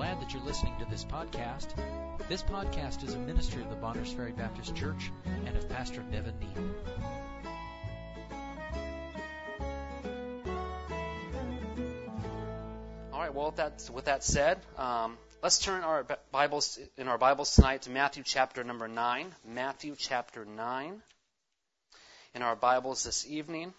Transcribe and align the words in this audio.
glad 0.00 0.18
that 0.18 0.32
you're 0.32 0.42
listening 0.44 0.72
to 0.78 0.86
this 0.86 1.04
podcast. 1.04 1.74
This 2.26 2.42
podcast 2.42 3.04
is 3.06 3.12
a 3.12 3.18
ministry 3.18 3.60
of 3.60 3.68
the 3.68 3.76
Bonners 3.76 4.10
Ferry 4.10 4.32
Baptist 4.32 4.74
Church 4.74 5.12
and 5.44 5.54
of 5.54 5.68
Pastor 5.68 6.02
Nevin 6.10 6.32
Neal. 6.40 6.74
All 13.12 13.20
right. 13.20 13.34
Well, 13.34 13.48
with 13.48 13.56
that, 13.56 13.90
with 13.92 14.06
that 14.06 14.24
said, 14.24 14.58
um, 14.78 15.18
let's 15.42 15.58
turn 15.58 15.82
our 15.82 16.06
Bibles 16.32 16.78
in 16.96 17.06
our 17.06 17.18
Bibles 17.18 17.54
tonight 17.54 17.82
to 17.82 17.90
Matthew 17.90 18.22
chapter 18.24 18.64
number 18.64 18.88
nine. 18.88 19.34
Matthew 19.46 19.96
chapter 19.98 20.46
nine 20.46 21.02
in 22.34 22.40
our 22.40 22.56
Bibles 22.56 23.04
this 23.04 23.26
evening, 23.26 23.74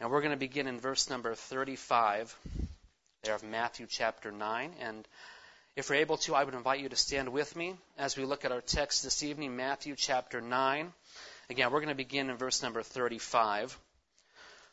and 0.00 0.10
we're 0.10 0.22
going 0.22 0.32
to 0.32 0.38
begin 0.38 0.66
in 0.66 0.80
verse 0.80 1.10
number 1.10 1.34
35 1.34 2.34
there 3.22 3.34
of 3.34 3.42
Matthew 3.42 3.86
chapter 3.86 4.32
9. 4.32 4.72
And 4.80 5.06
if 5.76 5.88
you're 5.88 5.98
able 5.98 6.16
to, 6.18 6.34
I 6.34 6.42
would 6.42 6.54
invite 6.54 6.80
you 6.80 6.88
to 6.88 6.96
stand 6.96 7.28
with 7.28 7.54
me 7.54 7.74
as 7.98 8.16
we 8.16 8.24
look 8.24 8.46
at 8.46 8.52
our 8.52 8.62
text 8.62 9.02
this 9.02 9.22
evening, 9.22 9.56
Matthew 9.56 9.94
chapter 9.94 10.40
9. 10.40 10.92
Again, 11.50 11.70
we're 11.70 11.80
going 11.80 11.90
to 11.90 11.94
begin 11.94 12.30
in 12.30 12.38
verse 12.38 12.62
number 12.62 12.82
35. 12.82 13.78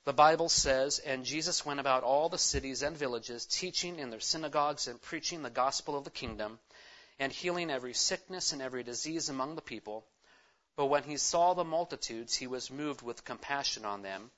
The 0.05 0.13
Bible 0.13 0.47
says, 0.47 0.99
And 0.99 1.25
Jesus 1.25 1.65
went 1.65 1.81
about 1.81 2.03
all 2.03 2.29
the 2.29 2.37
cities 2.37 2.83
and 2.83 2.95
villages, 2.95 3.45
teaching 3.45 3.99
in 3.99 4.11
their 4.11 4.21
synagogues 4.21 4.87
and 4.87 5.01
preaching 5.01 5.43
the 5.43 5.49
gospel 5.49 5.97
of 5.97 6.05
the 6.05 6.09
kingdom, 6.09 6.57
and 7.19 7.33
healing 7.33 7.69
every 7.69 7.93
sickness 7.93 8.53
and 8.53 8.61
every 8.61 8.83
disease 8.83 9.27
among 9.27 9.55
the 9.55 9.61
people. 9.61 10.05
But 10.77 10.85
when 10.85 11.03
he 11.03 11.17
saw 11.17 11.53
the 11.53 11.65
multitudes, 11.65 12.33
he 12.33 12.47
was 12.47 12.71
moved 12.71 13.01
with 13.01 13.25
compassion 13.25 13.83
on 13.83 14.03
them, 14.03 14.31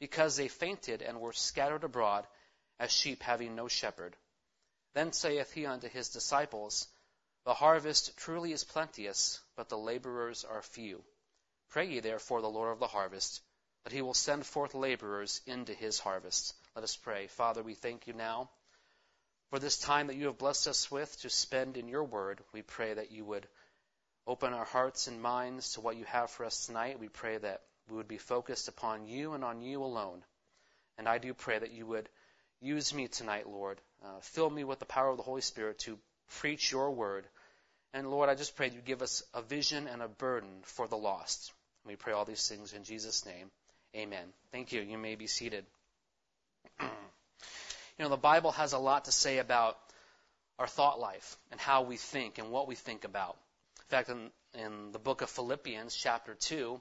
because 0.00 0.36
they 0.36 0.48
fainted 0.48 1.00
and 1.00 1.18
were 1.18 1.32
scattered 1.32 1.84
abroad 1.84 2.26
as 2.84 2.92
sheep 2.92 3.22
having 3.22 3.54
no 3.54 3.66
shepherd. 3.66 4.14
Then 4.92 5.10
saith 5.14 5.50
he 5.52 5.64
unto 5.64 5.88
his 5.88 6.10
disciples, 6.10 6.86
The 7.44 7.54
harvest 7.54 8.14
truly 8.18 8.52
is 8.52 8.62
plenteous, 8.62 9.40
but 9.56 9.70
the 9.70 9.78
laborers 9.78 10.44
are 10.44 10.60
few. 10.60 11.02
Pray 11.70 11.86
ye 11.86 12.00
therefore 12.00 12.42
the 12.42 12.50
Lord 12.50 12.72
of 12.72 12.80
the 12.80 12.86
harvest, 12.86 13.40
that 13.84 13.92
he 13.94 14.02
will 14.02 14.12
send 14.12 14.44
forth 14.44 14.74
laborers 14.74 15.40
into 15.46 15.72
his 15.72 15.98
harvest. 15.98 16.54
Let 16.74 16.84
us 16.84 16.94
pray. 16.94 17.26
Father, 17.26 17.62
we 17.62 17.74
thank 17.74 18.06
you 18.06 18.12
now 18.12 18.50
for 19.48 19.58
this 19.58 19.78
time 19.78 20.08
that 20.08 20.16
you 20.16 20.26
have 20.26 20.36
blessed 20.36 20.68
us 20.68 20.90
with 20.90 21.18
to 21.22 21.30
spend 21.30 21.78
in 21.78 21.88
your 21.88 22.04
word. 22.04 22.42
We 22.52 22.60
pray 22.60 22.92
that 22.92 23.10
you 23.10 23.24
would 23.24 23.48
open 24.26 24.52
our 24.52 24.66
hearts 24.66 25.06
and 25.06 25.22
minds 25.22 25.72
to 25.72 25.80
what 25.80 25.96
you 25.96 26.04
have 26.04 26.30
for 26.30 26.44
us 26.44 26.66
tonight. 26.66 27.00
We 27.00 27.08
pray 27.08 27.38
that 27.38 27.62
we 27.88 27.96
would 27.96 28.08
be 28.08 28.18
focused 28.18 28.68
upon 28.68 29.06
you 29.06 29.32
and 29.32 29.42
on 29.42 29.62
you 29.62 29.82
alone. 29.82 30.22
And 30.98 31.08
I 31.08 31.16
do 31.16 31.32
pray 31.32 31.58
that 31.58 31.72
you 31.72 31.86
would 31.86 32.10
Use 32.64 32.94
me 32.94 33.08
tonight, 33.08 33.46
Lord. 33.46 33.78
Uh, 34.02 34.20
fill 34.22 34.48
me 34.48 34.64
with 34.64 34.78
the 34.78 34.86
power 34.86 35.10
of 35.10 35.18
the 35.18 35.22
Holy 35.22 35.42
Spirit 35.42 35.80
to 35.80 35.98
preach 36.38 36.72
your 36.72 36.92
word. 36.92 37.26
And 37.92 38.10
Lord, 38.10 38.30
I 38.30 38.34
just 38.34 38.56
pray 38.56 38.70
you 38.70 38.80
give 38.80 39.02
us 39.02 39.22
a 39.34 39.42
vision 39.42 39.86
and 39.86 40.00
a 40.00 40.08
burden 40.08 40.48
for 40.62 40.88
the 40.88 40.96
lost. 40.96 41.52
We 41.84 41.96
pray 41.96 42.14
all 42.14 42.24
these 42.24 42.48
things 42.48 42.72
in 42.72 42.82
Jesus' 42.82 43.26
name. 43.26 43.50
Amen. 43.94 44.32
Thank 44.50 44.72
you. 44.72 44.80
You 44.80 44.96
may 44.96 45.14
be 45.14 45.26
seated. 45.26 45.66
you 46.80 46.88
know, 47.98 48.08
the 48.08 48.16
Bible 48.16 48.52
has 48.52 48.72
a 48.72 48.78
lot 48.78 49.04
to 49.04 49.12
say 49.12 49.38
about 49.38 49.76
our 50.58 50.66
thought 50.66 50.98
life 50.98 51.36
and 51.50 51.60
how 51.60 51.82
we 51.82 51.98
think 51.98 52.38
and 52.38 52.50
what 52.50 52.66
we 52.66 52.76
think 52.76 53.04
about. 53.04 53.36
In 53.76 53.88
fact, 53.88 54.08
in, 54.08 54.30
in 54.54 54.90
the 54.92 54.98
book 54.98 55.20
of 55.20 55.28
Philippians, 55.28 55.94
chapter 55.94 56.34
2, 56.34 56.80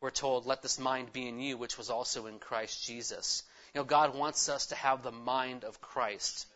we're 0.00 0.10
told, 0.10 0.46
Let 0.46 0.60
this 0.60 0.80
mind 0.80 1.12
be 1.12 1.28
in 1.28 1.38
you, 1.38 1.56
which 1.56 1.78
was 1.78 1.88
also 1.88 2.26
in 2.26 2.40
Christ 2.40 2.84
Jesus. 2.84 3.44
You 3.74 3.80
know, 3.80 3.84
God 3.84 4.16
wants 4.16 4.48
us 4.48 4.66
to 4.66 4.74
have 4.74 5.02
the 5.02 5.12
mind 5.12 5.64
of 5.64 5.80
Christ. 5.80 6.46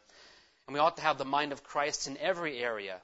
And 0.66 0.74
we 0.74 0.80
ought 0.80 0.96
to 0.96 1.02
have 1.02 1.18
the 1.18 1.24
mind 1.24 1.52
of 1.52 1.62
Christ 1.62 2.08
in 2.08 2.16
every 2.18 2.58
area 2.58 3.00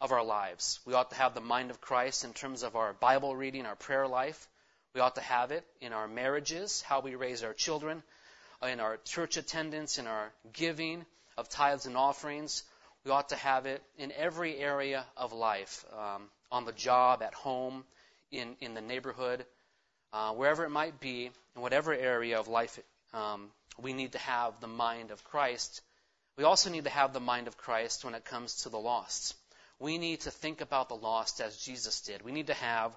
of 0.00 0.10
our 0.10 0.24
lives. 0.24 0.80
We 0.84 0.94
ought 0.94 1.10
to 1.10 1.16
have 1.16 1.34
the 1.34 1.40
mind 1.40 1.70
of 1.70 1.80
Christ 1.80 2.24
in 2.24 2.32
terms 2.32 2.64
of 2.64 2.74
our 2.74 2.92
Bible 2.92 3.36
reading, 3.36 3.66
our 3.66 3.76
prayer 3.76 4.08
life. 4.08 4.48
We 4.94 5.00
ought 5.00 5.14
to 5.14 5.20
have 5.20 5.52
it 5.52 5.64
in 5.80 5.92
our 5.92 6.08
marriages, 6.08 6.82
how 6.82 7.00
we 7.00 7.14
raise 7.14 7.44
our 7.44 7.54
children, 7.54 8.02
in 8.62 8.80
our 8.80 8.96
church 9.04 9.36
attendance, 9.36 9.98
in 9.98 10.08
our 10.08 10.32
giving 10.52 11.06
of 11.38 11.48
tithes 11.48 11.86
and 11.86 11.96
offerings. 11.96 12.64
We 13.04 13.12
ought 13.12 13.28
to 13.28 13.36
have 13.36 13.66
it 13.66 13.82
in 13.96 14.12
every 14.12 14.58
area 14.58 15.04
of 15.16 15.32
life, 15.32 15.84
um, 15.96 16.28
on 16.50 16.64
the 16.64 16.72
job, 16.72 17.22
at 17.22 17.34
home, 17.34 17.84
in, 18.32 18.56
in 18.60 18.74
the 18.74 18.80
neighborhood, 18.80 19.44
uh, 20.12 20.32
wherever 20.32 20.64
it 20.64 20.70
might 20.70 21.00
be, 21.00 21.30
in 21.54 21.62
whatever 21.62 21.94
area 21.94 22.38
of 22.38 22.48
life 22.48 22.78
um, 23.12 23.50
we 23.78 23.92
need 23.92 24.12
to 24.12 24.18
have 24.18 24.60
the 24.60 24.66
mind 24.66 25.10
of 25.10 25.24
Christ. 25.24 25.82
We 26.36 26.44
also 26.44 26.70
need 26.70 26.84
to 26.84 26.90
have 26.90 27.12
the 27.12 27.20
mind 27.20 27.46
of 27.46 27.56
Christ 27.56 28.04
when 28.04 28.14
it 28.14 28.24
comes 28.24 28.62
to 28.62 28.68
the 28.68 28.78
lost. 28.78 29.34
We 29.78 29.98
need 29.98 30.20
to 30.20 30.30
think 30.30 30.60
about 30.60 30.88
the 30.88 30.96
lost 30.96 31.40
as 31.40 31.56
Jesus 31.56 32.00
did. 32.02 32.22
We 32.22 32.32
need 32.32 32.46
to 32.46 32.54
have 32.54 32.92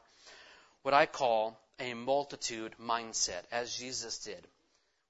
what 0.84 0.94
I 0.94 1.06
call 1.06 1.60
a 1.80 1.94
multitude 1.94 2.76
mindset, 2.82 3.42
as 3.52 3.76
Jesus 3.76 4.20
did. 4.20 4.48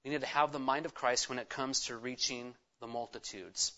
We 0.04 0.10
need 0.10 0.22
to 0.22 0.26
have 0.26 0.52
the 0.52 0.58
mind 0.58 0.86
of 0.86 0.94
Christ 0.94 1.28
when 1.28 1.38
it 1.38 1.48
comes 1.48 1.86
to 1.86 1.96
reaching 1.96 2.54
the 2.80 2.86
multitudes. 2.86 3.72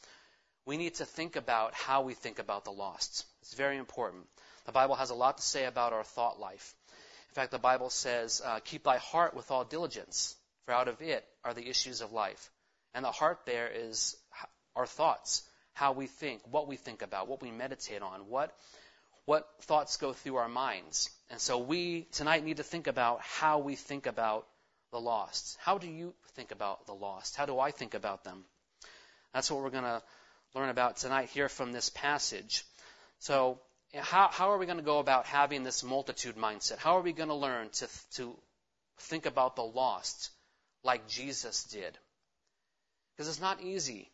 We 0.64 0.76
need 0.76 0.94
to 0.96 1.06
think 1.06 1.36
about 1.36 1.74
how 1.74 2.02
we 2.02 2.14
think 2.14 2.38
about 2.38 2.64
the 2.64 2.70
lost. 2.70 3.24
It's 3.42 3.54
very 3.54 3.78
important. 3.78 4.26
The 4.66 4.72
Bible 4.72 4.94
has 4.94 5.10
a 5.10 5.14
lot 5.14 5.38
to 5.38 5.42
say 5.42 5.64
about 5.64 5.92
our 5.92 6.04
thought 6.04 6.38
life. 6.38 6.74
In 7.30 7.34
fact, 7.34 7.50
the 7.50 7.58
Bible 7.58 7.90
says, 7.90 8.42
uh, 8.44 8.60
Keep 8.60 8.84
thy 8.84 8.98
heart 8.98 9.34
with 9.34 9.50
all 9.50 9.64
diligence, 9.64 10.36
for 10.68 10.74
out 10.74 10.88
of 10.88 11.00
it 11.00 11.24
are 11.44 11.54
the 11.54 11.66
issues 11.66 12.02
of 12.02 12.12
life. 12.12 12.50
And 12.92 13.02
the 13.02 13.10
heart 13.10 13.40
there 13.46 13.70
is 13.74 14.14
our 14.76 14.84
thoughts, 14.84 15.42
how 15.72 15.92
we 15.92 16.06
think, 16.06 16.42
what 16.50 16.68
we 16.68 16.76
think 16.76 17.00
about, 17.00 17.26
what 17.26 17.40
we 17.40 17.50
meditate 17.50 18.02
on, 18.02 18.28
what 18.28 18.54
what 19.24 19.48
thoughts 19.62 19.96
go 19.96 20.12
through 20.12 20.36
our 20.36 20.48
minds. 20.48 21.08
And 21.30 21.40
so 21.40 21.56
we 21.56 22.02
tonight 22.12 22.44
need 22.44 22.58
to 22.58 22.62
think 22.62 22.86
about 22.86 23.20
how 23.22 23.60
we 23.60 23.76
think 23.76 24.06
about 24.06 24.46
the 24.90 25.00
lost. 25.00 25.56
How 25.60 25.78
do 25.78 25.86
you 25.86 26.12
think 26.34 26.50
about 26.50 26.86
the 26.86 26.94
lost? 26.94 27.36
How 27.36 27.46
do 27.46 27.58
I 27.58 27.70
think 27.70 27.94
about 27.94 28.24
them? 28.24 28.44
That's 29.32 29.50
what 29.50 29.62
we're 29.62 29.70
going 29.70 29.84
to 29.84 30.02
learn 30.54 30.68
about 30.68 30.98
tonight 30.98 31.30
here 31.30 31.48
from 31.48 31.72
this 31.72 31.88
passage. 31.90 32.64
So, 33.20 33.58
how, 33.94 34.28
how 34.30 34.50
are 34.50 34.58
we 34.58 34.66
going 34.66 34.78
to 34.78 34.84
go 34.84 34.98
about 34.98 35.24
having 35.24 35.62
this 35.62 35.82
multitude 35.82 36.36
mindset? 36.36 36.76
How 36.76 36.98
are 36.98 37.02
we 37.02 37.12
going 37.12 37.30
to 37.30 37.34
learn 37.34 37.70
to, 37.70 37.88
to 38.16 38.36
think 38.98 39.24
about 39.24 39.56
the 39.56 39.64
lost 39.64 40.30
like 40.84 41.08
Jesus 41.08 41.64
did. 41.64 41.98
Because 43.16 43.28
it's 43.28 43.40
not 43.40 43.62
easy 43.62 44.10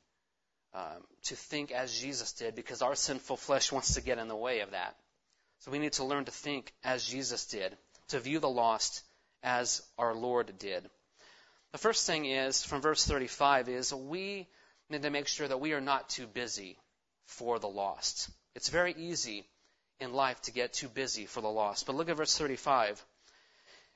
um, 0.75 1.05
to 1.25 1.37
think 1.37 1.71
as 1.71 1.99
Jesus 1.99 2.33
did 2.33 2.55
because 2.55 2.83
our 2.83 2.95
sinful 2.95 3.37
flesh 3.37 3.71
wants 3.71 3.95
to 3.95 4.01
get 4.01 4.19
in 4.19 4.29
the 4.29 4.37
way 4.37 4.61
of 4.61 4.73
that. 4.73 4.97
So 5.61 5.71
we 5.71 5.79
need 5.79 5.93
to 5.95 6.05
learn 6.05 6.25
to 6.25 6.33
think 6.33 6.73
as 6.83 7.07
Jesus 7.07 7.47
did, 7.47 7.77
to 8.09 8.19
view 8.19 8.39
the 8.39 8.49
lost 8.49 9.03
as 9.43 9.83
our 9.99 10.15
Lord 10.15 10.59
did. 10.59 10.89
The 11.73 11.79
first 11.79 12.07
thing 12.07 12.25
is, 12.25 12.63
from 12.63 12.83
verse 12.83 13.05
35, 13.07 13.69
is 13.69 13.93
we 13.93 14.49
need 14.91 15.03
to 15.03 15.11
make 15.11 15.29
sure 15.29 15.49
that 15.49 15.61
we 15.61 15.73
are 15.73 15.81
not 15.81 16.09
too 16.09 16.27
busy 16.27 16.79
for 17.27 17.59
the 17.59 17.69
lost. 17.69 18.31
It's 18.55 18.69
very 18.69 18.95
easy 18.97 19.45
in 20.01 20.13
life 20.13 20.41
to 20.43 20.53
get 20.53 20.73
too 20.73 20.89
busy 20.89 21.27
for 21.27 21.41
the 21.41 21.49
lost. 21.49 21.87
But 21.87 21.97
look 21.97 22.09
at 22.09 22.17
verse 22.17 22.37
35 22.37 23.05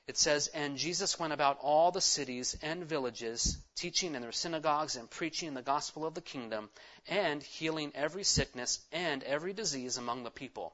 it 0.09 0.17
says, 0.17 0.47
And 0.47 0.75
Jesus 0.75 1.19
went 1.19 1.33
about 1.33 1.59
all 1.61 1.91
the 1.91 2.01
cities 2.01 2.57
and 2.63 2.83
villages, 2.83 3.59
teaching 3.75 4.15
in 4.15 4.23
their 4.23 4.31
synagogues 4.31 4.95
and 4.95 5.07
preaching 5.07 5.53
the 5.53 5.61
gospel 5.61 6.03
of 6.03 6.15
the 6.15 6.21
kingdom, 6.21 6.71
and 7.07 7.43
healing 7.43 7.91
every 7.93 8.23
sickness 8.23 8.79
and 8.91 9.21
every 9.21 9.53
disease 9.53 9.97
among 9.97 10.23
the 10.23 10.31
people. 10.31 10.73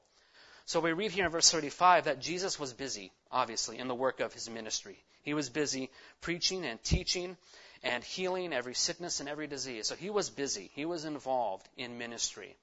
So 0.63 0.79
we 0.79 0.94
read 0.94 1.12
here 1.12 1.25
in 1.25 1.31
verse 1.31 1.51
35 1.51 2.06
that 2.06 2.22
Jesus 2.22 2.57
was 2.57 2.72
busy, 2.72 3.12
obviously, 3.29 3.78
in 3.78 3.90
the 3.90 3.94
work 3.94 4.22
of 4.22 4.31
his 4.31 4.50
ministry. 4.50 5.03
He 5.22 5.34
was 5.34 5.50
busy 5.50 5.91
preaching 6.22 6.66
and 6.66 6.81
teaching 6.81 7.35
and 7.84 8.06
healing 8.06 8.53
every 8.53 8.74
sickness 8.74 9.19
and 9.19 9.28
every 9.28 9.47
disease. 9.47 9.85
So 9.85 9.95
he 9.95 10.09
was 10.09 10.30
busy. 10.30 10.71
He 10.75 10.86
was 10.86 11.04
involved 11.04 11.68
in 11.75 11.98
ministry. 11.98 12.56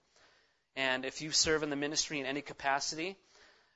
And 0.75 1.05
if 1.05 1.21
you 1.21 1.33
serve 1.33 1.65
in 1.65 1.69
the 1.69 1.77
ministry 1.77 2.19
in 2.19 2.25
any 2.25 2.41
capacity, 2.41 3.19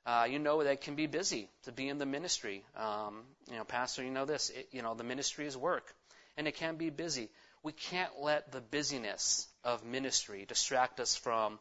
uh, 0.06 0.29
you 0.31 0.38
know 0.38 0.62
that 0.62 0.81
can 0.81 0.94
be 0.94 1.06
busy 1.06 1.49
to 1.64 1.73
be 1.73 1.88
in 1.88 1.99
the 1.99 2.06
ministry. 2.06 2.64
Um, 2.76 3.25
you 3.50 3.56
know, 3.56 3.64
pastor, 3.64 4.05
you 4.05 4.11
know 4.11 4.25
this. 4.25 4.50
It, 4.50 4.69
you 4.70 4.82
know, 4.82 4.94
the 4.94 5.05
ministry 5.05 5.47
is 5.47 5.56
work, 5.56 5.93
and 6.37 6.47
it 6.47 6.55
can 6.55 6.76
be 6.76 6.91
busy. 6.91 7.29
We 7.64 7.73
can't 7.73 8.12
let 8.20 8.53
the 8.53 8.61
busyness 8.61 9.49
of 9.64 9.85
ministry 9.85 10.44
distract 10.47 11.00
us 11.00 11.17
from 11.17 11.58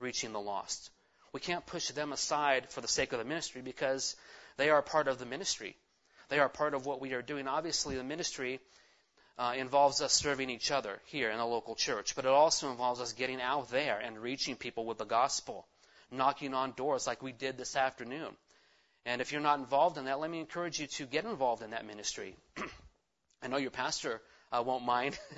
reaching 0.00 0.32
the 0.32 0.40
lost. 0.40 0.90
We 1.32 1.38
can't 1.38 1.64
push 1.64 1.88
them 1.88 2.12
aside 2.12 2.70
for 2.70 2.80
the 2.80 2.88
sake 2.88 3.12
of 3.12 3.20
the 3.20 3.24
ministry 3.24 3.62
because 3.62 4.16
they 4.56 4.70
are 4.70 4.82
part 4.82 5.06
of 5.06 5.20
the 5.20 5.26
ministry. 5.26 5.76
They 6.30 6.40
are 6.40 6.48
part 6.48 6.74
of 6.74 6.84
what 6.84 7.00
we 7.00 7.12
are 7.12 7.22
doing. 7.22 7.46
Obviously, 7.46 7.94
the 7.94 8.02
ministry 8.02 8.58
uh, 9.38 9.54
involves 9.56 10.02
us 10.02 10.12
serving 10.12 10.50
each 10.50 10.72
other 10.72 10.98
here 11.06 11.30
in 11.30 11.38
the 11.38 11.46
local 11.46 11.76
church, 11.76 12.16
but 12.16 12.24
it 12.24 12.30
also 12.30 12.72
involves 12.72 13.00
us 13.00 13.12
getting 13.12 13.40
out 13.40 13.70
there 13.70 14.00
and 14.00 14.18
reaching 14.18 14.56
people 14.56 14.84
with 14.84 14.98
the 14.98 15.04
gospel 15.04 15.68
knocking 16.10 16.54
on 16.54 16.72
doors 16.72 17.06
like 17.06 17.22
we 17.22 17.32
did 17.32 17.56
this 17.56 17.76
afternoon. 17.76 18.36
And 19.06 19.20
if 19.20 19.32
you're 19.32 19.40
not 19.40 19.58
involved 19.58 19.98
in 19.98 20.04
that, 20.06 20.20
let 20.20 20.30
me 20.30 20.40
encourage 20.40 20.80
you 20.80 20.86
to 20.86 21.06
get 21.06 21.24
involved 21.24 21.62
in 21.62 21.70
that 21.70 21.86
ministry. 21.86 22.36
I 23.42 23.48
know 23.48 23.56
your 23.56 23.70
pastor 23.70 24.20
uh, 24.52 24.62
won't 24.64 24.84
mind 24.84 25.18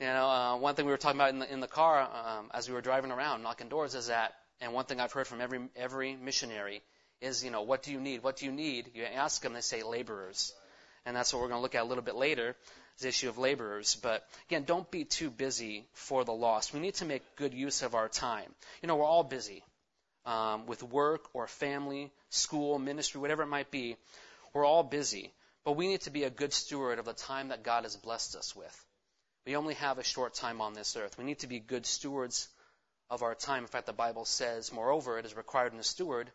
You 0.00 0.06
know, 0.06 0.30
uh, 0.30 0.56
one 0.56 0.76
thing 0.76 0.86
we 0.86 0.92
were 0.92 0.98
talking 0.98 1.18
about 1.18 1.30
in 1.30 1.40
the, 1.40 1.52
in 1.52 1.58
the 1.58 1.66
car 1.66 2.00
um, 2.02 2.50
as 2.54 2.68
we 2.68 2.74
were 2.74 2.80
driving 2.80 3.10
around, 3.10 3.42
knocking 3.42 3.68
doors, 3.68 3.96
is 3.96 4.06
that, 4.06 4.32
and 4.60 4.72
one 4.72 4.84
thing 4.84 5.00
I've 5.00 5.10
heard 5.10 5.26
from 5.26 5.40
every 5.40 5.60
every 5.74 6.14
missionary 6.14 6.82
is, 7.20 7.42
you 7.42 7.50
know, 7.50 7.62
what 7.62 7.82
do 7.82 7.90
you 7.90 8.00
need? 8.00 8.22
What 8.22 8.36
do 8.36 8.46
you 8.46 8.52
need? 8.52 8.92
You 8.94 9.02
ask 9.02 9.42
them, 9.42 9.54
they 9.54 9.60
say 9.60 9.82
laborers, 9.82 10.54
and 11.04 11.16
that's 11.16 11.32
what 11.32 11.42
we're 11.42 11.48
going 11.48 11.58
to 11.58 11.62
look 11.62 11.74
at 11.74 11.82
a 11.82 11.88
little 11.88 12.04
bit 12.04 12.14
later, 12.14 12.54
the 13.00 13.08
issue 13.08 13.28
of 13.28 13.38
laborers. 13.38 13.96
But 13.96 14.24
again, 14.48 14.62
don't 14.62 14.88
be 14.88 15.04
too 15.04 15.30
busy 15.30 15.84
for 15.94 16.24
the 16.24 16.32
lost. 16.32 16.72
We 16.72 16.78
need 16.78 16.94
to 16.96 17.04
make 17.04 17.34
good 17.34 17.52
use 17.52 17.82
of 17.82 17.96
our 17.96 18.08
time. 18.08 18.54
You 18.82 18.86
know, 18.86 18.94
we're 18.94 19.04
all 19.04 19.24
busy 19.24 19.64
um, 20.28 20.66
with 20.66 20.82
work 20.82 21.24
or 21.32 21.46
family, 21.46 22.12
school, 22.28 22.78
ministry, 22.78 23.18
whatever 23.18 23.44
it 23.44 23.46
might 23.46 23.70
be. 23.70 23.96
We're 24.52 24.66
all 24.66 24.82
busy, 24.82 25.32
but 25.64 25.72
we 25.72 25.88
need 25.88 26.02
to 26.02 26.10
be 26.10 26.24
a 26.24 26.30
good 26.30 26.52
steward 26.52 26.98
of 26.98 27.06
the 27.06 27.14
time 27.14 27.48
that 27.48 27.62
God 27.62 27.84
has 27.84 27.96
blessed 27.96 28.36
us 28.36 28.54
with. 28.54 28.84
We 29.46 29.56
only 29.56 29.74
have 29.74 29.96
a 29.96 30.04
short 30.04 30.34
time 30.34 30.60
on 30.60 30.74
this 30.74 30.94
earth. 30.96 31.16
We 31.16 31.24
need 31.24 31.38
to 31.38 31.46
be 31.46 31.60
good 31.60 31.86
stewards 31.86 32.48
of 33.08 33.22
our 33.22 33.34
time. 33.34 33.62
In 33.62 33.68
fact, 33.68 33.86
the 33.86 33.94
Bible 33.94 34.26
says, 34.26 34.70
moreover, 34.70 35.18
it 35.18 35.24
is 35.24 35.34
required 35.34 35.72
in 35.72 35.78
a 35.78 35.84
steward 35.84 36.30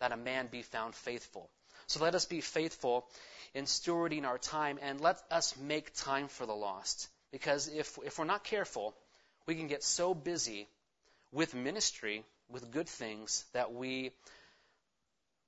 that 0.00 0.12
a 0.12 0.16
man 0.16 0.48
be 0.50 0.62
found 0.62 0.94
faithful. 0.94 1.50
So 1.88 2.02
let 2.02 2.14
us 2.14 2.24
be 2.24 2.40
faithful 2.40 3.06
in 3.52 3.66
stewarding 3.66 4.24
our 4.24 4.38
time 4.38 4.78
and 4.80 4.98
let 4.98 5.20
us 5.30 5.54
make 5.58 5.94
time 5.94 6.28
for 6.28 6.46
the 6.46 6.54
lost. 6.54 7.08
Because 7.32 7.68
if, 7.68 7.98
if 8.02 8.18
we're 8.18 8.24
not 8.24 8.44
careful, 8.44 8.94
we 9.46 9.56
can 9.56 9.66
get 9.66 9.84
so 9.84 10.14
busy 10.14 10.68
with 11.32 11.54
ministry, 11.54 12.24
with 12.50 12.70
good 12.70 12.88
things, 12.88 13.44
that 13.52 13.72
we 13.72 14.12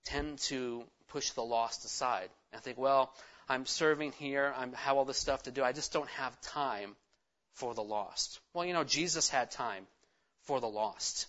tend 0.05 0.39
to 0.39 0.85
push 1.09 1.31
the 1.31 1.43
lost 1.43 1.85
aside 1.85 2.29
and 2.53 2.63
think, 2.63 2.79
well, 2.79 3.13
I'm 3.49 3.67
serving 3.67 4.13
here. 4.13 4.53
I 4.57 4.67
have 4.75 4.97
all 4.97 5.05
this 5.05 5.19
stuff 5.19 5.45
to 5.45 5.51
do. 5.51 5.63
I 5.63 5.73
just 5.73 5.93
don't 5.93 6.09
have 6.11 6.39
time 6.41 6.97
for 7.55 7.75
the 7.75 7.83
lost. 7.83 8.41
Well, 8.55 8.65
you 8.65 8.73
know, 8.73 8.85
Jesus 8.85 9.29
had 9.29 9.51
time 9.51 9.87
for 10.43 10.61
the 10.61 10.69
lost. 10.69 11.27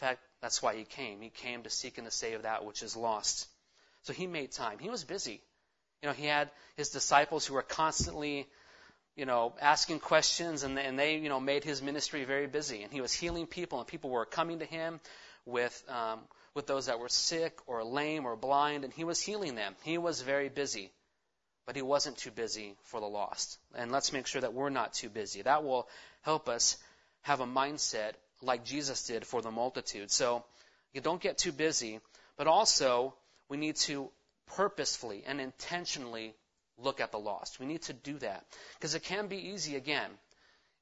In 0.00 0.06
fact, 0.06 0.20
that's 0.40 0.62
why 0.62 0.76
he 0.76 0.84
came. 0.84 1.20
He 1.20 1.30
came 1.30 1.62
to 1.62 1.70
seek 1.70 1.98
and 1.98 2.06
to 2.06 2.10
save 2.10 2.42
that 2.42 2.64
which 2.64 2.82
is 2.82 2.96
lost. 2.96 3.46
So 4.02 4.12
he 4.12 4.26
made 4.26 4.52
time. 4.52 4.78
He 4.78 4.88
was 4.88 5.04
busy. 5.04 5.42
You 6.02 6.08
know, 6.08 6.14
he 6.14 6.26
had 6.26 6.50
his 6.76 6.90
disciples 6.90 7.44
who 7.44 7.54
were 7.54 7.62
constantly, 7.62 8.46
you 9.18 9.26
know, 9.26 9.52
asking 9.60 10.00
questions, 10.00 10.62
and, 10.62 10.78
and 10.78 10.98
they, 10.98 11.16
you 11.16 11.28
know, 11.28 11.40
made 11.40 11.64
his 11.64 11.82
ministry 11.82 12.24
very 12.24 12.46
busy. 12.46 12.82
And 12.82 12.92
he 12.92 13.02
was 13.02 13.12
healing 13.12 13.46
people, 13.46 13.80
and 13.80 13.86
people 13.86 14.08
were 14.08 14.24
coming 14.24 14.60
to 14.60 14.64
him 14.64 15.00
with 15.44 15.84
um, 15.88 16.20
with 16.54 16.66
those 16.66 16.86
that 16.86 16.98
were 16.98 17.10
sick 17.10 17.58
or 17.66 17.84
lame 17.84 18.24
or 18.24 18.36
blind, 18.36 18.84
and 18.84 18.92
he 18.92 19.04
was 19.04 19.20
healing 19.20 19.54
them. 19.54 19.74
He 19.82 19.98
was 19.98 20.22
very 20.22 20.48
busy 20.48 20.92
but 21.68 21.76
he 21.76 21.82
wasn't 21.82 22.16
too 22.16 22.30
busy 22.30 22.74
for 22.84 22.98
the 22.98 23.06
lost. 23.06 23.58
And 23.74 23.92
let's 23.92 24.10
make 24.10 24.26
sure 24.26 24.40
that 24.40 24.54
we're 24.54 24.70
not 24.70 24.94
too 24.94 25.10
busy. 25.10 25.42
That 25.42 25.64
will 25.64 25.86
help 26.22 26.48
us 26.48 26.78
have 27.20 27.40
a 27.40 27.46
mindset 27.46 28.12
like 28.40 28.64
Jesus 28.64 29.06
did 29.06 29.26
for 29.26 29.42
the 29.42 29.50
multitude. 29.50 30.10
So 30.10 30.46
you 30.94 31.02
don't 31.02 31.20
get 31.20 31.36
too 31.36 31.52
busy, 31.52 32.00
but 32.38 32.46
also 32.46 33.14
we 33.50 33.58
need 33.58 33.76
to 33.76 34.08
purposefully 34.46 35.24
and 35.26 35.42
intentionally 35.42 36.34
look 36.78 37.00
at 37.00 37.12
the 37.12 37.18
lost. 37.18 37.60
We 37.60 37.66
need 37.66 37.82
to 37.82 37.92
do 37.92 38.18
that 38.18 38.44
because 38.74 38.94
it 38.94 39.02
can 39.02 39.26
be 39.26 39.50
easy 39.50 39.76
again 39.76 40.10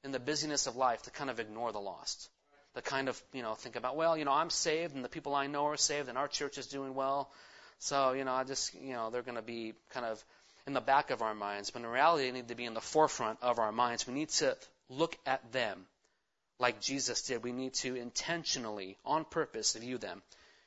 in 0.03 0.11
the 0.11 0.19
busyness 0.19 0.67
of 0.67 0.75
life 0.75 1.03
to 1.03 1.11
kind 1.11 1.29
of 1.29 1.39
ignore 1.39 1.71
the 1.71 1.79
lost. 1.79 2.29
To 2.75 2.81
kind 2.81 3.09
of, 3.09 3.19
you 3.33 3.41
know, 3.41 3.55
think 3.55 3.75
about, 3.75 3.95
well, 3.95 4.15
you 4.15 4.23
know, 4.25 4.31
I'm 4.31 4.51
saved 4.51 4.93
and 4.93 5.03
the 5.03 5.09
people 5.09 5.33
I 5.33 5.47
know 5.47 5.65
are 5.67 5.77
saved 5.77 6.09
and 6.09 6.17
our 6.17 6.27
church 6.27 6.59
is 6.59 6.67
doing 6.67 6.93
well. 6.93 7.31
So, 7.79 8.13
you 8.13 8.23
know, 8.23 8.33
I 8.33 8.43
just, 8.43 8.75
you 8.75 8.93
know, 8.93 9.09
they're 9.09 9.23
going 9.23 9.35
to 9.35 9.41
be 9.41 9.73
kind 9.89 10.05
of 10.05 10.23
in 10.67 10.73
the 10.73 10.81
back 10.81 11.09
of 11.11 11.21
our 11.21 11.33
minds, 11.33 11.71
but 11.71 11.81
in 11.81 11.87
reality, 11.87 12.25
they 12.25 12.31
need 12.31 12.49
to 12.49 12.55
be 12.55 12.65
in 12.65 12.73
the 12.73 12.81
forefront 12.81 13.39
of 13.41 13.57
our 13.57 13.71
minds. 13.71 14.05
We 14.05 14.13
need 14.13 14.29
to 14.29 14.55
look 14.89 15.17
at 15.25 15.51
them 15.51 15.85
like 16.59 16.81
Jesus 16.81 17.21
did. 17.23 17.43
We 17.43 17.51
need 17.51 17.73
to 17.75 17.95
intentionally, 17.95 18.97
on 19.05 19.25
purpose, 19.25 19.73
view 19.73 19.97
them. 19.97 20.21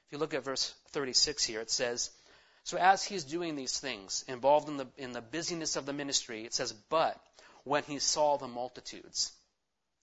If 0.07 0.13
you 0.13 0.19
look 0.19 0.35
at 0.35 0.45
verse 0.45 0.75
36 0.89 1.45
here, 1.45 1.61
it 1.61 1.71
says, 1.71 2.11
So 2.65 2.77
as 2.79 3.03
he's 3.03 3.25
doing 3.25 3.57
these 3.57 3.79
things, 3.79 4.25
involved 4.29 4.69
in 4.69 4.77
the, 4.77 4.87
in 4.97 5.13
the 5.13 5.23
busyness 5.23 5.77
of 5.77 5.87
the 5.87 5.93
ministry, 5.93 6.45
it 6.45 6.55
says, 6.55 6.73
But 6.73 7.19
when 7.65 7.83
he 7.85 7.99
saw 7.99 8.37
the 8.37 8.49
multitudes. 8.49 9.33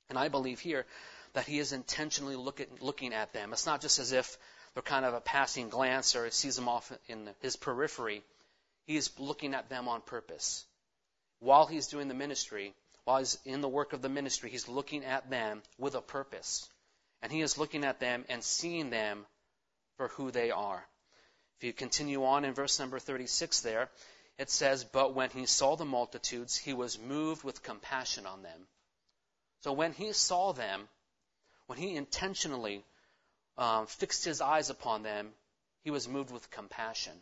And 0.10 0.18
I 0.18 0.30
believe 0.30 0.60
here 0.60 0.86
that 1.34 1.46
he 1.46 1.60
is 1.60 1.74
intentionally 1.74 2.36
look 2.36 2.60
at, 2.60 2.82
looking 2.82 3.14
at 3.14 3.34
them. 3.34 3.54
It's 3.54 3.66
not 3.66 3.82
just 3.82 4.00
as 4.00 4.12
if 4.12 4.38
they're 4.74 4.84
kind 4.84 5.06
of 5.06 5.14
a 5.14 5.22
passing 5.22 5.70
glance 5.70 6.16
or 6.16 6.26
he 6.26 6.32
sees 6.32 6.56
them 6.56 6.70
off 6.70 6.92
in 7.08 7.30
his 7.42 7.56
periphery. 7.56 8.24
He 8.86 8.96
is 8.96 9.12
looking 9.20 9.54
at 9.54 9.70
them 9.70 9.88
on 9.88 10.02
purpose. 10.02 10.66
While 11.40 11.66
he's 11.66 11.88
doing 11.88 12.08
the 12.08 12.14
ministry, 12.14 12.74
while 13.04 13.20
he's 13.20 13.38
in 13.46 13.62
the 13.62 13.70
work 13.70 13.94
of 13.94 14.02
the 14.02 14.10
ministry, 14.10 14.50
he's 14.50 14.68
looking 14.68 15.06
at 15.06 15.30
them 15.30 15.62
with 15.78 15.96
a 15.96 16.02
purpose. 16.02 16.68
And 17.22 17.32
he 17.32 17.42
is 17.42 17.58
looking 17.58 17.84
at 17.84 18.00
them 18.00 18.26
and 18.30 18.44
seeing 18.44 18.90
them 18.90 19.26
for 19.98 20.08
who 20.10 20.32
they 20.32 20.52
are. 20.52 20.86
If 21.58 21.64
you 21.64 21.74
continue 21.74 22.24
on 22.24 22.46
in 22.46 22.54
verse 22.54 22.80
number 22.80 23.00
36 23.00 23.62
there, 23.62 23.90
it 24.38 24.52
says, 24.52 24.84
But 24.84 25.16
when 25.16 25.32
he 25.32 25.48
saw 25.48 25.76
the 25.76 25.86
multitudes, 25.86 26.56
he 26.56 26.74
was 26.74 27.00
moved 27.00 27.44
with 27.44 27.64
compassion 27.64 28.28
on 28.28 28.44
them. 28.44 28.68
So 29.62 29.74
when 29.74 29.94
he 29.94 30.14
saw 30.14 30.54
them, 30.54 30.88
when 31.66 31.80
he 31.80 31.96
intentionally 31.96 32.86
um, 33.58 33.88
fixed 33.88 34.24
his 34.24 34.40
eyes 34.40 34.70
upon 34.70 35.02
them, 35.02 35.34
he 35.84 35.90
was 35.90 36.08
moved 36.08 36.32
with 36.32 36.52
compassion. 36.52 37.14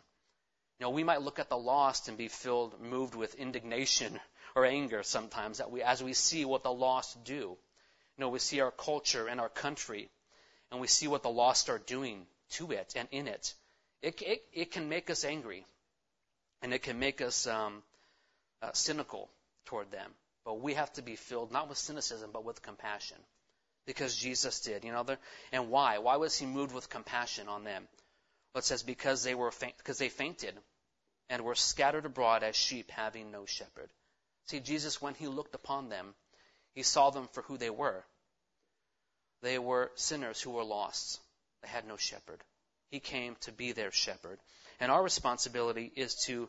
You 0.78 0.84
know, 0.84 0.90
we 0.90 1.04
might 1.04 1.22
look 1.22 1.38
at 1.38 1.48
the 1.48 1.56
lost 1.56 2.08
and 2.08 2.18
be 2.18 2.28
filled, 2.28 2.78
moved 2.80 3.14
with 3.14 3.34
indignation 3.36 4.20
or 4.54 4.66
anger 4.66 5.02
sometimes 5.02 5.58
that 5.58 5.70
we, 5.70 5.82
as 5.82 6.02
we 6.02 6.12
see 6.12 6.44
what 6.44 6.62
the 6.62 6.72
lost 6.72 7.24
do. 7.24 7.34
You 7.34 7.56
know, 8.18 8.28
we 8.28 8.38
see 8.38 8.60
our 8.60 8.70
culture 8.70 9.28
and 9.28 9.40
our 9.40 9.48
country, 9.48 10.10
and 10.70 10.80
we 10.80 10.86
see 10.86 11.08
what 11.08 11.22
the 11.22 11.30
lost 11.30 11.70
are 11.70 11.78
doing 11.78 12.26
to 12.50 12.70
it 12.72 12.92
and 12.96 13.08
in 13.10 13.28
it. 13.28 13.54
It, 14.06 14.22
it, 14.22 14.44
it 14.52 14.70
can 14.70 14.88
make 14.88 15.10
us 15.10 15.24
angry, 15.24 15.66
and 16.62 16.72
it 16.72 16.82
can 16.82 17.00
make 17.00 17.20
us 17.20 17.48
um, 17.48 17.82
uh, 18.62 18.70
cynical 18.72 19.28
toward 19.64 19.90
them. 19.90 20.12
But 20.44 20.60
we 20.60 20.74
have 20.74 20.92
to 20.92 21.02
be 21.02 21.16
filled 21.16 21.50
not 21.50 21.68
with 21.68 21.76
cynicism, 21.76 22.30
but 22.32 22.44
with 22.44 22.62
compassion, 22.62 23.16
because 23.84 24.14
Jesus 24.14 24.60
did. 24.60 24.84
You 24.84 24.92
know, 24.92 25.04
and 25.50 25.70
why? 25.70 25.98
Why 25.98 26.18
was 26.18 26.38
he 26.38 26.46
moved 26.46 26.72
with 26.72 26.88
compassion 26.88 27.48
on 27.48 27.64
them? 27.64 27.88
But 28.54 28.60
it 28.60 28.66
says, 28.66 28.84
because 28.84 29.24
they 29.24 29.34
were 29.34 29.50
faint, 29.50 29.76
because 29.76 29.98
they 29.98 30.08
fainted 30.08 30.54
and 31.28 31.42
were 31.42 31.56
scattered 31.56 32.06
abroad 32.06 32.44
as 32.44 32.54
sheep 32.54 32.92
having 32.92 33.32
no 33.32 33.44
shepherd. 33.44 33.90
See, 34.44 34.60
Jesus, 34.60 35.02
when 35.02 35.14
he 35.14 35.26
looked 35.26 35.56
upon 35.56 35.88
them, 35.88 36.14
he 36.76 36.84
saw 36.84 37.10
them 37.10 37.26
for 37.32 37.42
who 37.42 37.58
they 37.58 37.70
were. 37.70 38.04
They 39.42 39.58
were 39.58 39.90
sinners 39.96 40.40
who 40.40 40.52
were 40.52 40.62
lost. 40.62 41.18
They 41.62 41.68
had 41.68 41.88
no 41.88 41.96
shepherd. 41.96 42.38
He 42.90 43.00
came 43.00 43.36
to 43.42 43.52
be 43.52 43.72
their 43.72 43.90
shepherd. 43.90 44.38
And 44.80 44.92
our 44.92 45.02
responsibility 45.02 45.92
is 45.94 46.14
to, 46.26 46.48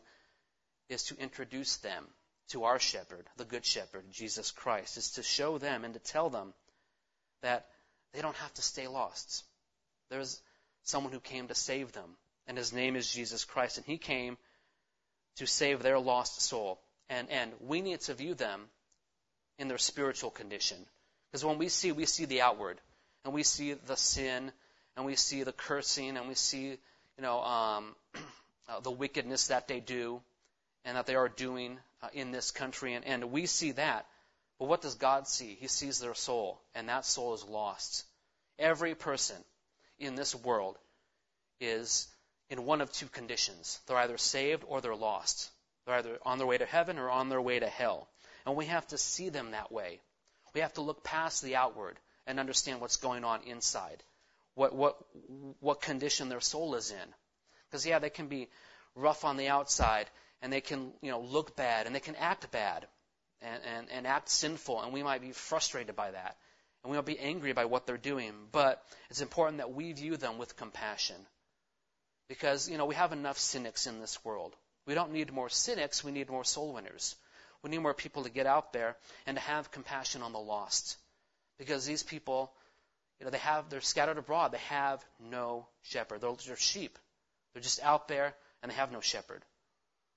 is 0.88 1.04
to 1.04 1.16
introduce 1.18 1.76
them 1.78 2.04
to 2.50 2.64
our 2.64 2.78
shepherd, 2.78 3.26
the 3.36 3.44
good 3.44 3.64
shepherd, 3.64 4.04
Jesus 4.10 4.50
Christ, 4.50 4.96
is 4.96 5.12
to 5.12 5.22
show 5.22 5.58
them 5.58 5.84
and 5.84 5.94
to 5.94 6.00
tell 6.00 6.30
them 6.30 6.54
that 7.42 7.66
they 8.12 8.22
don't 8.22 8.36
have 8.36 8.54
to 8.54 8.62
stay 8.62 8.88
lost. 8.88 9.44
There's, 10.10 10.40
someone 10.88 11.12
who 11.12 11.20
came 11.20 11.48
to 11.48 11.54
save 11.54 11.92
them. 11.92 12.16
And 12.46 12.56
his 12.56 12.72
name 12.72 12.96
is 12.96 13.12
Jesus 13.12 13.44
Christ. 13.44 13.76
And 13.76 13.86
he 13.86 13.98
came 13.98 14.36
to 15.36 15.46
save 15.46 15.82
their 15.82 15.98
lost 15.98 16.40
soul. 16.40 16.80
And, 17.08 17.30
and 17.30 17.52
we 17.60 17.80
need 17.80 18.00
to 18.02 18.14
view 18.14 18.34
them 18.34 18.62
in 19.58 19.68
their 19.68 19.78
spiritual 19.78 20.30
condition. 20.30 20.78
Because 21.30 21.44
when 21.44 21.58
we 21.58 21.68
see, 21.68 21.92
we 21.92 22.06
see 22.06 22.24
the 22.24 22.40
outward. 22.40 22.80
And 23.24 23.34
we 23.34 23.42
see 23.42 23.74
the 23.74 23.96
sin, 23.96 24.50
and 24.98 25.06
we 25.06 25.14
see 25.14 25.44
the 25.44 25.52
cursing, 25.52 26.16
and 26.16 26.26
we 26.26 26.34
see, 26.34 26.70
you 26.70 27.22
know, 27.22 27.40
um, 27.40 27.94
uh, 28.68 28.80
the 28.80 28.90
wickedness 28.90 29.46
that 29.46 29.68
they 29.68 29.78
do, 29.78 30.20
and 30.84 30.96
that 30.96 31.06
they 31.06 31.14
are 31.14 31.28
doing 31.28 31.78
uh, 32.02 32.08
in 32.12 32.32
this 32.32 32.50
country. 32.50 32.94
And, 32.94 33.04
and 33.04 33.30
we 33.30 33.46
see 33.46 33.70
that. 33.72 34.06
But 34.58 34.66
what 34.66 34.82
does 34.82 34.96
God 34.96 35.28
see? 35.28 35.56
He 35.60 35.68
sees 35.68 36.00
their 36.00 36.14
soul, 36.14 36.60
and 36.74 36.88
that 36.88 37.06
soul 37.06 37.32
is 37.34 37.44
lost. 37.44 38.06
Every 38.58 38.96
person 38.96 39.36
in 40.00 40.16
this 40.16 40.34
world 40.34 40.76
is 41.60 42.08
in 42.50 42.64
one 42.64 42.80
of 42.80 42.92
two 42.92 43.06
conditions. 43.06 43.78
They're 43.86 43.98
either 43.98 44.18
saved 44.18 44.64
or 44.66 44.80
they're 44.80 44.96
lost. 44.96 45.48
They're 45.86 45.94
either 45.94 46.18
on 46.22 46.38
their 46.38 46.46
way 46.48 46.58
to 46.58 46.66
heaven 46.66 46.98
or 46.98 47.08
on 47.08 47.28
their 47.28 47.40
way 47.40 47.60
to 47.60 47.68
hell. 47.68 48.08
And 48.46 48.56
we 48.56 48.66
have 48.66 48.86
to 48.88 48.98
see 48.98 49.28
them 49.28 49.52
that 49.52 49.70
way. 49.70 50.00
We 50.54 50.62
have 50.62 50.72
to 50.72 50.80
look 50.80 51.04
past 51.04 51.40
the 51.40 51.54
outward 51.54 52.00
and 52.26 52.40
understand 52.40 52.80
what's 52.80 52.96
going 52.96 53.22
on 53.22 53.42
inside. 53.44 54.02
What, 54.58 54.74
what, 54.74 54.96
what 55.60 55.80
condition 55.80 56.28
their 56.28 56.40
soul 56.40 56.74
is 56.74 56.90
in. 56.90 57.14
Because, 57.70 57.86
yeah, 57.86 58.00
they 58.00 58.10
can 58.10 58.26
be 58.26 58.48
rough 58.96 59.24
on 59.24 59.36
the 59.36 59.46
outside 59.46 60.10
and 60.42 60.52
they 60.52 60.60
can, 60.60 60.90
you 61.00 61.12
know, 61.12 61.20
look 61.20 61.54
bad 61.54 61.86
and 61.86 61.94
they 61.94 62.00
can 62.00 62.16
act 62.16 62.50
bad 62.50 62.84
and, 63.40 63.62
and, 63.64 63.86
and 63.88 64.04
act 64.04 64.28
sinful 64.28 64.82
and 64.82 64.92
we 64.92 65.04
might 65.04 65.20
be 65.20 65.30
frustrated 65.30 65.94
by 65.94 66.10
that 66.10 66.36
and 66.82 66.90
we 66.90 66.98
might 66.98 67.06
be 67.06 67.20
angry 67.20 67.52
by 67.52 67.66
what 67.66 67.86
they're 67.86 67.96
doing. 67.96 68.32
But 68.50 68.82
it's 69.10 69.20
important 69.20 69.58
that 69.58 69.72
we 69.72 69.92
view 69.92 70.16
them 70.16 70.38
with 70.38 70.56
compassion. 70.56 71.24
Because, 72.28 72.68
you 72.68 72.78
know, 72.78 72.86
we 72.86 72.96
have 72.96 73.12
enough 73.12 73.38
cynics 73.38 73.86
in 73.86 74.00
this 74.00 74.24
world. 74.24 74.56
We 74.88 74.94
don't 74.94 75.12
need 75.12 75.32
more 75.32 75.50
cynics, 75.50 76.02
we 76.02 76.10
need 76.10 76.30
more 76.30 76.42
soul 76.42 76.72
winners. 76.74 77.14
We 77.62 77.70
need 77.70 77.78
more 77.78 77.94
people 77.94 78.24
to 78.24 78.30
get 78.30 78.46
out 78.46 78.72
there 78.72 78.96
and 79.24 79.36
to 79.36 79.42
have 79.44 79.70
compassion 79.70 80.22
on 80.22 80.32
the 80.32 80.40
lost. 80.40 80.96
Because 81.60 81.86
these 81.86 82.02
people, 82.02 82.52
you 83.18 83.24
know, 83.24 83.30
they 83.30 83.38
have, 83.38 83.68
they're 83.68 83.80
scattered 83.80 84.18
abroad. 84.18 84.52
They 84.52 84.58
have 84.58 85.04
no 85.18 85.66
shepherd. 85.82 86.20
They're, 86.20 86.34
they're 86.46 86.56
sheep. 86.56 86.98
They're 87.52 87.62
just 87.62 87.82
out 87.82 88.08
there 88.08 88.34
and 88.62 88.70
they 88.70 88.76
have 88.76 88.92
no 88.92 89.00
shepherd. 89.00 89.44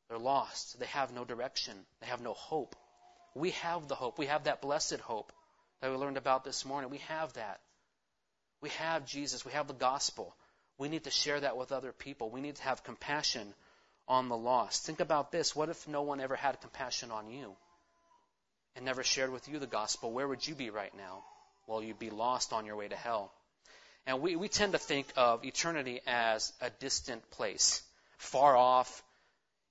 They're 0.10 0.20
lost. 0.20 0.80
They 0.80 0.86
have 0.88 1.14
no 1.14 1.26
direction. 1.26 1.74
They 2.02 2.08
have 2.08 2.22
no 2.22 2.34
hope. 2.34 2.76
We 3.34 3.52
have 3.52 3.88
the 3.88 3.96
hope. 3.96 4.20
We 4.20 4.26
have 4.28 4.44
that 4.44 4.62
blessed 4.62 5.00
hope 5.00 5.32
that 5.80 5.90
we 5.90 5.98
learned 5.98 6.18
about 6.18 6.44
this 6.44 6.66
morning. 6.66 6.90
We 6.90 7.00
have 7.00 7.34
that. 7.34 7.62
We 8.62 8.70
have 8.72 9.06
Jesus. 9.06 9.46
We 9.46 9.54
have 9.54 9.68
the 9.68 9.74
gospel. 9.74 10.36
We 10.78 10.90
need 10.90 11.06
to 11.06 11.12
share 11.12 11.40
that 11.40 11.58
with 11.58 11.72
other 11.72 11.92
people. 11.92 12.30
We 12.30 12.42
need 12.42 12.58
to 12.58 12.64
have 12.64 12.84
compassion 12.84 13.54
on 14.08 14.30
the 14.30 14.38
lost. 14.38 14.86
Think 14.86 15.00
about 15.00 15.32
this. 15.32 15.56
What 15.56 15.70
if 15.70 15.88
no 15.88 16.02
one 16.02 16.20
ever 16.20 16.36
had 16.36 16.60
compassion 16.62 17.12
on 17.12 17.30
you 17.30 17.56
and 18.76 18.86
never 18.86 19.04
shared 19.04 19.32
with 19.32 19.48
you 19.48 19.60
the 19.60 19.68
gospel? 19.68 20.12
Where 20.12 20.28
would 20.28 20.46
you 20.46 20.56
be 20.56 20.70
right 20.70 20.96
now? 20.96 21.24
Well, 21.68 21.84
you'd 21.84 22.00
be 22.00 22.10
lost 22.10 22.54
on 22.54 22.66
your 22.66 22.76
way 22.76 22.88
to 22.88 22.96
hell. 22.96 23.32
And 24.06 24.22
we, 24.22 24.36
we 24.36 24.50
tend 24.50 24.72
to 24.74 24.78
think 24.78 25.08
of 25.16 25.46
eternity 25.46 26.02
as 26.08 26.52
a 26.62 26.70
distant 26.70 27.30
place, 27.32 27.84
far 28.18 28.58
off, 28.58 29.04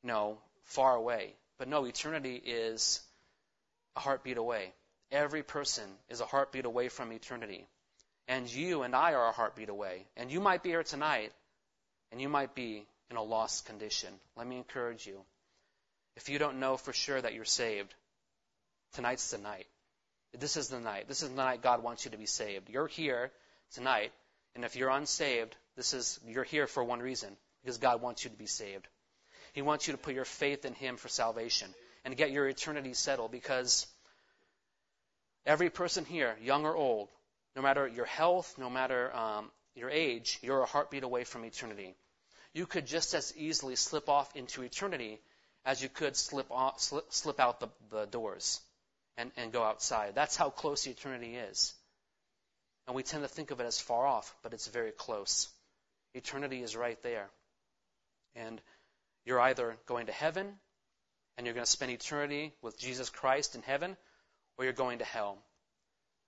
you 0.03 0.09
know, 0.09 0.39
far 0.65 0.95
away. 0.95 1.35
But 1.59 1.69
no, 1.69 1.85
eternity 1.85 2.37
is 2.37 3.01
a 3.97 4.01
heartbeat 4.01 4.37
away. 4.37 4.73
Every 5.11 5.43
person 5.43 5.85
is 6.09 6.21
a 6.21 6.27
heartbeat 6.27 6.65
away 6.65 6.89
from 6.89 7.13
eternity. 7.13 7.67
And 8.29 8.53
you 8.53 8.83
and 8.83 8.95
I 8.95 9.15
are 9.15 9.29
a 9.29 9.33
heartbeat 9.33 9.69
away. 9.69 10.07
And 10.17 10.31
you 10.31 10.41
might 10.41 10.63
be 10.63 10.71
here 10.71 10.85
tonight, 10.85 11.33
and 12.13 12.21
you 12.21 12.29
might 12.29 12.55
be 12.55 12.87
in 13.11 13.17
a 13.17 13.23
lost 13.23 13.67
condition. 13.67 14.11
Let 14.37 14.47
me 14.47 14.57
encourage 14.57 15.07
you. 15.07 15.21
If 16.17 16.29
you 16.29 16.39
don't 16.39 16.61
know 16.61 16.77
for 16.77 16.93
sure 16.93 17.21
that 17.21 17.35
you're 17.35 17.45
saved, 17.45 17.93
tonight's 18.93 19.31
the 19.33 19.39
night. 19.39 19.67
This 20.39 20.57
is 20.57 20.69
the 20.69 20.81
night. 20.81 21.09
This 21.09 21.23
is 21.23 21.31
the 21.31 21.35
night 21.35 21.63
God 21.63 21.83
wants 21.83 22.05
you 22.05 22.13
to 22.13 22.17
be 22.17 22.27
saved. 22.27 22.71
You're 22.71 22.87
here 22.87 23.33
tonight, 23.73 24.13
and 24.55 24.65
if 24.65 24.77
you're 24.77 24.91
unsaved, 24.91 25.57
this 25.77 25.93
is 25.93 26.21
you're 26.27 26.45
here 26.45 26.67
for 26.67 26.85
one 26.85 27.01
reason, 27.01 27.37
because 27.63 27.79
God 27.79 28.01
wants 28.01 28.25
you 28.25 28.31
to 28.31 28.37
be 28.37 28.47
saved. 28.47 28.87
He 29.53 29.63
wants 29.63 29.89
you 29.89 29.93
to 29.93 29.99
put 29.99 30.15
your 30.15 30.25
faith 30.25 30.65
in 30.65 30.75
him 30.75 30.97
for 30.97 31.09
salvation 31.09 31.75
and 32.05 32.17
get 32.17 32.31
your 32.31 32.49
eternity 32.49 32.95
settled 32.95 33.33
because 33.33 33.87
every 35.45 35.69
person 35.69 36.05
here, 36.05 36.37
young 36.41 36.65
or 36.65 36.77
old, 36.77 37.09
no 37.57 37.63
matter 37.63 37.89
your 37.89 38.05
health, 38.05 38.55
no 38.57 38.71
matter 38.71 39.15
um, 39.15 39.51
your 39.75 39.91
age, 39.91 40.39
you're 40.43 40.63
a 40.63 40.67
heartbeat 40.67 41.03
away 41.03 41.25
from 41.25 41.45
eternity. 41.45 41.95
You 42.55 42.67
could 42.67 42.87
just 42.87 43.15
as 43.15 43.37
easily 43.37 43.75
slip 43.75 44.09
off 44.09 44.35
into 44.37 44.63
eternity 44.63 45.21
as 45.65 45.83
you 45.83 45.89
could 45.89 46.17
slip, 46.17 46.51
off, 46.53 46.81
slip, 46.81 47.13
slip 47.13 47.41
out 47.41 47.59
the, 47.59 47.69
the 47.91 48.07
doors 48.07 48.61
and, 49.21 49.31
and 49.37 49.53
go 49.53 49.63
outside. 49.63 50.15
That's 50.15 50.37
how 50.37 50.51
close 50.51 50.87
eternity 50.87 51.37
is. 51.37 51.75
And 52.87 52.97
we 52.97 53.03
tend 53.03 53.23
to 53.23 53.29
think 53.29 53.51
of 53.51 53.61
it 53.61 53.67
as 53.67 53.81
far 53.81 54.07
off, 54.07 54.35
but 54.43 54.55
it's 54.55 54.67
very 54.67 54.93
close. 54.93 55.49
Eternity 56.15 56.63
is 56.63 56.75
right 56.75 57.01
there. 57.03 57.29
And 58.35 58.61
you're 59.25 59.41
either 59.41 59.77
going 59.87 60.07
to 60.07 60.13
heaven 60.13 60.47
and 61.37 61.47
you're 61.47 61.55
going 61.55 61.65
to 61.65 61.71
spend 61.71 61.93
eternity 61.93 62.53
with 62.63 62.79
Jesus 62.79 63.11
Christ 63.11 63.55
in 63.55 63.63
heaven, 63.63 63.97
or 64.59 64.65
you're 64.65 64.73
going 64.73 64.99
to 64.99 65.05
hell 65.05 65.39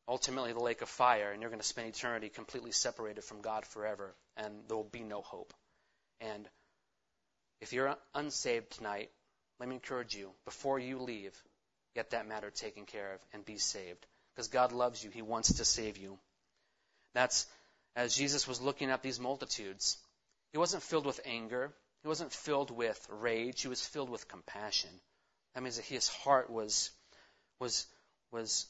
ultimately 0.08 0.52
the 0.52 0.60
lake 0.60 0.82
of 0.82 0.88
fire, 0.88 1.30
and 1.32 1.40
you're 1.40 1.50
going 1.50 1.60
to 1.60 1.66
spend 1.66 1.88
eternity 1.88 2.28
completely 2.28 2.72
separated 2.72 3.22
from 3.22 3.40
God 3.40 3.64
forever, 3.64 4.14
and 4.36 4.52
there 4.68 4.76
will 4.76 4.84
be 4.84 5.02
no 5.02 5.22
hope. 5.22 5.52
And 6.20 6.48
if 7.60 7.72
you're 7.72 7.96
unsaved 8.14 8.72
tonight, 8.72 9.10
let 9.60 9.68
me 9.68 9.76
encourage 9.76 10.14
you, 10.14 10.30
before 10.44 10.78
you 10.78 10.98
leave, 10.98 11.40
get 11.94 12.10
that 12.10 12.28
matter 12.28 12.50
taken 12.50 12.84
care 12.84 13.14
of 13.14 13.20
and 13.32 13.44
be 13.44 13.58
saved. 13.58 14.06
Because 14.34 14.48
God 14.48 14.72
loves 14.72 15.02
you, 15.02 15.10
He 15.10 15.22
wants 15.22 15.54
to 15.54 15.64
save 15.64 15.98
you. 15.98 16.18
That's 17.14 17.46
as 17.94 18.14
Jesus 18.16 18.48
was 18.48 18.60
looking 18.60 18.90
at 18.90 19.02
these 19.02 19.20
multitudes. 19.20 19.98
He 20.52 20.58
wasn't 20.58 20.82
filled 20.82 21.06
with 21.06 21.20
anger. 21.24 21.72
He 22.02 22.08
wasn't 22.08 22.32
filled 22.32 22.70
with 22.70 23.06
rage. 23.10 23.62
He 23.62 23.68
was 23.68 23.84
filled 23.84 24.10
with 24.10 24.28
compassion. 24.28 24.90
That 25.54 25.62
means 25.62 25.76
that 25.76 25.84
his 25.84 26.08
heart 26.08 26.50
was 26.50 26.90
was 27.60 27.86
was 28.30 28.66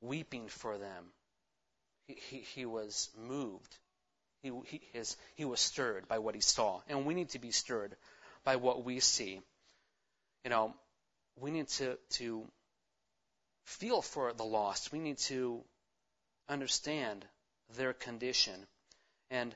weeping 0.00 0.48
for 0.48 0.78
them. 0.78 1.04
He, 2.06 2.14
he, 2.14 2.36
he 2.38 2.66
was 2.66 3.10
moved. 3.16 3.76
He, 4.42 4.52
he, 4.66 4.80
his, 4.92 5.16
he 5.34 5.44
was 5.44 5.60
stirred 5.60 6.06
by 6.08 6.18
what 6.18 6.34
he 6.34 6.40
saw. 6.40 6.80
And 6.88 7.04
we 7.04 7.14
need 7.14 7.30
to 7.30 7.38
be 7.38 7.50
stirred 7.50 7.96
by 8.44 8.56
what 8.56 8.84
we 8.84 9.00
see. 9.00 9.40
You 10.44 10.50
know, 10.50 10.74
we 11.40 11.50
need 11.50 11.68
to, 11.68 11.98
to 12.10 12.44
feel 13.64 14.02
for 14.02 14.32
the 14.32 14.44
lost. 14.44 14.92
We 14.92 14.98
need 14.98 15.18
to 15.18 15.62
understand 16.48 17.24
their 17.76 17.92
condition. 17.92 18.54
And 19.30 19.54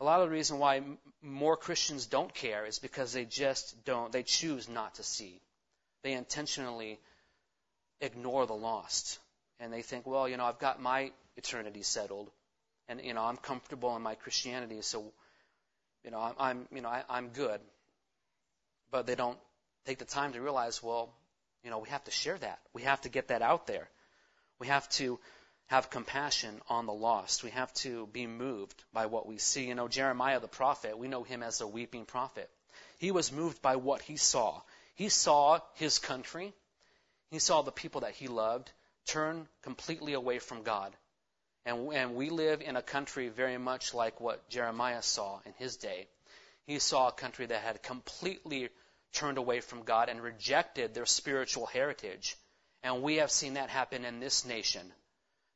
a 0.00 0.04
lot 0.04 0.20
of 0.20 0.28
the 0.28 0.34
reason 0.34 0.58
why 0.58 0.82
more 1.22 1.56
Christians 1.56 2.06
don't 2.06 2.32
care 2.32 2.64
is 2.66 2.78
because 2.78 3.12
they 3.12 3.24
just 3.24 3.84
don't, 3.84 4.12
they 4.12 4.22
choose 4.22 4.68
not 4.68 4.94
to 4.96 5.02
see. 5.02 5.40
They 6.02 6.12
intentionally 6.12 7.00
ignore 8.00 8.46
the 8.46 8.54
lost 8.54 9.18
and 9.60 9.72
they 9.72 9.82
think, 9.82 10.06
well, 10.06 10.28
you 10.28 10.36
know, 10.36 10.44
I've 10.44 10.58
got 10.58 10.80
my 10.80 11.10
eternity 11.36 11.82
settled, 11.82 12.30
and 12.88 13.00
you 13.02 13.14
know, 13.14 13.22
I'm 13.22 13.36
comfortable 13.36 13.94
in 13.96 14.02
my 14.02 14.14
Christianity, 14.14 14.82
so 14.82 15.12
you 16.04 16.10
know, 16.10 16.20
I'm, 16.20 16.34
I'm 16.38 16.68
you 16.72 16.80
know, 16.80 16.88
I, 16.88 17.02
I'm 17.08 17.28
good. 17.28 17.60
But 18.90 19.06
they 19.06 19.14
don't 19.14 19.38
take 19.84 19.98
the 19.98 20.04
time 20.04 20.32
to 20.32 20.40
realize, 20.40 20.82
well, 20.82 21.12
you 21.68 21.70
know, 21.70 21.80
we 21.80 21.90
have 21.90 22.04
to 22.04 22.10
share 22.10 22.38
that. 22.38 22.60
We 22.72 22.80
have 22.84 23.02
to 23.02 23.10
get 23.10 23.28
that 23.28 23.42
out 23.42 23.66
there. 23.66 23.90
We 24.58 24.68
have 24.68 24.88
to 25.00 25.20
have 25.66 25.90
compassion 25.90 26.62
on 26.70 26.86
the 26.86 26.94
lost. 26.94 27.44
We 27.44 27.50
have 27.50 27.70
to 27.84 28.06
be 28.06 28.26
moved 28.26 28.82
by 28.94 29.04
what 29.04 29.26
we 29.26 29.36
see. 29.36 29.66
You 29.66 29.74
know, 29.74 29.86
Jeremiah 29.86 30.40
the 30.40 30.48
prophet, 30.48 30.96
we 30.96 31.08
know 31.08 31.24
him 31.24 31.42
as 31.42 31.60
a 31.60 31.66
weeping 31.66 32.06
prophet. 32.06 32.48
He 32.96 33.10
was 33.10 33.30
moved 33.30 33.60
by 33.60 33.76
what 33.76 34.00
he 34.00 34.16
saw. 34.16 34.62
He 34.94 35.10
saw 35.10 35.60
his 35.74 35.98
country. 35.98 36.54
He 37.30 37.38
saw 37.38 37.60
the 37.60 37.70
people 37.70 38.00
that 38.00 38.14
he 38.14 38.28
loved 38.28 38.72
turn 39.04 39.46
completely 39.60 40.14
away 40.14 40.38
from 40.38 40.62
God. 40.62 40.96
And, 41.66 41.92
and 41.92 42.14
we 42.14 42.30
live 42.30 42.62
in 42.62 42.76
a 42.76 42.82
country 42.82 43.28
very 43.28 43.58
much 43.58 43.92
like 43.92 44.22
what 44.22 44.48
Jeremiah 44.48 45.02
saw 45.02 45.40
in 45.44 45.52
his 45.58 45.76
day. 45.76 46.08
He 46.66 46.78
saw 46.78 47.08
a 47.08 47.12
country 47.12 47.44
that 47.44 47.60
had 47.60 47.82
completely 47.82 48.70
turned 49.12 49.38
away 49.38 49.60
from 49.60 49.82
God 49.82 50.08
and 50.08 50.22
rejected 50.22 50.94
their 50.94 51.06
spiritual 51.06 51.66
heritage. 51.66 52.36
And 52.82 53.02
we 53.02 53.16
have 53.16 53.30
seen 53.30 53.54
that 53.54 53.70
happen 53.70 54.04
in 54.04 54.20
this 54.20 54.44
nation. 54.44 54.92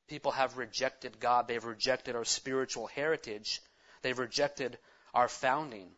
People 0.08 0.32
have 0.32 0.58
rejected 0.58 1.20
God. 1.20 1.46
They've 1.46 1.64
rejected 1.64 2.16
our 2.16 2.24
spiritual 2.24 2.86
heritage. 2.88 3.60
They've 4.02 4.18
rejected 4.18 4.78
our 5.14 5.28
founding, 5.28 5.90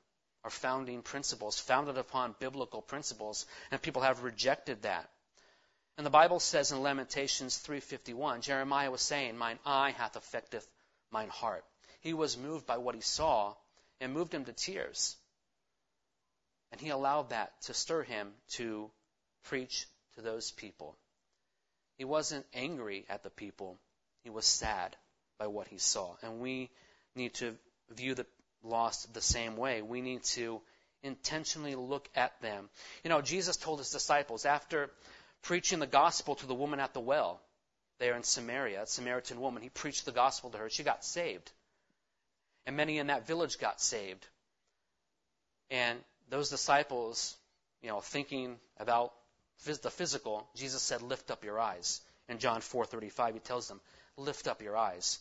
our 0.44 0.50
founding 0.50 1.02
principles, 1.02 1.58
founded 1.58 1.96
upon 1.96 2.36
biblical 2.38 2.82
principles. 2.82 3.46
And 3.70 3.80
people 3.80 4.02
have 4.02 4.22
rejected 4.22 4.82
that. 4.82 5.10
And 5.96 6.04
the 6.04 6.10
Bible 6.10 6.40
says 6.40 6.72
in 6.72 6.82
Lamentations 6.82 7.56
3:51, 7.58 8.42
Jeremiah 8.42 8.90
was 8.90 9.00
saying, 9.00 9.38
"Mine 9.38 9.60
eye 9.64 9.92
hath 9.92 10.16
affected 10.16 10.62
mine 11.10 11.28
heart." 11.28 11.64
He 12.00 12.12
was 12.12 12.36
moved 12.36 12.66
by 12.66 12.78
what 12.78 12.94
he 12.94 13.00
saw 13.00 13.54
and 14.00 14.12
moved 14.12 14.34
him 14.34 14.44
to 14.44 14.52
tears. 14.52 15.16
And 16.74 16.80
he 16.80 16.88
allowed 16.88 17.30
that 17.30 17.52
to 17.66 17.72
stir 17.72 18.02
him 18.02 18.32
to 18.54 18.90
preach 19.44 19.86
to 20.16 20.22
those 20.22 20.50
people. 20.50 20.96
He 21.98 22.04
wasn't 22.04 22.46
angry 22.52 23.04
at 23.08 23.22
the 23.22 23.30
people. 23.30 23.78
He 24.24 24.30
was 24.30 24.44
sad 24.44 24.96
by 25.38 25.46
what 25.46 25.68
he 25.68 25.78
saw. 25.78 26.16
And 26.20 26.40
we 26.40 26.70
need 27.14 27.32
to 27.34 27.54
view 27.90 28.16
the 28.16 28.26
lost 28.64 29.14
the 29.14 29.20
same 29.20 29.56
way. 29.56 29.82
We 29.82 30.00
need 30.00 30.24
to 30.34 30.60
intentionally 31.04 31.76
look 31.76 32.08
at 32.16 32.42
them. 32.42 32.68
You 33.04 33.10
know, 33.10 33.22
Jesus 33.22 33.56
told 33.56 33.78
his 33.78 33.90
disciples 33.90 34.44
after 34.44 34.90
preaching 35.42 35.78
the 35.78 35.86
gospel 35.86 36.34
to 36.34 36.46
the 36.46 36.56
woman 36.56 36.80
at 36.80 36.92
the 36.92 36.98
well 36.98 37.40
there 38.00 38.16
in 38.16 38.24
Samaria, 38.24 38.82
a 38.82 38.86
Samaritan 38.88 39.40
woman. 39.40 39.62
He 39.62 39.68
preached 39.68 40.06
the 40.06 40.10
gospel 40.10 40.50
to 40.50 40.58
her. 40.58 40.68
She 40.68 40.82
got 40.82 41.04
saved. 41.04 41.52
And 42.66 42.76
many 42.76 42.98
in 42.98 43.06
that 43.06 43.28
village 43.28 43.60
got 43.60 43.80
saved. 43.80 44.26
And 45.70 46.00
those 46.30 46.50
disciples, 46.50 47.36
you 47.82 47.88
know, 47.88 48.00
thinking 48.00 48.58
about 48.78 49.12
the 49.64 49.90
physical, 49.90 50.48
Jesus 50.54 50.82
said, 50.82 51.02
"Lift 51.02 51.30
up 51.30 51.44
your 51.44 51.60
eyes." 51.60 52.00
In 52.28 52.38
John 52.38 52.60
4:35, 52.60 53.34
he 53.34 53.40
tells 53.40 53.68
them, 53.68 53.80
"Lift 54.16 54.48
up 54.48 54.62
your 54.62 54.76
eyes." 54.76 55.20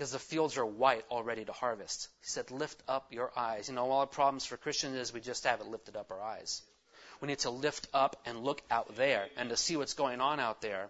Because 0.00 0.12
the 0.12 0.18
fields 0.18 0.56
are 0.56 0.64
white 0.64 1.04
already 1.10 1.44
to 1.44 1.52
harvest. 1.52 2.08
He 2.22 2.28
said, 2.28 2.50
Lift 2.50 2.82
up 2.88 3.12
your 3.12 3.30
eyes. 3.36 3.68
You 3.68 3.74
know, 3.74 3.90
all 3.90 4.00
the 4.00 4.06
problems 4.06 4.46
for 4.46 4.56
Christians 4.56 4.96
is 4.96 5.12
we 5.12 5.20
just 5.20 5.44
haven't 5.44 5.70
lifted 5.70 5.94
up 5.94 6.10
our 6.10 6.22
eyes. 6.22 6.62
We 7.20 7.28
need 7.28 7.40
to 7.40 7.50
lift 7.50 7.86
up 7.92 8.16
and 8.24 8.42
look 8.42 8.62
out 8.70 8.96
there 8.96 9.28
and 9.36 9.50
to 9.50 9.58
see 9.58 9.76
what's 9.76 9.92
going 9.92 10.22
on 10.22 10.40
out 10.40 10.62
there. 10.62 10.88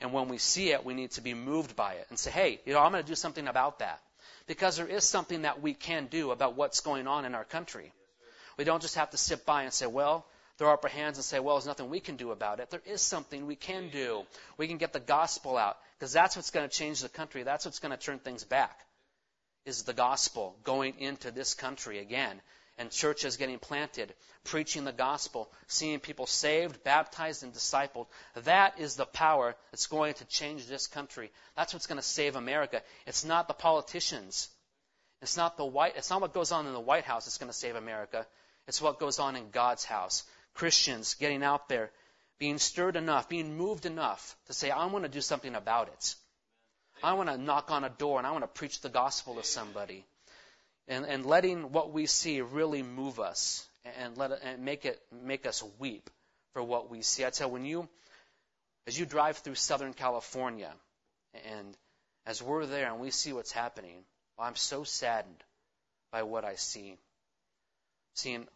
And 0.00 0.12
when 0.12 0.28
we 0.28 0.38
see 0.38 0.70
it, 0.70 0.84
we 0.84 0.94
need 0.94 1.10
to 1.12 1.20
be 1.22 1.34
moved 1.34 1.74
by 1.74 1.94
it 1.94 2.06
and 2.08 2.16
say, 2.16 2.30
hey, 2.30 2.60
you 2.64 2.72
know, 2.72 2.78
I'm 2.78 2.92
going 2.92 3.02
to 3.02 3.08
do 3.08 3.16
something 3.16 3.48
about 3.48 3.80
that. 3.80 4.00
Because 4.46 4.76
there 4.76 4.86
is 4.86 5.02
something 5.02 5.42
that 5.42 5.60
we 5.60 5.74
can 5.74 6.06
do 6.06 6.30
about 6.30 6.54
what's 6.54 6.82
going 6.82 7.08
on 7.08 7.24
in 7.24 7.34
our 7.34 7.44
country. 7.44 7.92
We 8.62 8.64
don't 8.64 8.80
just 8.80 8.94
have 8.94 9.10
to 9.10 9.16
sit 9.16 9.44
by 9.44 9.64
and 9.64 9.72
say, 9.72 9.88
well, 9.88 10.24
throw 10.56 10.72
up 10.72 10.84
our 10.84 10.88
hands 10.88 11.18
and 11.18 11.24
say, 11.24 11.40
well, 11.40 11.56
there's 11.56 11.66
nothing 11.66 11.90
we 11.90 11.98
can 11.98 12.14
do 12.14 12.30
about 12.30 12.60
it. 12.60 12.70
There 12.70 12.80
is 12.86 13.02
something 13.02 13.48
we 13.48 13.56
can 13.56 13.88
do. 13.88 14.22
We 14.56 14.68
can 14.68 14.78
get 14.78 14.92
the 14.92 15.00
gospel 15.00 15.56
out 15.56 15.78
because 15.98 16.12
that's 16.12 16.36
what's 16.36 16.52
going 16.52 16.68
to 16.68 16.72
change 16.72 17.00
the 17.00 17.08
country. 17.08 17.42
That's 17.42 17.64
what's 17.64 17.80
going 17.80 17.90
to 17.90 17.96
turn 17.96 18.20
things 18.20 18.44
back 18.44 18.78
is 19.66 19.82
the 19.82 19.92
gospel 19.92 20.54
going 20.62 21.00
into 21.00 21.32
this 21.32 21.54
country 21.54 21.98
again 21.98 22.40
and 22.78 22.88
churches 22.92 23.36
getting 23.36 23.58
planted, 23.58 24.14
preaching 24.44 24.84
the 24.84 24.92
gospel, 24.92 25.50
seeing 25.66 25.98
people 25.98 26.26
saved, 26.26 26.84
baptized, 26.84 27.42
and 27.42 27.52
discipled. 27.52 28.06
That 28.44 28.78
is 28.78 28.94
the 28.94 29.06
power 29.06 29.56
that's 29.72 29.88
going 29.88 30.14
to 30.14 30.24
change 30.26 30.68
this 30.68 30.86
country. 30.86 31.32
That's 31.56 31.72
what's 31.72 31.88
going 31.88 31.98
to 31.98 32.06
save 32.06 32.36
America. 32.36 32.80
It's 33.08 33.24
not 33.24 33.48
the 33.48 33.54
politicians. 33.54 34.50
It's 35.20 35.36
not 35.36 35.56
the 35.56 35.64
white. 35.64 35.94
It's 35.96 36.10
not 36.10 36.20
what 36.20 36.32
goes 36.32 36.52
on 36.52 36.66
in 36.68 36.72
the 36.72 36.80
White 36.80 37.04
House 37.04 37.24
that's 37.24 37.38
going 37.38 37.50
to 37.50 37.56
save 37.56 37.74
America. 37.74 38.24
It's 38.68 38.80
what 38.80 38.98
goes 38.98 39.18
on 39.18 39.36
in 39.36 39.50
God's 39.50 39.84
house. 39.84 40.24
Christians 40.54 41.14
getting 41.14 41.42
out 41.42 41.68
there, 41.68 41.90
being 42.38 42.58
stirred 42.58 42.96
enough, 42.96 43.28
being 43.28 43.56
moved 43.56 43.86
enough 43.86 44.36
to 44.46 44.52
say, 44.52 44.70
I 44.70 44.86
want 44.86 45.04
to 45.04 45.10
do 45.10 45.20
something 45.20 45.54
about 45.54 45.88
it. 45.88 46.14
I 47.02 47.14
want 47.14 47.28
to 47.28 47.38
knock 47.38 47.70
on 47.70 47.84
a 47.84 47.88
door 47.88 48.18
and 48.18 48.26
I 48.26 48.30
want 48.30 48.44
to 48.44 48.48
preach 48.48 48.80
the 48.80 48.88
gospel 48.88 49.34
to 49.36 49.44
somebody 49.44 50.04
and, 50.88 51.04
and 51.04 51.26
letting 51.26 51.72
what 51.72 51.92
we 51.92 52.06
see 52.06 52.40
really 52.40 52.82
move 52.82 53.18
us 53.18 53.66
and 53.84 54.16
let 54.16 54.30
it, 54.30 54.40
and 54.44 54.64
make 54.64 54.84
it 54.84 55.00
make 55.24 55.46
us 55.46 55.62
weep 55.78 56.08
for 56.52 56.62
what 56.62 56.90
we 56.90 57.02
see. 57.02 57.24
I 57.24 57.30
tell 57.30 57.48
you, 57.48 57.52
when 57.52 57.64
you 57.64 57.88
as 58.86 58.98
you 58.98 59.06
drive 59.06 59.38
through 59.38 59.54
Southern 59.54 59.94
California 59.94 60.72
and 61.50 61.76
as 62.26 62.42
we're 62.42 62.66
there 62.66 62.88
and 62.88 63.00
we 63.00 63.10
see 63.10 63.32
what's 63.32 63.52
happening, 63.52 64.04
I'm 64.38 64.56
so 64.56 64.84
saddened 64.84 65.42
by 66.10 66.22
what 66.22 66.44
I 66.44 66.54
see. 66.56 66.96
Seeing 68.14 68.46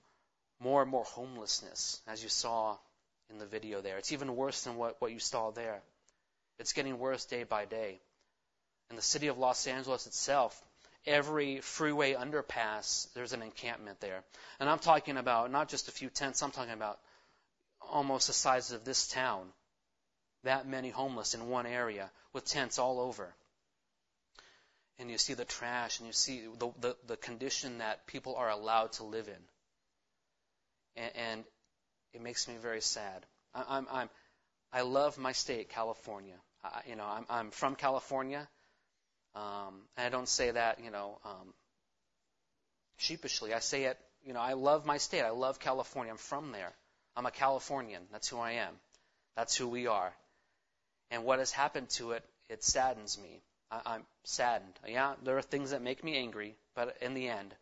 more 0.60 0.82
and 0.82 0.90
more 0.90 1.04
homelessness, 1.04 2.00
as 2.06 2.22
you 2.22 2.28
saw 2.28 2.76
in 3.30 3.38
the 3.38 3.46
video 3.46 3.80
there. 3.80 3.98
It's 3.98 4.12
even 4.12 4.36
worse 4.36 4.62
than 4.64 4.76
what, 4.76 5.00
what 5.00 5.12
you 5.12 5.18
saw 5.18 5.50
there. 5.50 5.82
It's 6.58 6.72
getting 6.72 6.98
worse 6.98 7.24
day 7.24 7.44
by 7.44 7.64
day. 7.64 8.00
In 8.90 8.96
the 8.96 9.02
city 9.02 9.26
of 9.26 9.38
Los 9.38 9.66
Angeles 9.66 10.06
itself, 10.06 10.62
every 11.06 11.60
freeway 11.60 12.14
underpass, 12.14 13.12
there's 13.14 13.32
an 13.32 13.42
encampment 13.42 14.00
there. 14.00 14.22
And 14.60 14.68
I'm 14.68 14.78
talking 14.78 15.16
about 15.16 15.50
not 15.50 15.68
just 15.68 15.88
a 15.88 15.92
few 15.92 16.08
tents, 16.08 16.42
I'm 16.42 16.52
talking 16.52 16.72
about 16.72 16.98
almost 17.80 18.28
the 18.28 18.32
size 18.32 18.72
of 18.72 18.84
this 18.84 19.08
town. 19.08 19.48
That 20.44 20.68
many 20.68 20.90
homeless 20.90 21.34
in 21.34 21.48
one 21.48 21.66
area 21.66 22.10
with 22.32 22.44
tents 22.44 22.78
all 22.78 23.00
over. 23.00 23.34
And 24.98 25.10
you 25.10 25.18
see 25.18 25.34
the 25.34 25.44
trash 25.44 25.98
and 25.98 26.06
you 26.06 26.12
see 26.12 26.42
the, 26.58 26.72
the, 26.80 26.96
the 27.06 27.16
condition 27.16 27.78
that 27.78 28.06
people 28.06 28.36
are 28.36 28.50
allowed 28.50 28.92
to 28.92 29.04
live 29.04 29.28
in. 29.28 31.02
And, 31.02 31.12
and 31.16 31.44
it 32.14 32.22
makes 32.22 32.48
me 32.48 32.54
very 32.60 32.80
sad. 32.80 33.26
I, 33.54 33.64
I'm, 33.68 33.86
I'm, 33.92 34.08
I 34.72 34.82
love 34.82 35.18
my 35.18 35.32
state, 35.32 35.68
California. 35.68 36.36
I, 36.64 36.80
you 36.88 36.96
know, 36.96 37.04
I'm, 37.04 37.26
I'm 37.28 37.50
from 37.50 37.74
California. 37.74 38.48
Um, 39.34 39.82
and 39.96 40.06
I 40.06 40.08
don't 40.08 40.28
say 40.28 40.50
that, 40.50 40.82
you 40.82 40.90
know, 40.90 41.18
um, 41.24 41.52
sheepishly. 42.96 43.52
I 43.52 43.58
say 43.58 43.84
it, 43.84 43.98
you 44.24 44.32
know, 44.32 44.40
I 44.40 44.54
love 44.54 44.86
my 44.86 44.96
state. 44.96 45.22
I 45.22 45.30
love 45.30 45.60
California. 45.60 46.12
I'm 46.12 46.18
from 46.18 46.52
there. 46.52 46.72
I'm 47.14 47.26
a 47.26 47.30
Californian. 47.30 48.02
That's 48.12 48.28
who 48.28 48.38
I 48.38 48.52
am. 48.52 48.74
That's 49.36 49.54
who 49.54 49.68
we 49.68 49.86
are. 49.86 50.12
And 51.10 51.24
what 51.24 51.38
has 51.38 51.52
happened 51.52 51.90
to 51.90 52.12
it, 52.12 52.24
it 52.48 52.64
saddens 52.64 53.18
me. 53.18 53.42
I, 53.70 53.96
am 53.96 54.06
saddened. 54.24 54.78
Yeah, 54.86 55.14
there 55.22 55.36
are 55.38 55.42
things 55.42 55.70
that 55.70 55.82
make 55.82 56.04
me 56.04 56.16
angry, 56.16 56.56
but 56.74 56.96
in 57.00 57.14
the 57.14 57.28
end, 57.28 57.54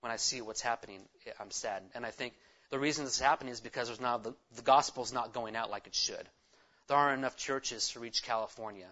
when 0.00 0.12
I 0.12 0.16
see 0.16 0.40
what's 0.40 0.60
happening, 0.60 1.00
eh, 1.26 1.32
I'm 1.40 1.50
saddened. 1.50 1.90
And 1.94 2.04
I 2.04 2.10
think 2.10 2.34
the 2.70 2.78
reason 2.78 3.04
this 3.04 3.14
is 3.14 3.20
happening 3.20 3.52
is 3.52 3.60
because 3.60 3.88
there's 3.88 4.00
now 4.00 4.18
the, 4.18 4.34
the 4.54 4.62
gospel's 4.62 5.12
not 5.12 5.32
going 5.32 5.56
out 5.56 5.70
like 5.70 5.86
it 5.86 5.94
should. 5.94 6.28
There 6.88 6.96
aren't 6.96 7.18
enough 7.18 7.36
churches 7.36 7.90
to 7.90 8.00
reach 8.00 8.22
California. 8.22 8.86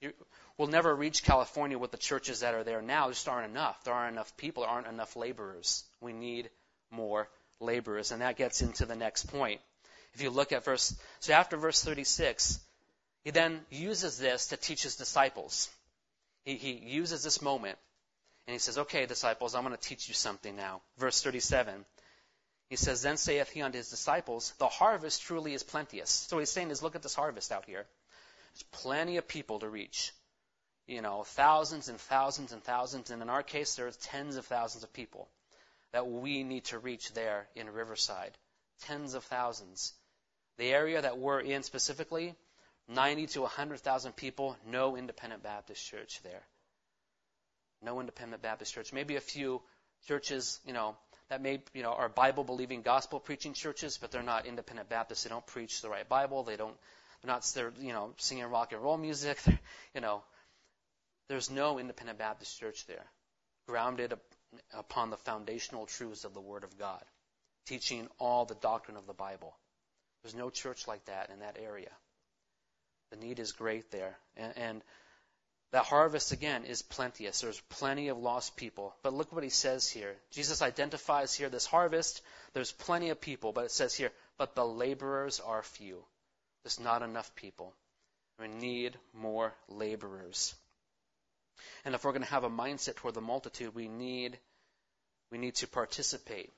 You, 0.00 0.12
we'll 0.58 0.68
never 0.68 0.94
reach 0.94 1.24
California 1.24 1.78
with 1.78 1.90
the 1.90 1.96
churches 1.96 2.40
that 2.40 2.54
are 2.54 2.64
there 2.64 2.82
now. 2.82 3.06
There 3.06 3.14
just 3.14 3.28
aren't 3.28 3.50
enough. 3.50 3.82
There 3.84 3.94
aren't 3.94 4.12
enough 4.12 4.36
people. 4.36 4.62
There 4.62 4.70
aren't 4.70 4.86
enough 4.86 5.16
laborers. 5.16 5.84
We 6.00 6.12
need 6.12 6.50
more 6.90 7.28
laborers. 7.60 8.12
And 8.12 8.22
that 8.22 8.36
gets 8.36 8.62
into 8.62 8.86
the 8.86 8.96
next 8.96 9.26
point. 9.26 9.60
If 10.14 10.22
you 10.22 10.30
look 10.30 10.52
at 10.52 10.64
verse, 10.64 10.94
so 11.20 11.32
after 11.32 11.56
verse 11.56 11.82
36, 11.82 12.60
he 13.26 13.32
then 13.32 13.60
uses 13.70 14.18
this 14.18 14.46
to 14.50 14.56
teach 14.56 14.84
his 14.84 14.94
disciples. 14.94 15.68
He, 16.44 16.54
he 16.54 16.74
uses 16.74 17.24
this 17.24 17.42
moment 17.42 17.76
and 18.46 18.52
he 18.52 18.60
says, 18.60 18.78
Okay, 18.78 19.04
disciples, 19.04 19.56
I'm 19.56 19.64
going 19.64 19.74
to 19.74 19.82
teach 19.82 20.06
you 20.06 20.14
something 20.14 20.54
now. 20.54 20.80
Verse 20.96 21.20
37. 21.20 21.84
He 22.70 22.76
says, 22.76 23.02
Then 23.02 23.16
saith 23.16 23.50
he 23.50 23.62
unto 23.62 23.78
his 23.78 23.90
disciples, 23.90 24.54
The 24.58 24.68
harvest 24.68 25.22
truly 25.22 25.54
is 25.54 25.64
plenteous. 25.64 26.08
So 26.08 26.38
he's 26.38 26.50
saying 26.50 26.70
is, 26.70 26.84
Look 26.84 26.94
at 26.94 27.02
this 27.02 27.16
harvest 27.16 27.50
out 27.50 27.64
here. 27.64 27.84
There's 28.54 28.62
plenty 28.84 29.16
of 29.16 29.26
people 29.26 29.58
to 29.58 29.68
reach. 29.68 30.12
You 30.86 31.02
know, 31.02 31.24
thousands 31.24 31.88
and 31.88 31.98
thousands 31.98 32.52
and 32.52 32.62
thousands, 32.62 33.10
and 33.10 33.22
in 33.22 33.28
our 33.28 33.42
case, 33.42 33.74
there's 33.74 33.96
tens 33.96 34.36
of 34.36 34.46
thousands 34.46 34.84
of 34.84 34.92
people 34.92 35.28
that 35.90 36.06
we 36.06 36.44
need 36.44 36.66
to 36.66 36.78
reach 36.78 37.12
there 37.12 37.48
in 37.56 37.70
Riverside. 37.70 38.38
Tens 38.82 39.14
of 39.14 39.24
thousands. 39.24 39.94
The 40.58 40.72
area 40.72 41.02
that 41.02 41.18
we're 41.18 41.40
in 41.40 41.64
specifically, 41.64 42.36
90 42.88 43.26
to 43.26 43.40
100,000 43.42 44.14
people, 44.14 44.56
no 44.70 44.96
independent 44.96 45.42
Baptist 45.42 45.84
church 45.84 46.20
there. 46.22 46.42
No 47.82 48.00
independent 48.00 48.42
Baptist 48.42 48.74
church. 48.74 48.92
Maybe 48.92 49.16
a 49.16 49.20
few 49.20 49.60
churches, 50.06 50.60
you 50.64 50.72
know, 50.72 50.96
that 51.28 51.42
may, 51.42 51.60
you 51.74 51.82
know, 51.82 51.92
are 51.92 52.08
Bible 52.08 52.44
believing, 52.44 52.82
gospel 52.82 53.18
preaching 53.18 53.52
churches, 53.52 53.98
but 53.98 54.12
they're 54.12 54.22
not 54.22 54.46
independent 54.46 54.88
Baptists. 54.88 55.24
They 55.24 55.30
don't 55.30 55.46
preach 55.46 55.82
the 55.82 55.88
right 55.88 56.08
Bible. 56.08 56.44
They 56.44 56.56
don't 56.56 56.76
they're 57.22 57.32
not, 57.32 57.44
they're, 57.54 57.72
you 57.80 57.92
know, 57.92 58.12
singing 58.18 58.44
rock 58.44 58.72
and 58.72 58.82
roll 58.82 58.96
music. 58.96 59.40
They're, 59.44 59.58
you 59.94 60.00
know, 60.00 60.22
there's 61.28 61.50
no 61.50 61.78
independent 61.78 62.18
Baptist 62.18 62.58
church 62.58 62.86
there, 62.86 63.04
grounded 63.66 64.14
upon 64.72 65.10
the 65.10 65.16
foundational 65.16 65.86
truths 65.86 66.24
of 66.24 66.34
the 66.34 66.40
Word 66.40 66.62
of 66.62 66.78
God, 66.78 67.02
teaching 67.66 68.08
all 68.18 68.44
the 68.44 68.54
doctrine 68.54 68.96
of 68.96 69.06
the 69.06 69.12
Bible. 69.12 69.56
There's 70.22 70.34
no 70.34 70.50
church 70.50 70.86
like 70.86 71.04
that 71.06 71.30
in 71.30 71.40
that 71.40 71.56
area. 71.60 71.90
The 73.10 73.16
need 73.16 73.38
is 73.38 73.52
great 73.52 73.90
there. 73.90 74.16
And, 74.36 74.56
and 74.56 74.82
that 75.72 75.84
harvest, 75.84 76.32
again, 76.32 76.64
is 76.64 76.82
plenteous. 76.82 77.40
There's 77.40 77.60
plenty 77.68 78.08
of 78.08 78.18
lost 78.18 78.56
people. 78.56 78.94
But 79.02 79.12
look 79.12 79.32
what 79.32 79.44
he 79.44 79.50
says 79.50 79.88
here. 79.88 80.14
Jesus 80.30 80.62
identifies 80.62 81.34
here 81.34 81.48
this 81.48 81.66
harvest. 81.66 82.22
There's 82.52 82.72
plenty 82.72 83.10
of 83.10 83.20
people, 83.20 83.52
but 83.52 83.64
it 83.64 83.70
says 83.70 83.94
here, 83.94 84.12
but 84.38 84.54
the 84.54 84.64
laborers 84.64 85.40
are 85.40 85.62
few. 85.62 86.04
There's 86.62 86.80
not 86.80 87.02
enough 87.02 87.34
people. 87.34 87.74
We 88.38 88.48
need 88.48 88.98
more 89.14 89.54
laborers. 89.68 90.54
And 91.84 91.94
if 91.94 92.04
we're 92.04 92.12
going 92.12 92.22
to 92.22 92.30
have 92.30 92.44
a 92.44 92.50
mindset 92.50 92.96
toward 92.96 93.14
the 93.14 93.20
multitude, 93.20 93.74
we 93.74 93.88
need 93.88 94.38
we 95.30 95.38
need 95.38 95.56
to 95.56 95.66
participate 95.66 96.52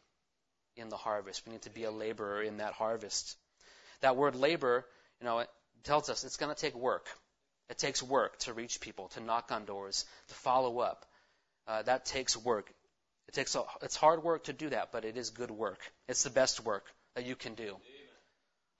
in 0.76 0.88
the 0.88 0.96
harvest. 0.96 1.46
We 1.46 1.52
need 1.52 1.62
to 1.62 1.70
be 1.70 1.84
a 1.84 1.90
laborer 1.90 2.42
in 2.42 2.58
that 2.58 2.74
harvest. 2.74 3.36
That 4.00 4.16
word 4.16 4.36
labor, 4.36 4.84
you 5.20 5.26
know, 5.26 5.44
tells 5.84 6.08
us 6.08 6.24
it's 6.24 6.36
going 6.36 6.54
to 6.54 6.60
take 6.60 6.74
work. 6.74 7.06
It 7.68 7.78
takes 7.78 8.02
work 8.02 8.38
to 8.40 8.52
reach 8.52 8.80
people, 8.80 9.08
to 9.08 9.20
knock 9.20 9.52
on 9.52 9.64
doors, 9.64 10.04
to 10.28 10.34
follow 10.34 10.78
up. 10.78 11.04
Uh, 11.66 11.82
that 11.82 12.06
takes 12.06 12.36
work. 12.36 12.72
It 13.28 13.34
takes 13.34 13.54
a, 13.54 13.62
it's 13.82 13.96
hard 13.96 14.22
work 14.22 14.44
to 14.44 14.52
do 14.54 14.70
that, 14.70 14.90
but 14.90 15.04
it 15.04 15.16
is 15.16 15.30
good 15.30 15.50
work. 15.50 15.80
It's 16.08 16.22
the 16.22 16.30
best 16.30 16.64
work 16.64 16.84
that 17.14 17.26
you 17.26 17.36
can 17.36 17.54
do. 17.54 17.76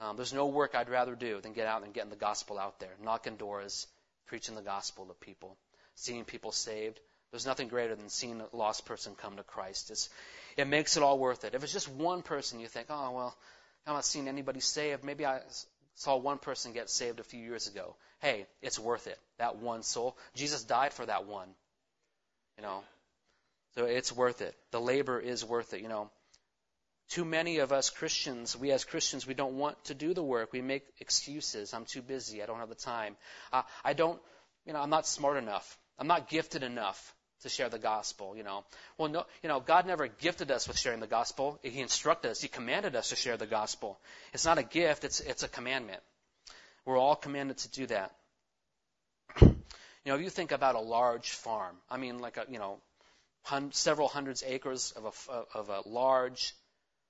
Um, 0.00 0.16
there's 0.16 0.32
no 0.32 0.46
work 0.46 0.74
I'd 0.74 0.88
rather 0.88 1.14
do 1.14 1.40
than 1.40 1.52
get 1.52 1.66
out 1.66 1.82
and 1.82 1.92
getting 1.92 2.11
the 2.11 2.16
gospel 2.16 2.58
out 2.58 2.78
there, 2.80 2.92
knocking 3.02 3.37
doors, 3.37 3.87
preaching 4.26 4.54
the 4.54 4.62
gospel 4.62 5.06
to 5.06 5.14
people, 5.14 5.56
seeing 5.96 6.24
people 6.24 6.52
saved. 6.52 6.98
There's 7.30 7.44
nothing 7.44 7.68
greater 7.68 7.94
than 7.94 8.08
seeing 8.08 8.40
a 8.40 8.56
lost 8.56 8.87
person 8.87 9.14
come 9.20 9.37
to 9.37 9.42
Christ. 9.42 9.90
It's, 9.90 10.08
it 10.56 10.66
makes 10.66 10.96
it 10.96 11.02
all 11.02 11.18
worth 11.18 11.44
it. 11.44 11.54
If 11.54 11.62
it's 11.62 11.72
just 11.72 11.88
one 11.88 12.22
person, 12.22 12.61
you 12.61 12.68
think, 12.68 12.87
oh, 12.88 13.11
well, 13.11 13.37
I'm 13.87 13.94
not 13.94 14.04
seeing 14.04 14.28
anybody 14.28 14.61
saved. 14.61 15.04
Maybe 15.04 15.26
I 15.26 15.40
saw 15.98 16.16
one 16.16 16.38
person 16.38 16.72
get 16.72 16.88
saved 16.88 17.18
a 17.18 17.24
few 17.24 17.40
years 17.40 17.66
ago. 17.66 17.96
Hey, 18.20 18.46
it's 18.62 18.78
worth 18.78 19.08
it. 19.08 19.18
That 19.38 19.56
one 19.56 19.82
soul. 19.82 20.16
Jesus 20.34 20.62
died 20.62 20.92
for 20.92 21.04
that 21.04 21.26
one. 21.26 21.48
You 22.56 22.62
know, 22.62 22.82
so 23.74 23.84
it's 23.84 24.12
worth 24.12 24.40
it. 24.40 24.54
The 24.70 24.80
labor 24.80 25.18
is 25.18 25.44
worth 25.44 25.74
it. 25.74 25.80
You 25.80 25.88
know, 25.88 26.11
too 27.11 27.24
many 27.24 27.58
of 27.58 27.72
us 27.72 27.90
Christians, 27.90 28.56
we 28.56 28.70
as 28.70 28.84
Christians, 28.84 29.26
we 29.26 29.34
don't 29.34 29.58
want 29.58 29.82
to 29.84 29.94
do 29.94 30.14
the 30.14 30.22
work. 30.22 30.52
We 30.52 30.62
make 30.62 30.84
excuses. 31.00 31.74
I'm 31.74 31.84
too 31.84 32.02
busy. 32.02 32.42
I 32.42 32.46
don't 32.46 32.61
have 32.61 32.68
the 32.68 32.74
time. 32.76 33.16
Uh, 33.52 33.62
I 33.84 33.92
don't, 33.92 34.20
you 34.66 34.72
know, 34.72 34.80
I'm 34.80 34.90
not 34.90 35.06
smart 35.06 35.37
enough. 35.37 35.78
I'm 35.98 36.06
not 36.06 36.28
gifted 36.28 36.62
enough 36.62 37.14
to 37.42 37.48
share 37.48 37.68
the 37.68 37.79
gospel, 37.79 38.37
you 38.37 38.42
know. 38.42 38.64
Well, 38.96 39.09
no, 39.09 39.24
you 39.42 39.48
know, 39.48 39.61
God 39.61 39.87
never 39.87 40.09
gifted 40.09 40.51
us 40.51 40.66
with 40.66 40.79
sharing 40.79 41.01
the 41.01 41.07
gospel. 41.07 41.59
He 41.62 41.81
instructed 41.81 42.31
us. 42.31 42.40
He 42.40 42.48
commanded 42.48 42.96
us 42.96 43.11
to 43.11 43.16
share 43.16 43.37
the 43.37 43.46
gospel. 43.46 43.98
It's 44.33 44.44
not 44.44 44.59
a 44.59 44.62
gift. 44.62 45.05
It's, 45.05 45.20
it's 45.20 45.42
a 45.42 45.48
commandment. 45.48 46.01
We're 46.85 46.98
all 46.98 47.16
commanded 47.16 47.59
to 47.59 47.70
do 47.70 47.87
that. 47.87 48.14
You 50.05 50.12
know, 50.12 50.20
if 50.20 50.24
you 50.24 50.31
think 50.31 50.53
about 50.53 50.74
a 50.74 50.81
large 50.81 51.33
farm, 51.33 51.77
I 51.90 51.98
mean, 51.98 52.20
like 52.20 52.38
a, 52.38 52.46
you 52.48 52.59
know, 52.59 52.79
hun- 53.42 53.72
several 53.72 54.09
hundreds 54.09 54.42
acres 54.46 54.92
of 54.92 55.05
a, 55.29 55.59
of 55.59 55.68
a 55.68 55.87
large 55.87 56.55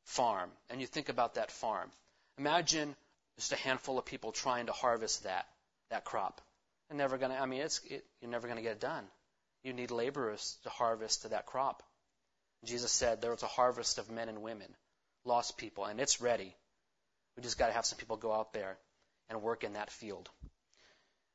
farm 0.05 0.51
and 0.69 0.81
you 0.81 0.87
think 0.89 1.09
about 1.09 1.35
that 1.35 1.53
farm, 1.53 1.91
imagine 2.39 2.97
just 3.37 3.53
a 3.53 3.57
handful 3.57 3.99
of 3.99 4.05
people 4.05 4.33
trying 4.33 4.67
to 4.67 4.73
harvest 4.73 5.23
that 5.25 5.47
that 5.91 6.05
crop. 6.05 6.41
They're 6.89 6.99
never 6.99 7.19
gonna. 7.19 7.35
I 7.35 7.47
mean, 7.47 7.61
it's 7.61 7.81
it, 7.85 8.05
you're 8.21 8.31
never 8.31 8.49
gonna 8.49 8.63
get 8.63 8.73
it 8.73 8.81
done. 8.81 9.05
You 9.63 9.73
need 9.73 9.91
laborers 9.91 10.57
to 10.63 10.71
harvest 10.71 11.29
that 11.29 11.47
crop. 11.47 11.83
Jesus 12.65 12.91
said 12.91 13.21
there 13.21 13.31
was 13.31 13.43
a 13.43 13.47
harvest 13.47 13.99
of 13.99 14.11
men 14.11 14.29
and 14.29 14.43
women, 14.43 14.69
lost 15.25 15.57
people, 15.57 15.85
and 15.85 16.01
it's 16.01 16.21
ready. 16.21 16.55
We 17.37 17.43
just 17.43 17.59
got 17.59 17.69
to 17.69 17.73
have 17.73 17.87
some 17.87 17.99
people 17.99 18.17
go 18.17 18.33
out 18.33 18.53
there 18.53 18.79
and 19.29 19.43
work 19.43 19.63
in 19.63 19.75
that 19.75 19.91
field. 19.91 20.29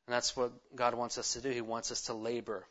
And 0.07 0.13
that's 0.13 0.35
what 0.35 0.51
God 0.75 0.95
wants 0.95 1.17
us 1.17 1.33
to 1.33 1.41
do. 1.41 1.49
He 1.49 1.61
wants 1.61 1.91
us 1.91 2.03
to 2.03 2.13
labor, 2.13 2.65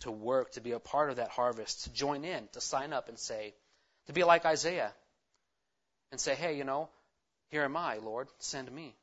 to 0.00 0.10
work, 0.10 0.52
to 0.52 0.60
be 0.60 0.72
a 0.72 0.78
part 0.78 1.10
of 1.10 1.16
that 1.16 1.28
harvest, 1.28 1.84
to 1.84 1.92
join 1.92 2.24
in, 2.24 2.48
to 2.52 2.60
sign 2.60 2.92
up 2.92 3.08
and 3.08 3.18
say, 3.18 3.54
to 4.06 4.14
be 4.14 4.24
like 4.24 4.46
Isaiah 4.46 4.92
and 6.10 6.18
say, 6.18 6.34
hey, 6.34 6.56
you 6.56 6.64
know, 6.64 6.88
here 7.50 7.64
am 7.64 7.76
I, 7.76 7.98
Lord, 7.98 8.28
send 8.38 8.70
me. 8.72 8.94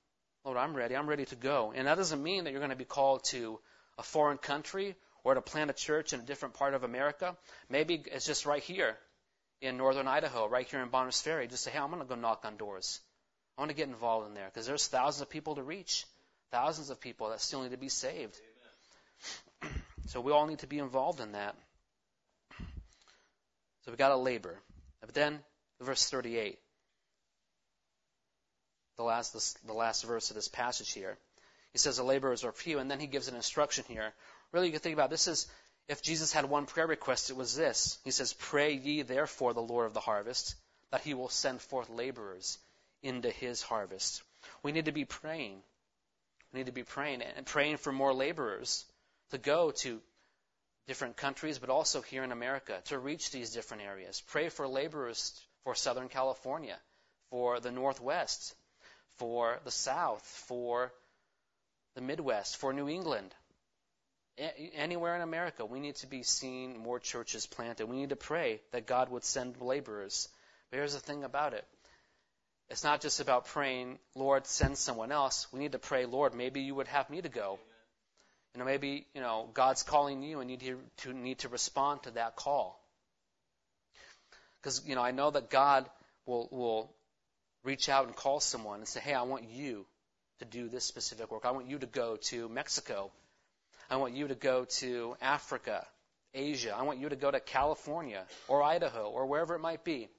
Lord, 0.44 0.58
I'm 0.58 0.76
ready. 0.76 0.96
I'm 0.96 1.08
ready 1.08 1.26
to 1.26 1.36
go. 1.36 1.74
And 1.76 1.88
that 1.88 1.98
doesn't 1.98 2.24
mean 2.24 2.46
that 2.46 2.52
you're 2.52 2.62
going 2.62 2.72
to 2.72 2.76
be 2.76 2.86
called 2.86 3.26
to 3.26 3.60
a 3.98 4.04
foreign 4.04 4.38
country 4.38 4.96
or 5.28 5.34
to 5.34 5.42
plant 5.42 5.70
a 5.70 5.74
church 5.74 6.14
in 6.14 6.22
a 6.22 6.24
different 6.24 6.54
part 6.54 6.74
of 6.74 6.86
America. 6.86 7.36
Maybe 7.70 8.02
it's 8.06 8.26
just 8.26 8.46
right 8.46 8.64
here 8.64 8.96
in 9.60 9.76
northern 9.76 10.08
Idaho, 10.08 10.48
right 10.48 10.66
here 10.66 10.82
in 10.82 10.88
Bonners 10.88 11.20
Ferry. 11.20 11.48
Just 11.48 11.66
say, 11.66 11.72
hey, 11.72 11.80
I'm 11.80 11.90
going 11.90 12.02
to 12.02 12.08
go 12.08 12.16
knock 12.16 12.46
on 12.46 12.56
doors. 12.56 13.02
I 13.58 13.62
want 13.62 13.70
to 13.70 13.76
get 13.76 13.90
involved 13.90 14.30
in 14.30 14.36
there 14.36 14.46
because 14.46 14.66
there's 14.66 14.88
thousands 14.88 15.22
of 15.22 15.30
people 15.30 15.56
to 15.56 15.64
reach, 15.64 16.06
thousands 16.50 16.90
of 16.92 17.02
people 17.02 17.32
that 17.32 17.42
still 17.42 17.62
need 17.62 17.72
to 17.72 17.78
be 17.78 17.90
saved. 17.90 18.40
so 20.06 20.22
we 20.22 20.32
all 20.32 20.48
need 20.48 20.60
to 20.60 20.68
be 20.68 20.80
involved 20.80 21.20
in 21.20 21.34
that. 21.34 21.56
So 23.82 23.92
we've 23.92 23.98
got 23.98 24.10
to 24.10 24.16
labor. 24.16 24.58
But 25.02 25.14
then, 25.14 25.40
verse 25.82 26.10
38 26.10 26.58
the 28.96 29.04
last, 29.04 29.68
the 29.68 29.74
last 29.74 30.06
verse 30.06 30.32
of 30.32 30.36
this 30.36 30.48
passage 30.48 30.94
here. 30.94 31.18
He 31.72 31.80
says 31.80 31.98
the 31.98 32.04
laborers 32.04 32.44
are 32.44 32.52
few, 32.52 32.80
and 32.80 32.90
then 32.90 33.00
he 33.00 33.08
gives 33.08 33.28
an 33.28 33.36
instruction 33.36 33.84
here. 33.88 34.14
Really, 34.52 34.68
you 34.68 34.72
can 34.72 34.82
think 34.82 34.94
about 34.94 35.10
this 35.10 35.28
is 35.28 35.48
if 35.88 36.02
Jesus 36.02 36.34
had 36.34 36.46
one 36.46 36.66
prayer 36.66 36.88
request, 36.88 37.30
it 37.30 37.36
was 37.36 37.56
this. 37.56 37.98
He 38.04 38.12
says, 38.12 38.34
Pray 38.34 38.74
ye 38.74 39.02
therefore 39.02 39.54
the 39.54 39.62
Lord 39.62 39.86
of 39.86 39.94
the 39.94 40.00
harvest, 40.00 40.56
that 40.92 41.02
he 41.02 41.14
will 41.14 41.30
send 41.30 41.62
forth 41.62 41.90
laborers 41.90 42.58
into 43.04 43.30
his 43.30 43.62
harvest. 43.62 44.24
We 44.64 44.72
need 44.72 44.86
to 44.86 44.92
be 44.92 45.06
praying. 45.06 45.62
We 46.52 46.60
need 46.60 46.68
to 46.68 46.72
be 46.72 46.84
praying 46.84 47.22
and 47.22 47.46
praying 47.46 47.78
for 47.78 47.92
more 47.92 48.14
laborers 48.14 48.86
to 49.32 49.38
go 49.38 49.72
to 49.72 50.02
different 50.88 51.18
countries, 51.18 51.60
but 51.60 51.70
also 51.70 52.02
here 52.02 52.24
in 52.24 52.32
America 52.32 52.82
to 52.86 52.98
reach 52.98 53.32
these 53.32 53.52
different 53.52 53.84
areas. 53.84 54.22
Pray 54.28 54.50
for 54.50 54.68
laborers 54.68 55.40
for 55.64 55.76
Southern 55.76 56.08
California, 56.08 56.78
for 57.30 57.60
the 57.60 57.72
Northwest, 57.72 58.56
for 59.18 59.60
the 59.66 59.72
South, 59.72 60.26
for 60.26 60.94
the 61.96 62.02
Midwest, 62.02 62.58
for 62.58 62.72
New 62.72 62.88
England. 62.88 63.34
Anywhere 64.38 65.16
in 65.16 65.22
America, 65.22 65.66
we 65.66 65.80
need 65.80 65.96
to 65.98 66.08
be 66.08 66.22
seeing 66.22 66.78
more 66.80 67.00
churches 67.00 67.48
planted. 67.48 67.88
We 67.88 67.98
need 67.98 68.10
to 68.10 68.16
pray 68.16 68.62
that 68.72 68.86
God 68.86 69.10
would 69.10 69.24
send 69.24 69.60
laborers. 69.62 70.30
But 70.70 70.78
here's 70.78 70.94
the 70.94 71.00
thing 71.00 71.24
about 71.24 71.54
it 71.54 71.66
it's 72.70 72.84
not 72.84 73.02
just 73.02 73.20
about 73.20 73.46
praying, 73.46 73.98
Lord, 74.14 74.46
send 74.46 74.78
someone 74.78 75.12
else. 75.12 75.48
We 75.52 75.60
need 75.60 75.72
to 75.72 75.80
pray, 75.80 76.06
Lord, 76.06 76.36
maybe 76.36 76.62
you 76.62 76.76
would 76.76 76.88
have 76.88 77.10
me 77.10 77.22
to 77.22 77.30
go. 77.30 77.60
You 78.54 78.60
know, 78.60 78.66
maybe, 78.66 79.06
you 79.14 79.22
know, 79.22 79.50
God's 79.54 79.84
calling 79.84 80.22
you 80.22 80.40
and 80.40 80.52
you 80.52 80.58
need 80.58 80.66
to, 80.66 81.10
to 81.10 81.14
need 81.14 81.40
to 81.40 81.50
respond 81.50 82.04
to 82.04 82.12
that 82.12 82.36
call. 82.36 82.82
Because, 84.60 84.86
you 84.86 84.96
know, 84.96 85.02
I 85.02 85.12
know 85.12 85.32
that 85.32 85.50
God 85.50 85.90
will, 86.26 86.50
will 86.52 86.92
reach 87.64 87.88
out 87.88 88.08
and 88.08 88.16
call 88.16 88.40
someone 88.40 88.80
and 88.80 88.88
say, 88.88 89.00
hey, 89.00 89.14
I 89.14 89.22
want 89.22 89.50
you 89.50 89.86
to 90.40 90.46
do 90.46 90.68
this 90.68 90.84
specific 90.84 91.32
work. 91.32 91.46
I 91.46 91.52
want 91.52 91.68
you 91.68 91.80
to 91.80 91.86
go 91.86 92.18
to 92.24 92.50
Mexico. 92.50 93.12
I 93.90 93.98
want 93.98 94.16
you 94.16 94.28
to 94.28 94.36
go 94.36 94.66
to 94.66 95.16
Africa, 95.22 95.86
Asia. 96.34 96.76
I 96.76 96.84
want 96.84 97.00
you 97.00 97.10
to 97.10 97.16
go 97.16 97.32
to 97.32 97.40
California 97.40 98.26
or 98.48 98.62
Idaho 98.62 99.10
or 99.10 99.26
wherever 99.26 99.56
it 99.56 99.60
might 99.60 99.84
be. 99.84 100.10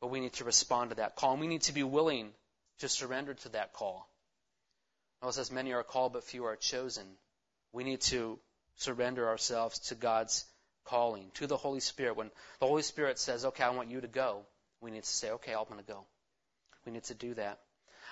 But 0.00 0.10
we 0.10 0.20
need 0.20 0.32
to 0.34 0.44
respond 0.44 0.90
to 0.90 0.96
that 0.96 1.14
call. 1.14 1.32
And 1.32 1.40
we 1.40 1.46
need 1.46 1.62
to 1.62 1.72
be 1.72 1.84
willing 1.84 2.30
to 2.80 2.88
surrender 2.88 3.34
to 3.34 3.48
that 3.50 3.72
call. 3.72 4.08
It 5.24 5.32
says, 5.32 5.52
many 5.52 5.72
are 5.72 5.84
called, 5.84 6.14
but 6.14 6.24
few 6.24 6.44
are 6.46 6.56
chosen. 6.56 7.04
We 7.72 7.84
need 7.84 8.00
to 8.02 8.40
surrender 8.76 9.28
ourselves 9.28 9.78
to 9.88 9.94
God's 9.94 10.44
calling, 10.84 11.30
to 11.34 11.46
the 11.46 11.56
Holy 11.56 11.78
Spirit. 11.78 12.16
When 12.16 12.30
the 12.58 12.66
Holy 12.66 12.82
Spirit 12.82 13.20
says, 13.20 13.44
okay, 13.44 13.62
I 13.62 13.70
want 13.70 13.90
you 13.90 14.00
to 14.00 14.08
go, 14.08 14.42
we 14.80 14.90
need 14.90 15.04
to 15.04 15.08
say, 15.08 15.30
okay, 15.30 15.54
I'm 15.54 15.64
going 15.68 15.78
to 15.78 15.86
go. 15.86 16.04
We 16.84 16.90
need 16.90 17.04
to 17.04 17.14
do 17.14 17.34
that. 17.34 17.60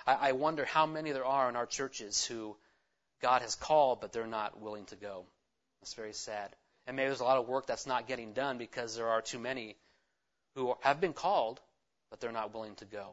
I, 0.06 0.14
I 0.28 0.32
wonder 0.32 0.64
how 0.64 0.86
many 0.86 1.10
there 1.10 1.24
are 1.24 1.48
in 1.48 1.56
our 1.56 1.66
churches 1.66 2.24
who 2.24 2.56
God 3.20 3.42
has 3.42 3.54
called, 3.54 4.00
but 4.00 4.12
they're 4.12 4.26
not 4.26 4.60
willing 4.60 4.86
to 4.86 4.96
go. 4.96 5.24
That's 5.80 5.94
very 5.94 6.12
sad. 6.12 6.54
And 6.86 6.96
maybe 6.96 7.08
there's 7.08 7.20
a 7.20 7.24
lot 7.24 7.38
of 7.38 7.48
work 7.48 7.66
that's 7.66 7.86
not 7.86 8.08
getting 8.08 8.32
done 8.32 8.58
because 8.58 8.96
there 8.96 9.08
are 9.08 9.20
too 9.20 9.38
many 9.38 9.76
who 10.54 10.74
have 10.80 11.00
been 11.00 11.12
called, 11.12 11.60
but 12.10 12.20
they're 12.20 12.32
not 12.32 12.54
willing 12.54 12.74
to 12.76 12.84
go. 12.84 13.10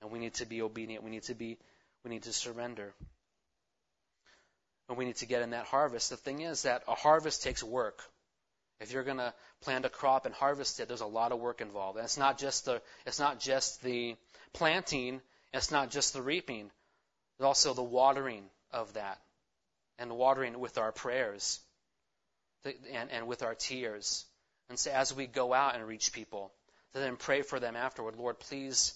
And 0.00 0.10
we 0.10 0.18
need 0.18 0.34
to 0.34 0.46
be 0.46 0.62
obedient. 0.62 1.02
We 1.02 1.10
need 1.10 1.24
to 1.24 1.34
be, 1.34 1.58
we 2.04 2.10
need 2.10 2.22
to 2.24 2.32
surrender. 2.32 2.94
And 4.88 4.96
we 4.96 5.04
need 5.04 5.16
to 5.16 5.26
get 5.26 5.42
in 5.42 5.50
that 5.50 5.66
harvest. 5.66 6.10
The 6.10 6.16
thing 6.16 6.40
is 6.40 6.62
that 6.62 6.84
a 6.86 6.94
harvest 6.94 7.42
takes 7.42 7.62
work. 7.62 8.02
If 8.80 8.92
you're 8.92 9.02
going 9.02 9.16
to 9.18 9.34
plant 9.62 9.84
a 9.84 9.88
crop 9.88 10.24
and 10.24 10.34
harvest 10.34 10.78
it, 10.78 10.86
there's 10.86 11.00
a 11.00 11.06
lot 11.06 11.32
of 11.32 11.40
work 11.40 11.60
involved. 11.60 11.98
And 11.98 12.04
it's 12.04 12.16
not 12.16 12.38
just 12.38 12.64
the, 12.64 12.80
it's 13.06 13.18
not 13.18 13.40
just 13.40 13.82
the 13.82 14.14
planting, 14.52 15.20
it's 15.52 15.72
not 15.72 15.90
just 15.90 16.12
the 16.12 16.22
reaping, 16.22 16.70
but 17.38 17.46
also 17.46 17.74
the 17.74 17.82
watering 17.82 18.44
of 18.72 18.92
that. 18.94 19.18
And 19.98 20.12
watering 20.12 20.58
with 20.60 20.78
our 20.78 20.92
prayers 20.92 21.60
and, 22.64 23.10
and 23.10 23.26
with 23.26 23.42
our 23.42 23.54
tears. 23.54 24.24
And 24.68 24.78
so 24.78 24.90
as 24.90 25.14
we 25.14 25.26
go 25.26 25.52
out 25.52 25.74
and 25.74 25.86
reach 25.86 26.12
people, 26.12 26.52
to 26.92 27.00
then 27.00 27.16
pray 27.16 27.42
for 27.42 27.60
them 27.60 27.76
afterward. 27.76 28.16
Lord, 28.16 28.38
please, 28.38 28.94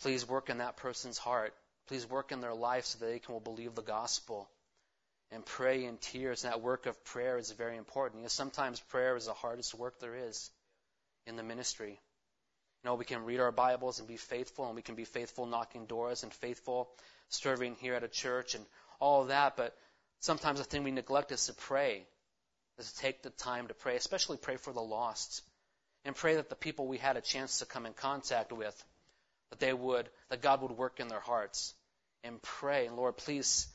please 0.00 0.28
work 0.28 0.50
in 0.50 0.58
that 0.58 0.76
person's 0.76 1.18
heart. 1.18 1.54
Please 1.88 2.08
work 2.08 2.32
in 2.32 2.40
their 2.40 2.54
life 2.54 2.86
so 2.86 2.98
that 2.98 3.06
they 3.06 3.18
can 3.18 3.38
believe 3.38 3.74
the 3.74 3.82
gospel. 3.82 4.48
And 5.30 5.44
pray 5.44 5.84
in 5.84 5.96
tears. 5.98 6.44
And 6.44 6.52
that 6.52 6.60
work 6.60 6.86
of 6.86 7.04
prayer 7.04 7.38
is 7.38 7.50
very 7.50 7.76
important. 7.76 8.20
You 8.20 8.24
know, 8.24 8.28
sometimes 8.28 8.80
prayer 8.80 9.16
is 9.16 9.26
the 9.26 9.32
hardest 9.32 9.74
work 9.74 9.98
there 10.00 10.14
is 10.14 10.50
in 11.26 11.36
the 11.36 11.42
ministry. 11.42 11.90
You 11.90 12.90
know, 12.90 12.94
we 12.94 13.04
can 13.04 13.24
read 13.24 13.40
our 13.40 13.50
Bibles 13.50 13.98
and 13.98 14.06
be 14.06 14.16
faithful, 14.16 14.66
and 14.66 14.76
we 14.76 14.82
can 14.82 14.94
be 14.94 15.04
faithful 15.04 15.46
knocking 15.46 15.86
doors 15.86 16.22
and 16.22 16.32
faithful 16.32 16.88
serving 17.28 17.76
here 17.80 17.94
at 17.94 18.04
a 18.04 18.08
church 18.08 18.54
and 18.54 18.64
all 19.00 19.24
that. 19.26 19.56
But 19.56 19.76
sometimes 20.20 20.58
the 20.58 20.64
thing 20.64 20.84
we 20.84 20.90
neglect 20.90 21.32
is 21.32 21.46
to 21.46 21.54
pray, 21.54 22.06
is 22.78 22.92
to 22.92 22.98
take 22.98 23.22
the 23.22 23.30
time 23.30 23.68
to 23.68 23.74
pray, 23.74 23.96
especially 23.96 24.36
pray 24.36 24.56
for 24.56 24.72
the 24.72 24.82
lost, 24.82 25.42
and 26.04 26.14
pray 26.14 26.36
that 26.36 26.48
the 26.48 26.56
people 26.56 26.86
we 26.86 26.98
had 26.98 27.16
a 27.16 27.20
chance 27.20 27.58
to 27.58 27.66
come 27.66 27.86
in 27.86 27.92
contact 27.92 28.52
with, 28.52 28.84
that 29.50 29.60
they 29.60 29.72
would, 29.72 30.08
that 30.28 30.42
God 30.42 30.62
would 30.62 30.72
work 30.72 31.00
in 31.00 31.08
their 31.08 31.20
hearts, 31.20 31.74
and 32.24 32.40
pray, 32.42 32.88
Lord, 32.88 33.16
please, 33.16 33.68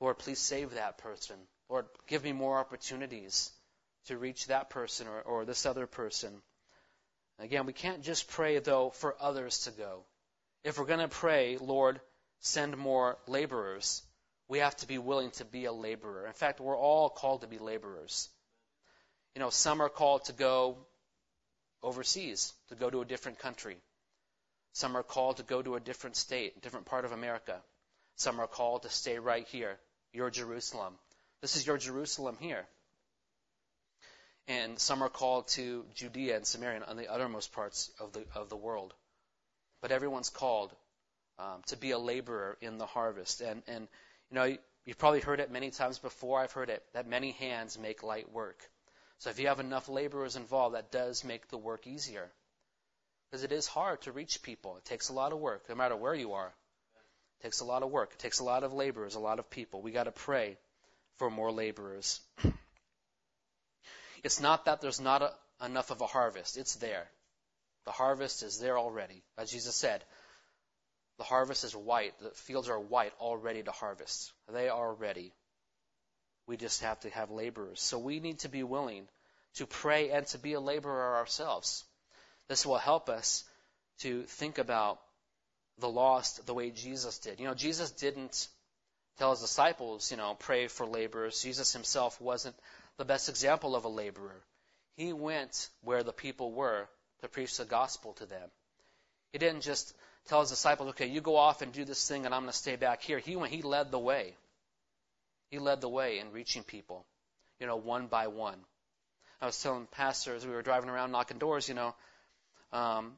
Lord, 0.00 0.18
please 0.18 0.38
save 0.38 0.74
that 0.74 0.98
person. 0.98 1.36
Lord, 1.68 1.86
give 2.08 2.24
me 2.24 2.32
more 2.32 2.58
opportunities 2.58 3.50
to 4.06 4.18
reach 4.18 4.46
that 4.46 4.70
person 4.70 5.06
or, 5.06 5.20
or 5.20 5.44
this 5.44 5.66
other 5.66 5.86
person. 5.86 6.42
Again, 7.38 7.64
we 7.64 7.72
can't 7.72 8.02
just 8.02 8.28
pray, 8.28 8.58
though, 8.58 8.90
for 8.90 9.16
others 9.20 9.60
to 9.60 9.70
go. 9.70 10.04
If 10.64 10.78
we're 10.78 10.84
going 10.84 11.00
to 11.00 11.08
pray, 11.08 11.56
Lord, 11.58 12.00
send 12.40 12.76
more 12.76 13.18
laborers, 13.26 14.02
we 14.48 14.58
have 14.58 14.76
to 14.78 14.86
be 14.86 14.98
willing 14.98 15.30
to 15.32 15.44
be 15.44 15.66
a 15.66 15.72
laborer. 15.72 16.26
In 16.26 16.32
fact, 16.32 16.60
we're 16.60 16.76
all 16.76 17.08
called 17.08 17.42
to 17.42 17.46
be 17.46 17.58
laborers. 17.58 18.28
You 19.34 19.40
know, 19.40 19.50
some 19.50 19.80
are 19.80 19.88
called 19.88 20.24
to 20.24 20.32
go 20.32 20.78
overseas, 21.82 22.52
to 22.68 22.74
go 22.74 22.90
to 22.90 23.00
a 23.00 23.04
different 23.04 23.38
country. 23.38 23.76
Some 24.72 24.96
are 24.96 25.02
called 25.02 25.38
to 25.38 25.42
go 25.42 25.62
to 25.62 25.76
a 25.76 25.80
different 25.80 26.16
state, 26.16 26.54
a 26.56 26.60
different 26.60 26.86
part 26.86 27.04
of 27.04 27.12
America. 27.12 27.60
Some 28.16 28.40
are 28.40 28.46
called 28.46 28.82
to 28.82 28.90
stay 28.90 29.18
right 29.18 29.46
here, 29.48 29.78
your 30.12 30.30
Jerusalem. 30.30 30.94
This 31.40 31.56
is 31.56 31.66
your 31.66 31.78
Jerusalem 31.78 32.36
here 32.40 32.66
and 34.50 34.78
some 34.80 35.02
are 35.02 35.08
called 35.08 35.46
to 35.46 35.84
Judea 35.94 36.36
and 36.36 36.46
Samaria 36.46 36.82
and 36.88 36.98
the 36.98 37.08
uttermost 37.08 37.52
parts 37.52 37.90
of 38.00 38.12
the 38.12 38.24
of 38.34 38.48
the 38.48 38.56
world. 38.56 38.92
But 39.80 39.92
everyone's 39.92 40.28
called 40.28 40.74
um, 41.40 41.62
to 41.66 41.76
be 41.76 41.92
a 41.92 41.98
laborer 41.98 42.56
in 42.60 42.78
the 42.78 42.86
harvest. 42.86 43.40
And 43.40 43.62
and 43.66 43.88
you 44.30 44.34
know 44.34 44.56
you've 44.84 44.98
probably 44.98 45.20
heard 45.20 45.40
it 45.40 45.50
many 45.50 45.70
times 45.70 45.98
before. 45.98 46.40
I've 46.40 46.52
heard 46.52 46.70
it 46.70 46.82
that 46.92 47.06
many 47.06 47.32
hands 47.32 47.78
make 47.78 48.02
light 48.02 48.30
work. 48.30 48.60
So 49.18 49.30
if 49.30 49.38
you 49.38 49.48
have 49.48 49.60
enough 49.60 49.88
laborers 49.88 50.36
involved, 50.36 50.74
that 50.74 50.90
does 50.90 51.24
make 51.24 51.48
the 51.48 51.58
work 51.58 51.86
easier. 51.86 52.30
Because 53.30 53.44
it 53.44 53.52
is 53.52 53.66
hard 53.66 54.00
to 54.02 54.12
reach 54.12 54.42
people. 54.42 54.76
It 54.78 54.84
takes 54.84 55.08
a 55.08 55.12
lot 55.12 55.32
of 55.32 55.38
work, 55.38 55.68
no 55.68 55.74
matter 55.74 55.94
where 55.94 56.14
you 56.14 56.32
are. 56.32 56.52
It 57.38 57.44
takes 57.44 57.60
a 57.60 57.64
lot 57.64 57.82
of 57.82 57.90
work. 57.90 58.12
It 58.12 58.18
takes 58.18 58.40
a 58.40 58.44
lot 58.44 58.64
of 58.64 58.72
laborers, 58.72 59.14
a 59.14 59.20
lot 59.20 59.38
of 59.38 59.50
people. 59.50 59.82
We 59.82 59.92
got 59.92 60.04
to 60.04 60.12
pray 60.12 60.58
for 61.18 61.30
more 61.30 61.52
laborers. 61.52 62.20
It's 64.22 64.38
not 64.38 64.66
that 64.66 64.82
there's 64.82 65.00
not 65.00 65.22
a, 65.22 65.64
enough 65.64 65.90
of 65.90 66.02
a 66.02 66.06
harvest. 66.06 66.58
It's 66.58 66.74
there. 66.74 67.08
The 67.86 67.90
harvest 67.90 68.42
is 68.42 68.58
there 68.58 68.78
already. 68.78 69.22
As 69.38 69.50
Jesus 69.50 69.74
said, 69.74 70.04
the 71.20 71.24
harvest 71.24 71.64
is 71.64 71.76
white. 71.76 72.18
The 72.18 72.30
fields 72.30 72.70
are 72.70 72.80
white, 72.80 73.12
all 73.18 73.36
ready 73.36 73.62
to 73.62 73.70
harvest. 73.70 74.32
They 74.50 74.70
are 74.70 74.94
ready. 74.94 75.34
We 76.46 76.56
just 76.56 76.80
have 76.80 76.98
to 77.00 77.10
have 77.10 77.30
laborers. 77.30 77.82
So 77.82 77.98
we 77.98 78.20
need 78.20 78.38
to 78.38 78.48
be 78.48 78.62
willing 78.62 79.06
to 79.56 79.66
pray 79.66 80.08
and 80.12 80.26
to 80.28 80.38
be 80.38 80.54
a 80.54 80.60
laborer 80.60 81.16
ourselves. 81.16 81.84
This 82.48 82.64
will 82.64 82.78
help 82.78 83.10
us 83.10 83.44
to 83.98 84.22
think 84.22 84.56
about 84.56 84.98
the 85.76 85.90
lost 85.90 86.46
the 86.46 86.54
way 86.54 86.70
Jesus 86.70 87.18
did. 87.18 87.38
You 87.38 87.48
know, 87.48 87.54
Jesus 87.54 87.90
didn't 87.90 88.48
tell 89.18 89.32
his 89.32 89.40
disciples, 89.40 90.10
you 90.10 90.16
know, 90.16 90.34
pray 90.38 90.68
for 90.68 90.86
laborers. 90.86 91.42
Jesus 91.42 91.74
himself 91.74 92.18
wasn't 92.18 92.56
the 92.96 93.04
best 93.04 93.28
example 93.28 93.76
of 93.76 93.84
a 93.84 93.88
laborer. 93.88 94.42
He 94.96 95.12
went 95.12 95.68
where 95.82 96.02
the 96.02 96.14
people 96.14 96.50
were 96.50 96.88
to 97.20 97.28
preach 97.28 97.58
the 97.58 97.66
gospel 97.66 98.14
to 98.14 98.24
them. 98.24 98.48
He 99.32 99.38
didn't 99.38 99.60
just 99.60 99.94
tell 100.28 100.40
his 100.40 100.50
disciples, 100.50 100.90
okay, 100.90 101.06
you 101.06 101.20
go 101.20 101.36
off 101.36 101.62
and 101.62 101.72
do 101.72 101.84
this 101.84 102.06
thing 102.06 102.26
and 102.26 102.34
I'm 102.34 102.42
going 102.42 102.52
to 102.52 102.58
stay 102.58 102.76
back 102.76 103.02
here. 103.02 103.18
He 103.18 103.36
went, 103.36 103.52
he 103.52 103.62
led 103.62 103.90
the 103.90 103.98
way. 103.98 104.34
He 105.50 105.58
led 105.58 105.80
the 105.80 105.88
way 105.88 106.18
in 106.18 106.32
reaching 106.32 106.62
people, 106.62 107.04
you 107.58 107.66
know, 107.66 107.76
one 107.76 108.06
by 108.06 108.28
one. 108.28 108.58
I 109.40 109.46
was 109.46 109.60
telling 109.60 109.86
pastors, 109.86 110.46
we 110.46 110.52
were 110.52 110.62
driving 110.62 110.90
around 110.90 111.12
knocking 111.12 111.38
doors, 111.38 111.68
you 111.68 111.74
know, 111.74 111.94
um, 112.72 113.12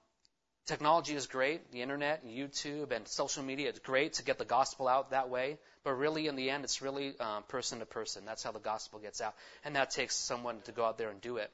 technology 0.67 1.15
is 1.15 1.27
great, 1.27 1.73
the 1.73 1.83
internet, 1.83 2.23
and 2.23 2.33
YouTube, 2.33 2.93
and 2.93 3.07
social 3.09 3.43
media. 3.43 3.69
It's 3.69 3.81
great 3.81 4.15
to 4.15 4.25
get 4.25 4.39
the 4.39 4.45
gospel 4.45 4.89
out 4.89 5.11
that 5.11 5.29
way, 5.29 5.59
but 5.85 5.93
really, 5.93 6.27
in 6.29 6.37
the 6.37 6.51
end, 6.51 6.65
it's 6.65 6.81
really 6.81 7.19
um, 7.19 7.43
person 7.49 7.81
to 7.81 7.87
person. 7.87 8.25
That's 8.25 8.43
how 8.43 8.53
the 8.53 8.61
gospel 8.61 9.01
gets 9.01 9.21
out, 9.21 9.35
and 9.65 9.77
that 9.77 9.91
takes 9.91 10.15
someone 10.15 10.61
to 10.65 10.73
go 10.73 10.85
out 10.85 10.99
there 10.99 11.11
and 11.11 11.21
do 11.21 11.37
it. 11.37 11.51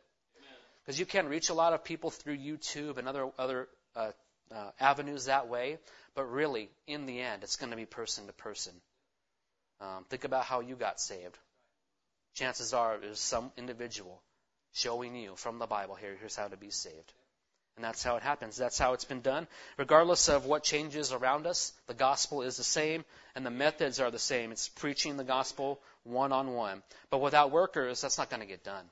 Because 0.84 0.98
you 0.98 1.06
can 1.06 1.28
reach 1.28 1.50
a 1.50 1.54
lot 1.54 1.72
of 1.72 1.84
people 1.84 2.10
through 2.10 2.38
YouTube 2.38 2.98
and 2.98 3.08
other 3.08 3.28
other 3.38 3.68
uh, 3.96 4.12
uh, 4.54 4.70
avenues 4.80 5.26
that 5.26 5.48
way, 5.48 5.78
but 6.14 6.24
really, 6.24 6.70
in 6.86 7.06
the 7.06 7.20
end, 7.20 7.42
it's 7.42 7.56
going 7.56 7.70
to 7.70 7.76
be 7.76 7.86
person 7.86 8.26
to 8.26 8.32
person. 8.32 8.72
Um, 9.80 10.04
think 10.08 10.24
about 10.24 10.44
how 10.44 10.60
you 10.60 10.74
got 10.74 11.00
saved. 11.00 11.38
Chances 12.34 12.72
are, 12.72 12.94
it 12.94 13.08
was 13.08 13.20
some 13.20 13.52
individual 13.56 14.20
showing 14.72 15.14
you 15.16 15.34
from 15.36 15.58
the 15.58 15.66
Bible 15.66 15.94
here. 15.94 16.16
Here's 16.18 16.36
how 16.36 16.48
to 16.48 16.56
be 16.56 16.70
saved. 16.70 17.12
And 17.76 17.84
that's 17.84 18.02
how 18.02 18.16
it 18.16 18.24
happens. 18.24 18.56
That's 18.56 18.78
how 18.78 18.94
it's 18.94 19.04
been 19.04 19.20
done. 19.20 19.46
Regardless 19.76 20.28
of 20.28 20.46
what 20.46 20.64
changes 20.64 21.12
around 21.12 21.46
us, 21.46 21.72
the 21.86 21.94
gospel 21.94 22.42
is 22.42 22.56
the 22.56 22.64
same 22.64 23.04
and 23.36 23.46
the 23.46 23.50
methods 23.50 24.00
are 24.00 24.10
the 24.10 24.18
same. 24.18 24.50
It's 24.50 24.68
preaching 24.68 25.16
the 25.16 25.22
gospel 25.22 25.80
one 26.02 26.32
on 26.32 26.54
one. 26.54 26.82
But 27.10 27.20
without 27.20 27.52
workers, 27.52 28.00
that's 28.00 28.18
not 28.18 28.30
going 28.30 28.40
to 28.40 28.48
get 28.48 28.64
done. 28.64 28.84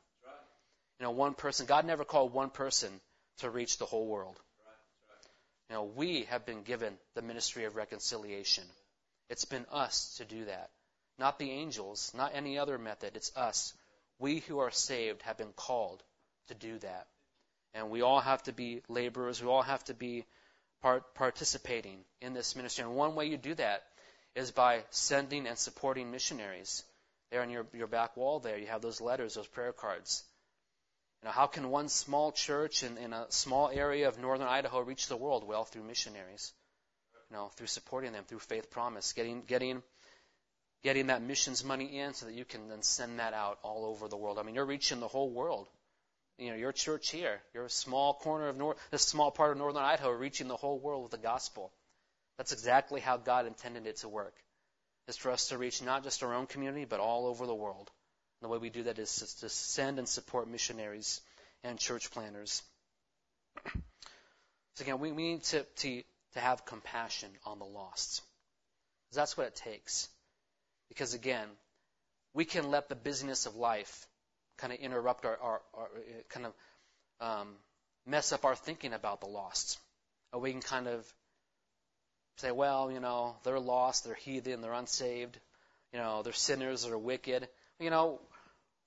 You 1.00 1.06
know, 1.06 1.10
one 1.10 1.34
person, 1.34 1.66
God 1.66 1.84
never 1.84 2.04
called 2.04 2.32
one 2.32 2.50
person 2.50 2.90
to 3.38 3.50
reach 3.50 3.78
the 3.78 3.86
whole 3.86 4.06
world. 4.06 4.40
You 5.68 5.76
know, 5.76 5.84
we 5.84 6.22
have 6.24 6.46
been 6.46 6.62
given 6.62 6.96
the 7.14 7.22
ministry 7.22 7.64
of 7.64 7.76
reconciliation. 7.76 8.64
It's 9.28 9.44
been 9.44 9.66
us 9.72 10.16
to 10.18 10.24
do 10.24 10.44
that. 10.44 10.70
Not 11.18 11.38
the 11.38 11.50
angels, 11.50 12.12
not 12.14 12.34
any 12.34 12.58
other 12.58 12.78
method. 12.78 13.16
It's 13.16 13.36
us. 13.36 13.74
We 14.18 14.40
who 14.40 14.58
are 14.60 14.70
saved 14.70 15.22
have 15.22 15.38
been 15.38 15.52
called 15.54 16.02
to 16.48 16.54
do 16.54 16.78
that. 16.78 17.06
And 17.74 17.90
we 17.90 18.02
all 18.02 18.20
have 18.20 18.42
to 18.44 18.52
be 18.52 18.82
laborers. 18.88 19.42
We 19.42 19.48
all 19.48 19.62
have 19.62 19.84
to 19.84 19.94
be 19.94 20.24
part, 20.82 21.14
participating 21.14 21.98
in 22.20 22.32
this 22.32 22.54
ministry. 22.54 22.84
And 22.84 22.94
one 22.94 23.14
way 23.14 23.26
you 23.26 23.36
do 23.36 23.54
that 23.54 23.82
is 24.34 24.50
by 24.50 24.84
sending 24.90 25.46
and 25.46 25.58
supporting 25.58 26.10
missionaries. 26.10 26.84
There 27.30 27.42
on 27.42 27.50
your, 27.50 27.66
your 27.72 27.88
back 27.88 28.16
wall 28.16 28.38
there, 28.38 28.56
you 28.56 28.68
have 28.68 28.82
those 28.82 29.00
letters, 29.00 29.34
those 29.34 29.48
prayer 29.48 29.72
cards. 29.72 30.22
Know, 31.26 31.32
how 31.32 31.46
can 31.46 31.70
one 31.70 31.88
small 31.88 32.32
church 32.32 32.82
in, 32.82 32.96
in 32.96 33.12
a 33.12 33.26
small 33.30 33.68
area 33.68 34.08
of 34.08 34.18
northern 34.18 34.46
Idaho 34.46 34.80
reach 34.80 35.08
the 35.08 35.16
world? 35.16 35.46
Well, 35.46 35.64
through 35.64 35.82
missionaries. 35.82 36.54
You 37.30 37.36
know, 37.36 37.50
through 37.56 37.66
supporting 37.66 38.12
them, 38.12 38.24
through 38.24 38.38
faith 38.38 38.70
promise, 38.70 39.12
getting 39.12 39.42
getting 39.42 39.82
getting 40.82 41.08
that 41.08 41.20
missions 41.20 41.64
money 41.64 41.98
in 41.98 42.14
so 42.14 42.26
that 42.26 42.34
you 42.34 42.44
can 42.44 42.68
then 42.68 42.82
send 42.82 43.18
that 43.18 43.34
out 43.34 43.58
all 43.62 43.84
over 43.84 44.08
the 44.08 44.16
world. 44.16 44.38
I 44.38 44.42
mean, 44.44 44.54
you're 44.54 44.64
reaching 44.64 45.00
the 45.00 45.08
whole 45.08 45.28
world 45.28 45.68
you 46.38 46.50
know, 46.50 46.56
your 46.56 46.72
church 46.72 47.10
here, 47.10 47.40
your 47.54 47.68
small 47.68 48.14
corner 48.14 48.48
of 48.48 48.56
north, 48.56 48.76
this 48.90 49.02
small 49.02 49.30
part 49.30 49.52
of 49.52 49.58
northern 49.58 49.82
Idaho, 49.82 50.10
reaching 50.10 50.48
the 50.48 50.56
whole 50.56 50.78
world 50.78 51.02
with 51.02 51.12
the 51.12 51.18
gospel. 51.18 51.72
That's 52.36 52.52
exactly 52.52 53.00
how 53.00 53.16
God 53.16 53.46
intended 53.46 53.86
it 53.86 53.96
to 53.98 54.08
work. 54.08 54.34
Is 55.08 55.16
for 55.16 55.30
us 55.30 55.48
to 55.48 55.58
reach 55.58 55.82
not 55.82 56.02
just 56.02 56.22
our 56.22 56.34
own 56.34 56.46
community, 56.46 56.84
but 56.84 57.00
all 57.00 57.26
over 57.26 57.46
the 57.46 57.54
world. 57.54 57.90
The 58.46 58.52
way 58.52 58.58
we 58.58 58.70
do 58.70 58.84
that 58.84 59.00
is 59.00 59.34
to 59.40 59.48
send 59.48 59.98
and 59.98 60.08
support 60.08 60.48
missionaries 60.48 61.20
and 61.64 61.80
church 61.80 62.12
planners. 62.12 62.62
So 64.76 64.82
again, 64.82 65.00
we 65.00 65.10
need 65.10 65.42
to, 65.44 65.62
to, 65.62 66.02
to 66.34 66.40
have 66.40 66.66
compassion 66.66 67.30
on 67.46 67.58
the 67.58 67.64
lost. 67.64 68.20
That's 69.14 69.34
what 69.34 69.46
it 69.46 69.56
takes. 69.56 70.06
Because 70.90 71.14
again, 71.14 71.48
we 72.34 72.44
can 72.44 72.70
let 72.70 72.90
the 72.90 72.94
busyness 72.94 73.46
of 73.46 73.56
life 73.56 74.06
kind 74.58 74.74
of 74.74 74.78
interrupt 74.80 75.24
our, 75.24 75.38
our, 75.40 75.62
our 75.72 75.88
kind 76.28 76.44
of 76.44 76.52
um, 77.22 77.48
mess 78.06 78.32
up 78.32 78.44
our 78.44 78.54
thinking 78.54 78.92
about 78.92 79.22
the 79.22 79.26
lost. 79.26 79.78
Or 80.34 80.40
we 80.40 80.52
can 80.52 80.60
kind 80.60 80.88
of 80.88 81.10
say, 82.36 82.52
well, 82.52 82.92
you 82.92 83.00
know, 83.00 83.34
they're 83.44 83.58
lost, 83.58 84.04
they're 84.04 84.14
heathen, 84.14 84.60
they're 84.60 84.74
unsaved, 84.74 85.38
you 85.90 85.98
know, 85.98 86.22
they're 86.22 86.34
sinners, 86.34 86.84
they're 86.84 86.98
wicked. 86.98 87.48
You 87.80 87.88
know, 87.88 88.20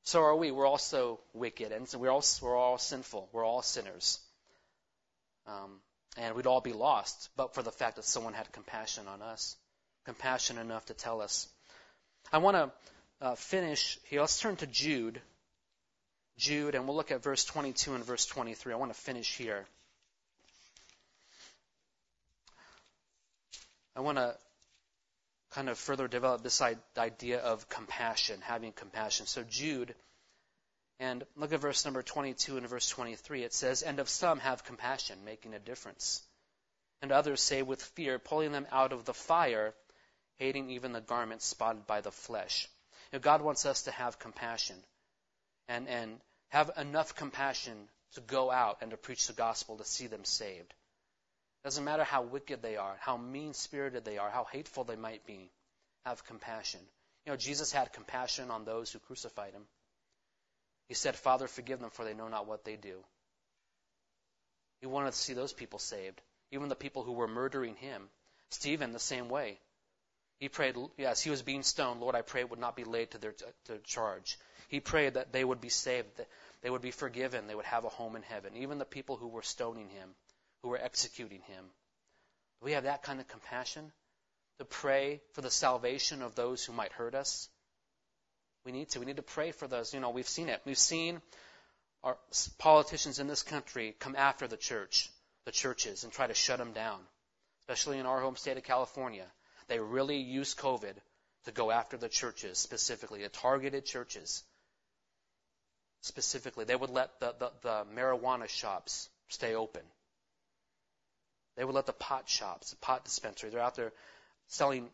so 0.09 0.23
are 0.23 0.35
we. 0.35 0.49
We're 0.49 0.65
also 0.65 1.19
wicked, 1.33 1.71
and 1.71 1.87
so 1.87 1.99
we're 1.99 2.09
all 2.09 2.23
we're 2.41 2.57
all 2.57 2.79
sinful. 2.79 3.29
We're 3.31 3.45
all 3.45 3.61
sinners, 3.61 4.19
um, 5.45 5.79
and 6.17 6.35
we'd 6.35 6.47
all 6.47 6.61
be 6.61 6.73
lost, 6.73 7.29
but 7.37 7.53
for 7.53 7.61
the 7.61 7.71
fact 7.71 7.97
that 7.97 8.05
someone 8.05 8.33
had 8.33 8.51
compassion 8.51 9.07
on 9.07 9.21
us, 9.21 9.55
compassion 10.05 10.57
enough 10.57 10.83
to 10.87 10.95
tell 10.95 11.21
us. 11.21 11.47
I 12.33 12.39
want 12.39 12.57
to 12.57 12.71
uh, 13.21 13.35
finish 13.35 13.99
here. 14.05 14.21
Let's 14.21 14.39
turn 14.39 14.55
to 14.57 14.67
Jude. 14.67 15.21
Jude, 16.39 16.73
and 16.73 16.87
we'll 16.87 16.95
look 16.95 17.11
at 17.11 17.21
verse 17.21 17.45
22 17.45 17.93
and 17.93 18.03
verse 18.03 18.25
23. 18.25 18.73
I 18.73 18.77
want 18.77 18.91
to 18.91 18.99
finish 18.99 19.37
here. 19.37 19.65
I 23.95 23.99
want 23.99 24.17
to 24.17 24.33
kind 25.51 25.69
of 25.69 25.77
further 25.77 26.07
develop 26.07 26.43
this 26.43 26.61
idea 26.97 27.39
of 27.39 27.67
compassion, 27.69 28.41
having 28.41 28.71
compassion. 28.71 29.25
So, 29.25 29.43
Jude, 29.43 29.95
and 30.99 31.23
look 31.35 31.53
at 31.53 31.61
verse 31.61 31.85
number 31.85 32.03
22 32.03 32.57
and 32.57 32.67
verse 32.67 32.89
23. 32.89 33.43
It 33.43 33.53
says, 33.53 33.81
And 33.81 33.99
of 33.99 34.09
some 34.09 34.39
have 34.39 34.65
compassion, 34.65 35.17
making 35.25 35.53
a 35.53 35.59
difference. 35.59 36.21
And 37.01 37.11
others 37.11 37.41
say 37.41 37.61
with 37.61 37.81
fear, 37.81 38.19
pulling 38.19 38.51
them 38.51 38.67
out 38.71 38.91
of 38.91 39.05
the 39.05 39.13
fire, 39.13 39.73
hating 40.37 40.69
even 40.71 40.91
the 40.91 41.01
garments 41.01 41.45
spotted 41.45 41.87
by 41.87 42.01
the 42.01 42.11
flesh. 42.11 42.67
You 43.11 43.17
know, 43.17 43.21
God 43.21 43.41
wants 43.41 43.65
us 43.65 43.83
to 43.83 43.91
have 43.91 44.19
compassion 44.19 44.75
and, 45.69 45.87
and 45.87 46.19
have 46.49 46.71
enough 46.77 47.15
compassion 47.15 47.87
to 48.15 48.21
go 48.21 48.51
out 48.51 48.79
and 48.81 48.91
to 48.91 48.97
preach 48.97 49.27
the 49.27 49.33
gospel 49.33 49.77
to 49.77 49.85
see 49.85 50.07
them 50.07 50.25
saved. 50.25 50.73
Doesn't 51.63 51.83
matter 51.83 52.03
how 52.03 52.21
wicked 52.21 52.61
they 52.61 52.77
are, 52.77 52.95
how 52.99 53.17
mean 53.17 53.53
spirited 53.53 54.05
they 54.05 54.17
are, 54.17 54.29
how 54.29 54.45
hateful 54.45 54.83
they 54.83 54.95
might 54.95 55.25
be. 55.25 55.51
Have 56.05 56.25
compassion. 56.25 56.79
You 57.25 57.33
know, 57.33 57.37
Jesus 57.37 57.71
had 57.71 57.91
compassion 57.91 58.49
on 58.49 58.63
those 58.63 58.91
who 58.91 58.99
crucified 58.99 59.53
him. 59.53 59.65
He 60.87 60.93
said, 60.93 61.15
Father, 61.15 61.47
forgive 61.47 61.79
them, 61.79 61.89
for 61.91 62.05
they 62.05 62.13
know 62.13 62.29
not 62.29 62.47
what 62.47 62.63
they 62.63 62.75
do. 62.75 63.03
He 64.81 64.87
wanted 64.87 65.11
to 65.11 65.17
see 65.17 65.33
those 65.33 65.53
people 65.53 65.79
saved, 65.79 66.21
even 66.51 66.69
the 66.69 66.75
people 66.75 67.03
who 67.03 67.11
were 67.11 67.27
murdering 67.27 67.75
him. 67.75 68.09
Stephen, 68.49 68.93
the 68.93 68.99
same 68.99 69.29
way. 69.29 69.59
He 70.39 70.47
prayed, 70.47 70.77
yes, 70.97 71.21
he 71.21 71.29
was 71.29 71.41
being 71.41 71.63
stoned. 71.63 71.99
Lord, 71.99 72.15
I 72.15 72.21
pray 72.21 72.41
it 72.41 72.49
would 72.49 72.59
not 72.59 72.77
be 72.77 72.85
laid 72.85 73.11
to 73.11 73.17
their 73.17 73.33
to 73.65 73.77
charge. 73.79 74.39
He 74.69 74.79
prayed 74.79 75.15
that 75.15 75.33
they 75.33 75.43
would 75.43 75.59
be 75.59 75.69
saved, 75.69 76.15
that 76.17 76.27
they 76.61 76.69
would 76.69 76.81
be 76.81 76.91
forgiven, 76.91 77.47
they 77.47 77.55
would 77.55 77.65
have 77.65 77.83
a 77.83 77.89
home 77.89 78.15
in 78.15 78.21
heaven. 78.23 78.55
Even 78.55 78.77
the 78.77 78.85
people 78.85 79.17
who 79.17 79.27
were 79.27 79.41
stoning 79.41 79.89
him, 79.89 80.15
who 80.61 80.69
were 80.69 80.81
executing 80.81 81.41
him. 81.41 81.63
Do 82.59 82.65
we 82.65 82.73
have 82.73 82.83
that 82.83 83.03
kind 83.03 83.19
of 83.19 83.27
compassion 83.27 83.91
to 84.59 84.65
pray 84.65 85.21
for 85.33 85.41
the 85.41 85.49
salvation 85.49 86.21
of 86.21 86.35
those 86.35 86.63
who 86.63 86.73
might 86.73 86.91
hurt 86.91 87.15
us? 87.15 87.49
We 88.65 88.71
need 88.71 88.89
to. 88.89 88.99
We 88.99 89.05
need 89.05 89.15
to 89.15 89.21
pray 89.21 89.51
for 89.51 89.67
those. 89.67 89.93
You 89.93 89.99
know, 89.99 90.09
we've 90.09 90.27
seen 90.27 90.49
it. 90.49 90.61
We've 90.65 90.77
seen 90.77 91.21
our 92.03 92.17
politicians 92.57 93.19
in 93.19 93.27
this 93.27 93.43
country 93.43 93.95
come 93.99 94.15
after 94.17 94.47
the 94.47 94.57
church, 94.57 95.09
the 95.45 95.51
churches, 95.51 96.03
and 96.03 96.11
try 96.11 96.27
to 96.27 96.33
shut 96.33 96.59
them 96.59 96.73
down, 96.73 96.99
especially 97.61 97.99
in 97.99 98.05
our 98.05 98.19
home 98.19 98.35
state 98.35 98.57
of 98.57 98.63
California. 98.63 99.25
They 99.67 99.79
really 99.79 100.17
use 100.17 100.55
COVID 100.55 100.93
to 101.45 101.51
go 101.51 101.71
after 101.71 101.97
the 101.97 102.09
churches 102.09 102.57
specifically, 102.57 103.23
the 103.23 103.29
targeted 103.29 103.85
churches 103.85 104.43
specifically. 106.01 106.65
They 106.65 106.75
would 106.75 106.89
let 106.89 107.19
the, 107.19 107.33
the, 107.39 107.51
the 107.61 107.85
marijuana 107.95 108.47
shops 108.47 109.09
stay 109.29 109.55
open. 109.55 109.83
They 111.59 111.65
would 111.65 111.75
let 111.75 111.87
the 111.87 111.91
pot 111.91 112.29
shops, 112.29 112.69
the 112.69 112.77
pot 112.77 113.03
dispensary, 113.03 113.49
they're 113.49 113.59
out 113.59 113.75
there 113.75 113.91
selling 114.47 114.89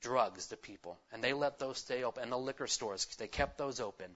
drugs 0.00 0.48
to 0.48 0.56
people, 0.56 0.98
and 1.12 1.22
they 1.22 1.32
let 1.32 1.60
those 1.60 1.78
stay 1.78 2.02
open. 2.02 2.24
And 2.24 2.32
the 2.32 2.36
liquor 2.36 2.66
stores, 2.66 3.06
they 3.20 3.28
kept 3.28 3.56
those 3.56 3.78
open. 3.78 4.10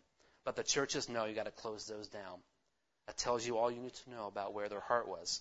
But 0.45 0.57
the 0.57 0.65
churches, 0.65 1.09
no, 1.09 1.27
you 1.27 1.37
got 1.37 1.45
to 1.45 1.53
close 1.53 1.87
those 1.87 2.09
down. 2.09 2.41
That 3.07 3.19
tells 3.19 3.47
you 3.47 3.57
all 3.57 3.71
you 3.71 3.81
need 3.81 3.95
to 3.95 4.11
know 4.11 4.27
about 4.27 4.53
where 4.53 4.69
their 4.69 4.81
heart 4.81 5.07
was. 5.07 5.41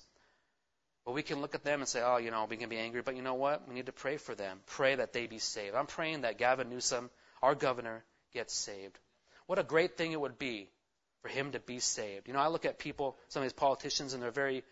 But 1.04 1.14
we 1.14 1.24
can 1.24 1.42
look 1.42 1.56
at 1.56 1.64
them 1.64 1.80
and 1.80 1.90
say, 1.90 2.04
oh, 2.04 2.18
you 2.18 2.30
know, 2.30 2.46
we 2.48 2.58
can 2.58 2.70
be 2.70 2.78
angry, 2.78 3.02
but 3.02 3.16
you 3.16 3.24
know 3.24 3.34
what? 3.34 3.68
We 3.68 3.74
need 3.74 3.88
to 3.88 3.92
pray 3.92 4.18
for 4.18 4.36
them. 4.36 4.60
Pray 4.68 4.94
that 4.94 5.14
they 5.14 5.26
be 5.26 5.40
saved. 5.40 5.74
I'm 5.74 5.88
praying 5.88 6.22
that 6.22 6.38
Gavin 6.38 6.70
Newsom, 6.70 7.10
our 7.42 7.56
governor, 7.56 8.04
gets 8.36 8.54
saved. 8.54 9.00
What 9.48 9.58
a 9.58 9.64
great 9.64 9.98
thing 9.98 10.12
it 10.12 10.22
would 10.22 10.38
be 10.38 10.70
for 11.24 11.30
him 11.30 11.54
to 11.54 11.60
be 11.60 11.80
saved. 11.80 12.28
You 12.28 12.36
know, 12.36 12.40
I 12.40 12.50
look 12.50 12.66
at 12.66 12.78
people, 12.78 13.18
some 13.30 13.42
of 13.42 13.46
these 13.46 13.54
politicians, 13.54 14.14
and 14.14 14.22
they're 14.22 14.30
very 14.30 14.64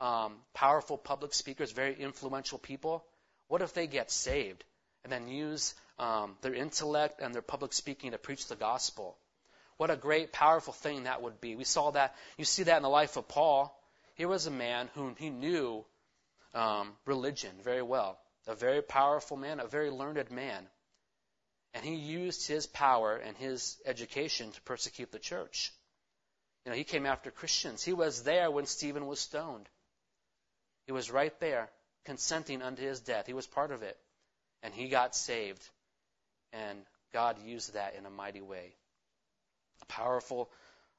um, 0.00 0.34
powerful 0.54 0.98
public 0.98 1.34
speakers, 1.34 1.72
very 1.72 1.94
influential 1.94 2.58
people. 2.58 3.04
What 3.48 3.62
if 3.62 3.72
they 3.72 3.86
get 3.86 4.10
saved 4.10 4.64
and 5.04 5.12
then 5.12 5.28
use 5.28 5.74
um, 5.98 6.36
their 6.42 6.54
intellect 6.54 7.20
and 7.20 7.34
their 7.34 7.42
public 7.42 7.72
speaking 7.72 8.10
to 8.10 8.18
preach 8.18 8.46
the 8.48 8.56
gospel? 8.56 9.16
What 9.76 9.90
a 9.90 9.96
great, 9.96 10.32
powerful 10.32 10.72
thing 10.72 11.04
that 11.04 11.22
would 11.22 11.40
be. 11.40 11.54
We 11.54 11.64
saw 11.64 11.90
that. 11.90 12.14
You 12.38 12.44
see 12.44 12.64
that 12.64 12.76
in 12.78 12.82
the 12.82 12.88
life 12.88 13.16
of 13.16 13.28
Paul. 13.28 13.78
Here 14.14 14.28
was 14.28 14.46
a 14.46 14.50
man 14.50 14.88
whom 14.94 15.14
he 15.16 15.28
knew 15.28 15.84
um, 16.54 16.94
religion 17.04 17.50
very 17.62 17.82
well, 17.82 18.18
a 18.46 18.54
very 18.54 18.80
powerful 18.80 19.36
man, 19.36 19.60
a 19.60 19.66
very 19.66 19.90
learned 19.90 20.30
man. 20.30 20.66
And 21.74 21.84
he 21.84 21.96
used 21.96 22.48
his 22.48 22.66
power 22.66 23.16
and 23.16 23.36
his 23.36 23.76
education 23.84 24.50
to 24.52 24.62
persecute 24.62 25.12
the 25.12 25.18
church. 25.18 25.72
You 26.64 26.70
know, 26.70 26.76
he 26.76 26.84
came 26.84 27.04
after 27.04 27.30
Christians. 27.30 27.84
He 27.84 27.92
was 27.92 28.22
there 28.22 28.50
when 28.50 28.64
Stephen 28.64 29.06
was 29.06 29.20
stoned. 29.20 29.68
He 30.86 30.92
was 30.92 31.10
right 31.10 31.38
there, 31.40 31.68
consenting 32.04 32.62
unto 32.62 32.82
his 32.82 33.00
death. 33.00 33.26
He 33.26 33.32
was 33.32 33.46
part 33.46 33.72
of 33.72 33.82
it. 33.82 33.98
And 34.62 34.72
he 34.72 34.88
got 34.88 35.14
saved. 35.14 35.62
And 36.52 36.78
God 37.12 37.36
used 37.44 37.74
that 37.74 37.94
in 37.96 38.06
a 38.06 38.10
mighty 38.10 38.40
way. 38.40 38.74
A 39.82 39.86
powerful, 39.86 40.48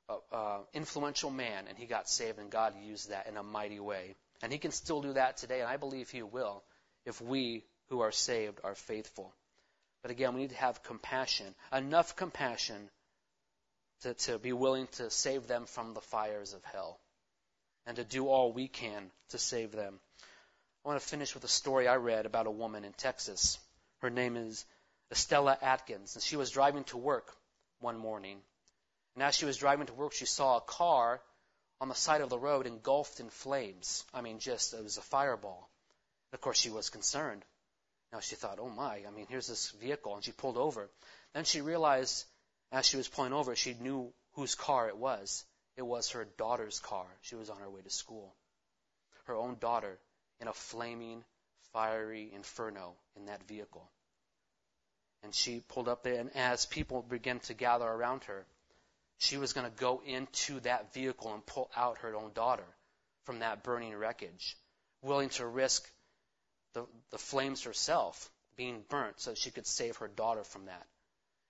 uh, 0.10 0.17
uh, 0.32 0.60
influential 0.73 1.32
man, 1.32 1.65
and 1.67 1.78
he 1.78 1.86
got 1.86 2.10
saved, 2.10 2.38
and 2.38 2.52
God 2.52 2.73
used 2.84 3.10
that 3.10 3.28
in 3.28 3.38
a 3.38 3.43
mighty 3.43 3.80
way. 3.80 4.15
And 4.41 4.52
he 4.52 4.60
can 4.60 4.71
still 4.71 5.02
do 5.02 5.13
that 5.13 5.38
today, 5.38 5.62
and 5.62 5.69
I 5.69 5.78
believe 5.78 6.10
he 6.10 6.21
will 6.21 6.63
if 7.06 7.21
we 7.21 7.63
who 7.89 8.02
are 8.02 8.12
saved 8.12 8.60
are 8.63 8.76
faithful. 8.76 9.34
But 10.02 10.12
again, 10.12 10.36
we 10.36 10.41
need 10.41 10.50
to 10.52 10.58
have 10.58 10.84
compassion, 10.84 11.56
enough 11.73 12.15
compassion 12.15 12.89
to, 14.02 14.13
to 14.13 14.38
be 14.38 14.54
willing 14.54 14.88
to 14.93 15.10
save 15.10 15.47
them 15.47 15.65
from 15.65 15.93
the 15.93 16.02
fires 16.02 16.54
of 16.54 16.63
hell 16.65 17.00
and 17.88 17.95
to 17.95 18.04
do 18.04 18.28
all 18.28 18.52
we 18.52 18.67
can 18.67 19.10
to 19.30 19.38
save 19.38 19.71
them. 19.71 20.00
I 20.86 20.89
want 20.89 21.02
to 21.02 21.08
finish 21.08 21.34
with 21.34 21.43
a 21.45 21.50
story 21.50 21.88
I 21.88 21.95
read 21.95 22.26
about 22.26 22.45
a 22.45 22.52
woman 22.52 22.84
in 22.84 22.93
Texas. 22.93 23.58
Her 24.02 24.10
name 24.10 24.36
is 24.36 24.65
Estella 25.10 25.58
Atkins, 25.62 26.15
and 26.15 26.23
she 26.23 26.36
was 26.36 26.52
driving 26.52 26.84
to 26.86 26.97
work 26.97 27.34
one 27.80 27.97
morning. 27.97 28.39
And 29.15 29.23
as 29.23 29.36
she 29.36 29.45
was 29.45 29.58
driving 29.58 29.88
to 29.88 29.93
work, 29.93 30.13
she 30.13 30.26
saw 30.26 30.58
a 30.58 30.62
car 30.62 31.21
on 31.80 31.88
the 31.88 31.95
side 31.95 32.21
of 32.21 32.30
the 32.30 32.38
road 32.38 32.67
engulfed 32.67 33.19
in 33.19 33.30
flames. 33.30 34.04
I 34.13 34.21
mean, 34.21 34.39
just, 34.39 34.73
it 34.73 34.84
was 34.84 34.97
a 34.97 35.02
fireball. 35.02 35.69
Of 36.34 36.41
course, 36.41 36.60
she 36.60 36.69
was 36.69 36.89
concerned. 36.89 37.43
Now 38.12 38.19
she 38.19 38.36
thought, 38.36 38.60
oh 38.60 38.69
my, 38.69 39.02
I 39.08 39.12
mean, 39.15 39.28
here's 39.30 39.47
this 39.47 39.71
vehicle, 39.71 40.13
and 40.15 40.23
she 40.23 40.32
pulled 40.32 40.58
over. 40.58 40.89
Then 41.34 41.45
she 41.45 41.62
realized, 41.62 42.26
as 42.71 42.86
she 42.86 42.97
was 42.97 43.08
pulling 43.08 43.34
over, 43.34 43.56
she 43.56 43.76
knew 43.76 44.13
whose 44.34 44.56
car 44.56 44.88
it 44.88 44.97
was. 44.97 45.45
It 45.78 45.86
was 45.86 46.10
her 46.10 46.26
daughter's 46.38 46.80
car. 46.80 47.06
She 47.22 47.36
was 47.36 47.50
on 47.50 47.60
her 47.60 47.70
way 47.70 47.82
to 47.82 47.90
school. 47.90 48.34
Her 49.26 49.36
own 49.36 49.58
daughter 49.60 50.00
in 50.42 50.48
a 50.48 50.54
flaming, 50.54 51.24
fiery 51.72 52.32
inferno 52.34 52.96
in 53.16 53.26
that 53.28 53.48
vehicle. 53.48 53.90
And 55.24 55.34
she 55.34 55.62
pulled 55.68 55.88
up 55.88 56.04
there, 56.04 56.20
and 56.20 56.36
as 56.36 56.66
people 56.66 57.02
began 57.02 57.40
to 57.42 57.54
gather 57.54 57.86
around 57.86 58.24
her, 58.26 58.46
she 59.20 59.38
was 59.38 59.54
going 59.54 59.70
to 59.70 59.76
go 59.76 60.02
into 60.06 60.60
that 60.62 60.94
vehicle 60.94 61.34
and 61.34 61.46
pull 61.46 61.70
out 61.76 62.00
her 62.00 62.16
own 62.16 62.32
daughter 62.34 62.68
from 63.26 63.40
that 63.40 63.63
burning 63.63 63.96
wreckage, 63.96 64.58
willing 65.02 65.30
to 65.30 65.46
risk 65.46 65.90
the, 66.74 66.86
the 67.12 67.18
flames 67.18 67.63
herself 67.63 68.32
being 68.56 68.84
burnt 68.90 69.20
so 69.20 69.34
she 69.34 69.52
could 69.52 69.68
save 69.68 69.98
her 69.98 70.08
daughter 70.08 70.44
from 70.44 70.66
that. 70.66 70.86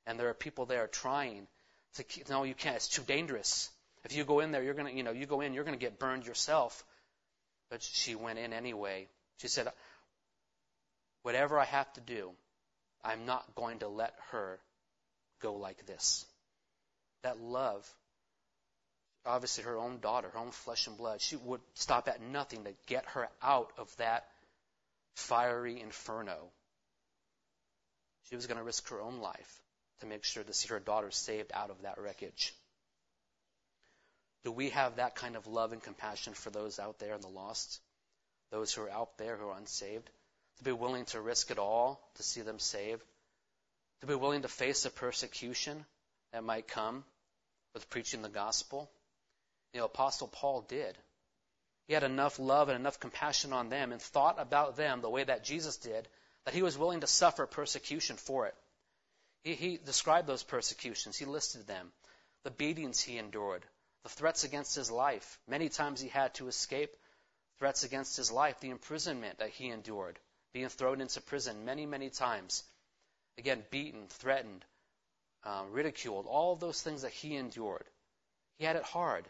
And 0.06 0.20
there 0.20 0.30
are 0.30 0.34
people 0.34 0.66
there 0.66 0.88
trying 0.88 1.48
to 1.96 2.04
keep, 2.04 2.30
no, 2.30 2.44
you 2.44 2.54
can't. 2.54 2.78
It's 2.78 2.88
too 2.88 3.04
dangerous. 3.04 3.70
If 4.10 4.15
you 4.15 4.24
go 4.24 4.39
in 4.39 4.54
there, 4.54 4.63
you're 4.63 4.74
gonna, 4.74 4.91
you 4.91 5.04
know, 5.04 5.12
you 5.12 5.26
go 5.26 5.41
in, 5.41 5.54
you're 5.54 5.65
gonna 5.65 5.76
get 5.76 6.00
burned 6.00 6.26
yourself. 6.26 6.82
But 7.70 7.84
she 7.84 8.15
went 8.15 8.39
in 8.39 8.54
anyway. 8.54 9.10
She 9.39 9.50
said, 9.50 9.67
whatever 11.24 11.60
I 11.60 11.65
have 11.65 11.91
to 11.93 12.02
do, 12.02 12.32
I'm 13.04 13.26
not 13.26 13.43
going 13.56 13.80
to 13.80 13.89
let 13.89 14.13
her 14.32 14.60
go 15.41 15.56
like 15.56 15.86
this. 15.86 16.26
That 17.24 17.41
love, 17.41 17.86
obviously 19.26 19.65
her 19.65 19.78
own 19.78 20.00
daughter, 20.00 20.30
her 20.30 20.39
own 20.39 20.52
flesh 20.52 20.88
and 20.88 20.96
blood, 20.96 21.20
she 21.20 21.36
would 21.36 21.60
stop 21.74 22.08
at 22.08 22.22
nothing 22.22 22.63
to 22.63 22.74
get 22.86 23.06
her 23.08 23.28
out 23.43 23.74
of 23.78 23.93
that 23.98 24.26
fiery 25.15 25.82
inferno. 25.82 26.50
She 28.30 28.38
was 28.38 28.48
going 28.48 28.58
to 28.58 28.63
risk 28.63 28.88
her 28.88 29.02
own 29.02 29.20
life 29.20 29.62
to 30.00 30.06
make 30.06 30.24
sure 30.24 30.46
to 30.46 30.54
see 30.54 30.70
her 30.70 30.80
daughter 30.80 31.12
saved 31.12 31.52
out 31.54 31.72
of 31.72 31.82
that 31.82 32.00
wreckage. 32.00 32.54
Do 34.48 34.54
we 34.54 34.70
have 34.70 34.96
that 34.96 35.16
kind 35.16 35.36
of 35.36 35.46
love 35.46 35.74
and 35.74 35.84
compassion 35.84 36.34
for 36.34 36.50
those 36.50 36.80
out 36.80 37.00
there 37.00 37.14
in 37.14 37.20
the 37.20 37.28
lost? 37.28 37.82
Those 38.50 38.74
who 38.74 38.84
are 38.84 38.90
out 38.90 39.18
there 39.18 39.36
who 39.36 39.50
are 39.50 39.58
unsaved? 39.58 40.10
To 40.60 40.64
be 40.64 40.72
willing 40.72 41.04
to 41.08 41.20
risk 41.20 41.52
it 41.52 41.60
all 41.60 42.00
to 42.16 42.24
see 42.24 42.40
them 42.40 42.58
saved? 42.58 43.04
To 44.00 44.08
be 44.08 44.16
willing 44.16 44.44
to 44.44 44.48
face 44.48 44.84
the 44.84 44.90
persecution 44.90 45.86
that 46.32 46.46
might 46.46 46.66
come 46.66 47.04
with 47.74 47.90
preaching 47.90 48.22
the 48.22 48.30
gospel? 48.30 48.90
You 49.74 49.82
know, 49.82 49.88
Apostle 49.88 50.30
Paul 50.30 50.62
did. 50.62 50.98
He 51.90 51.94
had 51.94 52.04
enough 52.04 52.40
love 52.40 52.70
and 52.70 52.80
enough 52.80 53.02
compassion 53.02 53.52
on 53.52 53.68
them 53.68 53.92
and 53.92 54.02
thought 54.02 54.40
about 54.40 54.78
them 54.78 55.02
the 55.02 55.10
way 55.10 55.26
that 55.26 55.44
Jesus 55.44 55.76
did 55.76 56.08
that 56.46 56.54
he 56.54 56.62
was 56.62 56.78
willing 56.78 57.02
to 57.02 57.08
suffer 57.08 57.48
persecution 57.48 58.16
for 58.16 58.48
it. 58.48 58.56
He, 59.44 59.56
he 59.56 59.78
described 59.78 60.26
those 60.26 60.44
persecutions. 60.44 61.18
He 61.18 61.26
listed 61.26 61.68
them. 61.68 61.92
The 62.46 62.52
beatings 62.52 63.02
he 63.02 63.18
endured, 63.18 63.66
the 64.08 64.13
threats 64.13 64.46
against 64.46 64.74
his 64.74 64.89
life. 64.89 65.38
Many 65.50 65.67
times 65.67 66.00
he 66.00 66.08
had 66.08 66.34
to 66.36 66.48
escape 66.48 66.96
threats 67.60 67.84
against 67.84 68.15
his 68.15 68.32
life, 68.32 68.58
the 68.62 68.70
imprisonment 68.70 69.39
that 69.39 69.50
he 69.50 69.67
endured, 69.67 70.17
being 70.54 70.70
thrown 70.70 71.02
into 71.02 71.20
prison 71.20 71.65
many, 71.65 71.86
many 71.86 72.10
times. 72.10 72.63
Again, 73.38 73.65
beaten, 73.70 74.08
threatened, 74.08 74.63
um, 75.43 75.74
ridiculed, 75.74 76.26
all 76.26 76.56
those 76.56 76.82
things 76.82 77.02
that 77.02 77.12
he 77.12 77.36
endured. 77.36 77.84
He 78.60 78.63
had 78.63 78.78
it 78.78 78.84
hard. 78.84 79.26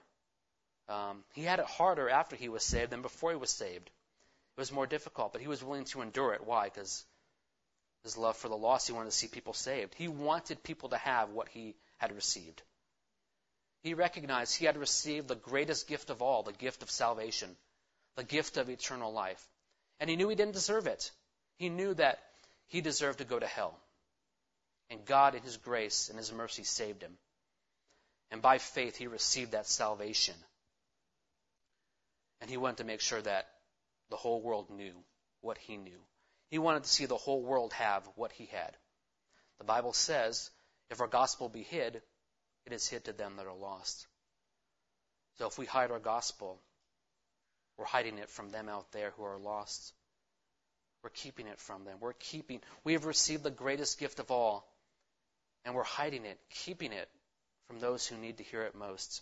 Um, 0.88 1.24
he 1.34 1.42
had 1.42 1.60
it 1.60 1.66
harder 1.66 2.08
after 2.08 2.36
he 2.36 2.48
was 2.48 2.62
saved 2.62 2.92
than 2.92 3.02
before 3.02 3.32
he 3.32 3.38
was 3.38 3.50
saved. 3.50 3.88
It 3.88 4.60
was 4.60 4.72
more 4.72 4.86
difficult, 4.86 5.34
but 5.34 5.42
he 5.42 5.48
was 5.48 5.64
willing 5.64 5.86
to 5.86 6.04
endure 6.04 6.34
it. 6.34 6.46
Why? 6.46 6.66
Because 6.66 7.04
his 8.04 8.16
love 8.16 8.38
for 8.38 8.48
the 8.48 8.56
lost, 8.56 8.86
he 8.86 8.94
wanted 8.94 9.10
to 9.10 9.18
see 9.18 9.28
people 9.28 9.54
saved. 9.54 9.96
He 9.96 10.08
wanted 10.08 10.62
people 10.62 10.90
to 10.90 10.98
have 10.98 11.32
what 11.32 11.50
he 11.50 11.76
had 11.98 12.14
received. 12.14 12.62
He 13.84 13.94
recognized 13.94 14.56
he 14.56 14.66
had 14.66 14.78
received 14.78 15.28
the 15.28 15.36
greatest 15.36 15.88
gift 15.88 16.10
of 16.10 16.22
all, 16.22 16.44
the 16.44 16.54
gift 16.54 16.84
of 16.84 16.92
salvation, 16.92 17.56
the 18.16 18.24
gift 18.24 18.58
of 18.58 18.70
eternal 18.70 19.14
life. 19.14 19.44
And 20.00 20.10
he 20.10 20.16
knew 20.16 20.30
he 20.30 20.36
didn't 20.36 20.54
deserve 20.54 20.88
it. 20.88 21.12
He 21.58 21.70
knew 21.70 21.94
that 21.94 22.20
he 22.68 22.82
deserved 22.82 23.20
to 23.20 23.26
go 23.26 23.40
to 23.40 23.48
hell. 23.48 23.80
And 24.90 25.06
God, 25.06 25.36
in 25.36 25.42
his 25.42 25.58
grace 25.58 26.10
and 26.10 26.18
his 26.18 26.32
mercy, 26.32 26.64
saved 26.64 27.02
him. 27.02 27.18
And 28.32 28.42
by 28.42 28.58
faith, 28.58 28.98
he 28.98 29.08
received 29.08 29.52
that 29.52 29.68
salvation. 29.68 30.36
And 32.42 32.50
he 32.50 32.58
wanted 32.58 32.78
to 32.78 32.84
make 32.84 33.02
sure 33.02 33.22
that 33.22 33.48
the 34.10 34.18
whole 34.18 34.42
world 34.42 34.70
knew 34.70 34.94
what 35.42 35.58
he 35.58 35.78
knew. 35.78 36.00
He 36.50 36.60
wanted 36.60 36.84
to 36.84 36.90
see 36.90 37.06
the 37.06 37.18
whole 37.18 37.42
world 37.42 37.74
have 37.74 38.08
what 38.16 38.32
he 38.32 38.46
had. 38.46 38.76
The 39.58 39.66
Bible 39.66 39.94
says, 39.94 40.50
if 40.90 41.02
our 41.02 41.08
gospel 41.08 41.50
be 41.50 41.64
hid, 41.64 42.02
it 42.68 42.74
is 42.74 42.88
hid 42.88 43.06
to 43.06 43.14
them 43.14 43.38
that 43.38 43.48
are 43.48 43.56
lost. 43.56 44.06
So 45.38 45.48
if 45.48 45.58
we 45.58 45.66
hide 45.66 45.90
our 45.90 46.00
gospel, 46.00 46.60
we're 47.78 47.86
hiding 47.86 48.18
it 48.18 48.30
from 48.30 48.50
them 48.50 48.68
out 48.68 48.92
there 48.92 49.14
who 49.16 49.24
are 49.24 49.38
lost. 49.38 49.94
We're 51.02 51.12
keeping 51.12 51.48
it 51.48 51.60
from 51.60 51.86
them. 51.86 51.98
We're 52.02 52.14
keeping, 52.14 52.60
we 52.84 52.94
have 52.94 53.06
received 53.06 53.44
the 53.44 53.52
greatest 53.52 54.00
gift 54.00 54.20
of 54.20 54.32
all, 54.32 54.68
and 55.64 55.76
we're 55.76 55.84
hiding 55.84 56.26
it, 56.26 56.38
keeping 56.66 56.92
it 56.92 57.08
from 57.68 57.80
those 57.80 58.06
who 58.06 58.18
need 58.18 58.38
to 58.38 58.44
hear 58.44 58.64
it 58.64 58.76
most. 58.76 59.22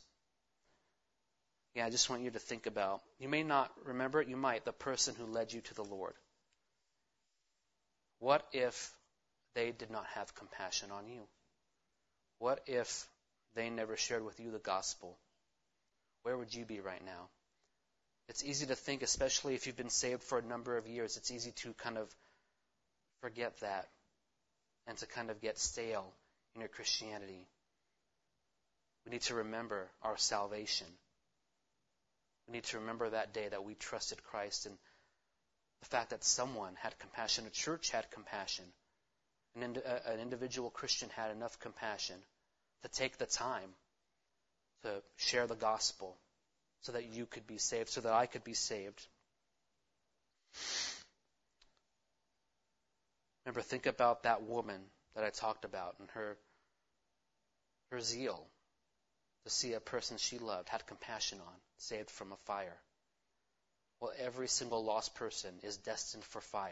Yeah, 1.75 1.85
I 1.85 1.91
just 1.91 2.09
want 2.09 2.23
you 2.23 2.31
to 2.31 2.39
think 2.39 2.65
about. 2.65 3.01
You 3.19 3.29
may 3.29 3.43
not 3.43 3.71
remember 3.83 4.21
it, 4.21 4.27
you 4.27 4.37
might, 4.37 4.65
the 4.65 4.71
person 4.71 5.13
who 5.19 5.25
led 5.25 5.53
you 5.53 5.61
to 5.61 5.73
the 5.75 5.83
Lord. 5.83 6.13
What 8.19 8.47
if 8.53 8.91
they 9.53 9.71
did 9.71 9.91
not 9.91 10.05
have 10.15 10.33
compassion 10.33 10.89
on 10.91 11.07
you? 11.07 11.21
What 12.39 12.61
if 12.65 13.07
they 13.55 13.69
never 13.69 13.97
shared 13.97 14.25
with 14.25 14.39
you 14.39 14.51
the 14.51 14.59
gospel? 14.59 15.17
Where 16.23 16.37
would 16.37 16.53
you 16.53 16.65
be 16.65 16.81
right 16.81 17.03
now? 17.05 17.29
It's 18.29 18.43
easy 18.43 18.67
to 18.67 18.75
think, 18.75 19.03
especially 19.03 19.55
if 19.55 19.67
you've 19.67 19.77
been 19.77 19.89
saved 19.89 20.23
for 20.23 20.39
a 20.39 20.43
number 20.43 20.77
of 20.77 20.87
years, 20.87 21.17
it's 21.17 21.31
easy 21.31 21.51
to 21.63 21.73
kind 21.73 21.97
of 21.97 22.09
forget 23.21 23.59
that 23.61 23.89
and 24.87 24.97
to 24.99 25.07
kind 25.07 25.31
of 25.31 25.41
get 25.41 25.57
stale 25.59 26.07
in 26.55 26.61
your 26.61 26.69
Christianity. 26.69 27.47
We 29.05 29.11
need 29.11 29.23
to 29.23 29.35
remember 29.35 29.89
our 30.03 30.17
salvation 30.17 30.87
We 32.47 32.53
need 32.53 32.65
to 32.65 32.79
remember 32.79 33.09
that 33.09 33.33
day 33.33 33.47
that 33.49 33.63
we 33.63 33.75
trusted 33.75 34.23
Christ 34.23 34.65
and 34.67 34.77
the 35.81 35.87
fact 35.87 36.11
that 36.11 36.23
someone 36.23 36.75
had 36.75 36.97
compassion, 36.99 37.45
a 37.47 37.49
church 37.49 37.91
had 37.91 38.11
compassion, 38.11 38.65
an, 39.55 39.63
ind- 39.63 39.83
uh, 39.85 39.99
an 40.11 40.19
individual 40.19 40.69
Christian 40.69 41.09
had 41.11 41.31
enough 41.31 41.59
compassion 41.59 42.17
to 42.83 42.89
take 42.89 43.17
the 43.17 43.25
time 43.25 43.69
to 44.83 45.01
share 45.17 45.47
the 45.47 45.55
gospel 45.55 46.15
so 46.81 46.91
that 46.91 47.05
you 47.05 47.25
could 47.25 47.47
be 47.47 47.57
saved, 47.57 47.89
so 47.89 48.01
that 48.01 48.13
I 48.13 48.25
could 48.27 48.43
be 48.43 48.53
saved. 48.53 49.07
Remember, 53.45 53.61
think 53.61 53.85
about 53.85 54.23
that 54.23 54.43
woman 54.43 54.81
that 55.15 55.23
I 55.23 55.29
talked 55.29 55.65
about 55.65 55.95
and 55.99 56.09
her, 56.11 56.37
her 57.91 57.99
zeal 57.99 58.45
to 59.43 59.49
see 59.49 59.73
a 59.73 59.79
person 59.79 60.17
she 60.17 60.39
loved, 60.39 60.69
had 60.69 60.85
compassion 60.87 61.39
on, 61.39 61.53
saved 61.77 62.09
from 62.09 62.31
a 62.31 62.37
fire. 62.45 62.77
Well, 63.99 64.11
every 64.19 64.47
single 64.47 64.83
lost 64.83 65.15
person 65.15 65.53
is 65.63 65.77
destined 65.77 66.23
for 66.23 66.41
fire 66.41 66.71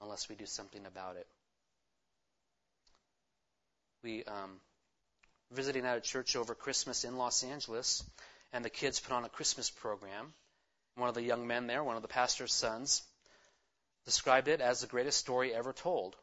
unless 0.00 0.28
we 0.28 0.34
do 0.34 0.46
something 0.46 0.86
about 0.86 1.16
it. 1.16 1.26
We 4.02 4.24
um, 4.24 4.60
visiting 5.50 5.84
at 5.84 5.98
a 5.98 6.00
church 6.00 6.36
over 6.36 6.54
Christmas 6.54 7.04
in 7.04 7.18
Los 7.18 7.42
Angeles, 7.42 8.02
and 8.52 8.64
the 8.64 8.70
kids 8.70 9.00
put 9.00 9.12
on 9.12 9.24
a 9.24 9.28
Christmas 9.28 9.70
program. 9.70 10.32
One 10.96 11.08
of 11.08 11.14
the 11.14 11.22
young 11.22 11.46
men 11.46 11.66
there, 11.66 11.84
one 11.84 11.96
of 11.96 12.02
the 12.02 12.08
pastor's 12.08 12.52
sons, 12.52 13.02
described 14.04 14.48
it 14.48 14.60
as 14.60 14.80
the 14.80 14.86
greatest 14.86 15.18
story 15.18 15.54
ever 15.54 15.72
told. 15.72 16.16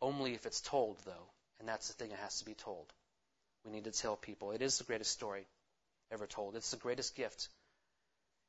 Only 0.00 0.34
if 0.34 0.46
it's 0.46 0.60
told, 0.60 0.98
though, 1.04 1.28
and 1.58 1.68
that's 1.68 1.88
the 1.88 1.94
thing, 1.94 2.12
it 2.12 2.18
has 2.18 2.38
to 2.38 2.44
be 2.44 2.54
told. 2.54 2.92
We 3.64 3.72
need 3.72 3.84
to 3.84 3.90
tell 3.90 4.16
people 4.16 4.52
it 4.52 4.62
is 4.62 4.78
the 4.78 4.84
greatest 4.84 5.10
story 5.10 5.46
ever 6.12 6.26
told. 6.26 6.56
It's 6.56 6.70
the 6.70 6.76
greatest 6.76 7.16
gift. 7.16 7.48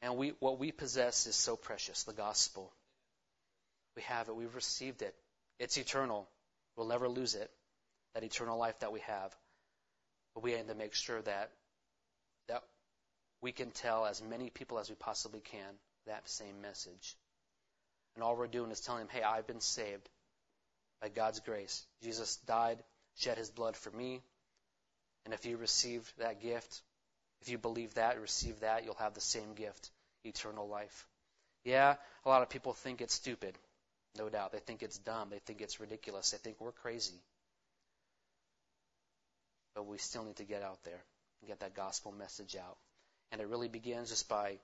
And 0.02 0.16
we, 0.16 0.34
what 0.40 0.60
we 0.60 0.72
possess 0.72 1.28
is 1.28 1.36
so 1.36 1.56
precious, 1.56 2.04
the 2.04 2.14
gospel. 2.14 2.72
We 3.96 4.04
have 4.04 4.30
it. 4.30 4.36
We've 4.36 4.56
received 4.56 5.02
it. 5.02 5.16
It's 5.58 5.78
eternal. 5.78 6.30
We'll 6.76 6.88
never 6.88 7.10
lose 7.10 7.36
it. 7.36 7.52
That 8.14 8.24
eternal 8.24 8.58
life 8.58 8.80
that 8.80 8.92
we 8.92 9.02
have. 9.02 9.36
But 10.34 10.44
we 10.44 10.56
need 10.56 10.68
to 10.68 10.76
make 10.76 10.94
sure 10.94 11.22
that 11.22 11.52
that 12.48 12.64
we 13.42 13.52
can 13.52 13.72
tell 13.72 14.06
as 14.06 14.22
many 14.22 14.50
people 14.50 14.80
as 14.80 14.90
we 14.90 14.96
possibly 14.96 15.40
can 15.40 15.76
that 16.08 16.28
same 16.28 16.62
message. 16.62 17.16
And 18.16 18.24
all 18.24 18.36
we're 18.36 18.48
doing 18.48 18.72
is 18.72 18.82
telling 18.82 19.02
them, 19.02 19.10
hey, 19.12 19.22
I've 19.24 19.48
been 19.48 19.62
saved 19.62 20.10
by 21.02 21.10
God's 21.10 21.40
grace. 21.40 21.86
Jesus 22.04 22.38
died, 22.48 22.80
shed 23.18 23.38
his 23.38 23.50
blood 23.50 23.78
for 23.78 23.92
me. 23.92 24.22
And 25.26 25.34
if 25.34 25.46
you 25.46 25.58
receive 25.58 26.12
that 26.18 26.42
gift, 26.42 26.82
if 27.42 27.50
you 27.50 27.58
believe 27.58 27.94
that, 27.94 28.20
receive 28.20 28.60
that, 28.62 28.84
you'll 28.84 28.96
have 28.96 29.14
the 29.14 29.22
same 29.22 29.54
gift, 29.54 29.92
eternal 30.24 30.68
life. 30.68 31.08
Yeah, 31.64 31.96
a 32.26 32.30
lot 32.30 32.42
of 32.42 32.50
people 32.50 32.74
think 32.74 33.02
it's 33.02 33.14
stupid. 33.14 33.56
No 34.18 34.28
doubt. 34.28 34.52
They 34.52 34.60
think 34.60 34.82
it's 34.82 34.98
dumb. 34.98 35.30
They 35.30 35.40
think 35.40 35.62
it's 35.62 35.80
ridiculous. 35.80 36.32
They 36.32 36.38
think 36.38 36.58
we're 36.60 36.72
crazy. 36.72 37.22
But 39.80 39.88
we 39.88 39.98
still 39.98 40.26
need 40.26 40.36
to 40.36 40.44
get 40.44 40.62
out 40.62 40.84
there 40.84 41.02
and 41.40 41.48
get 41.48 41.62
that 41.62 41.74
gospel 41.74 42.12
message 42.12 42.58
out. 42.58 42.76
And 43.32 43.40
it 43.40 43.48
really 43.48 43.70
begins 43.70 44.10
just 44.10 44.28
by 44.28 44.58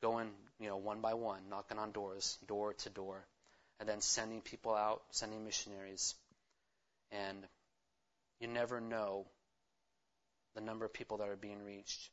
going, 0.00 0.30
you 0.58 0.68
know, 0.68 0.78
one 0.78 1.02
by 1.02 1.12
one, 1.12 1.50
knocking 1.50 1.76
on 1.78 1.92
doors, 1.92 2.38
door 2.48 2.72
to 2.72 2.88
door, 2.88 3.26
and 3.78 3.86
then 3.86 4.00
sending 4.00 4.40
people 4.40 4.74
out, 4.74 5.02
sending 5.10 5.44
missionaries. 5.44 6.14
And 7.12 7.36
you 8.40 8.48
never 8.48 8.80
know 8.80 9.26
the 10.54 10.62
number 10.62 10.86
of 10.86 10.94
people 10.94 11.18
that 11.18 11.28
are 11.28 11.36
being 11.36 11.62
reached 11.62 12.08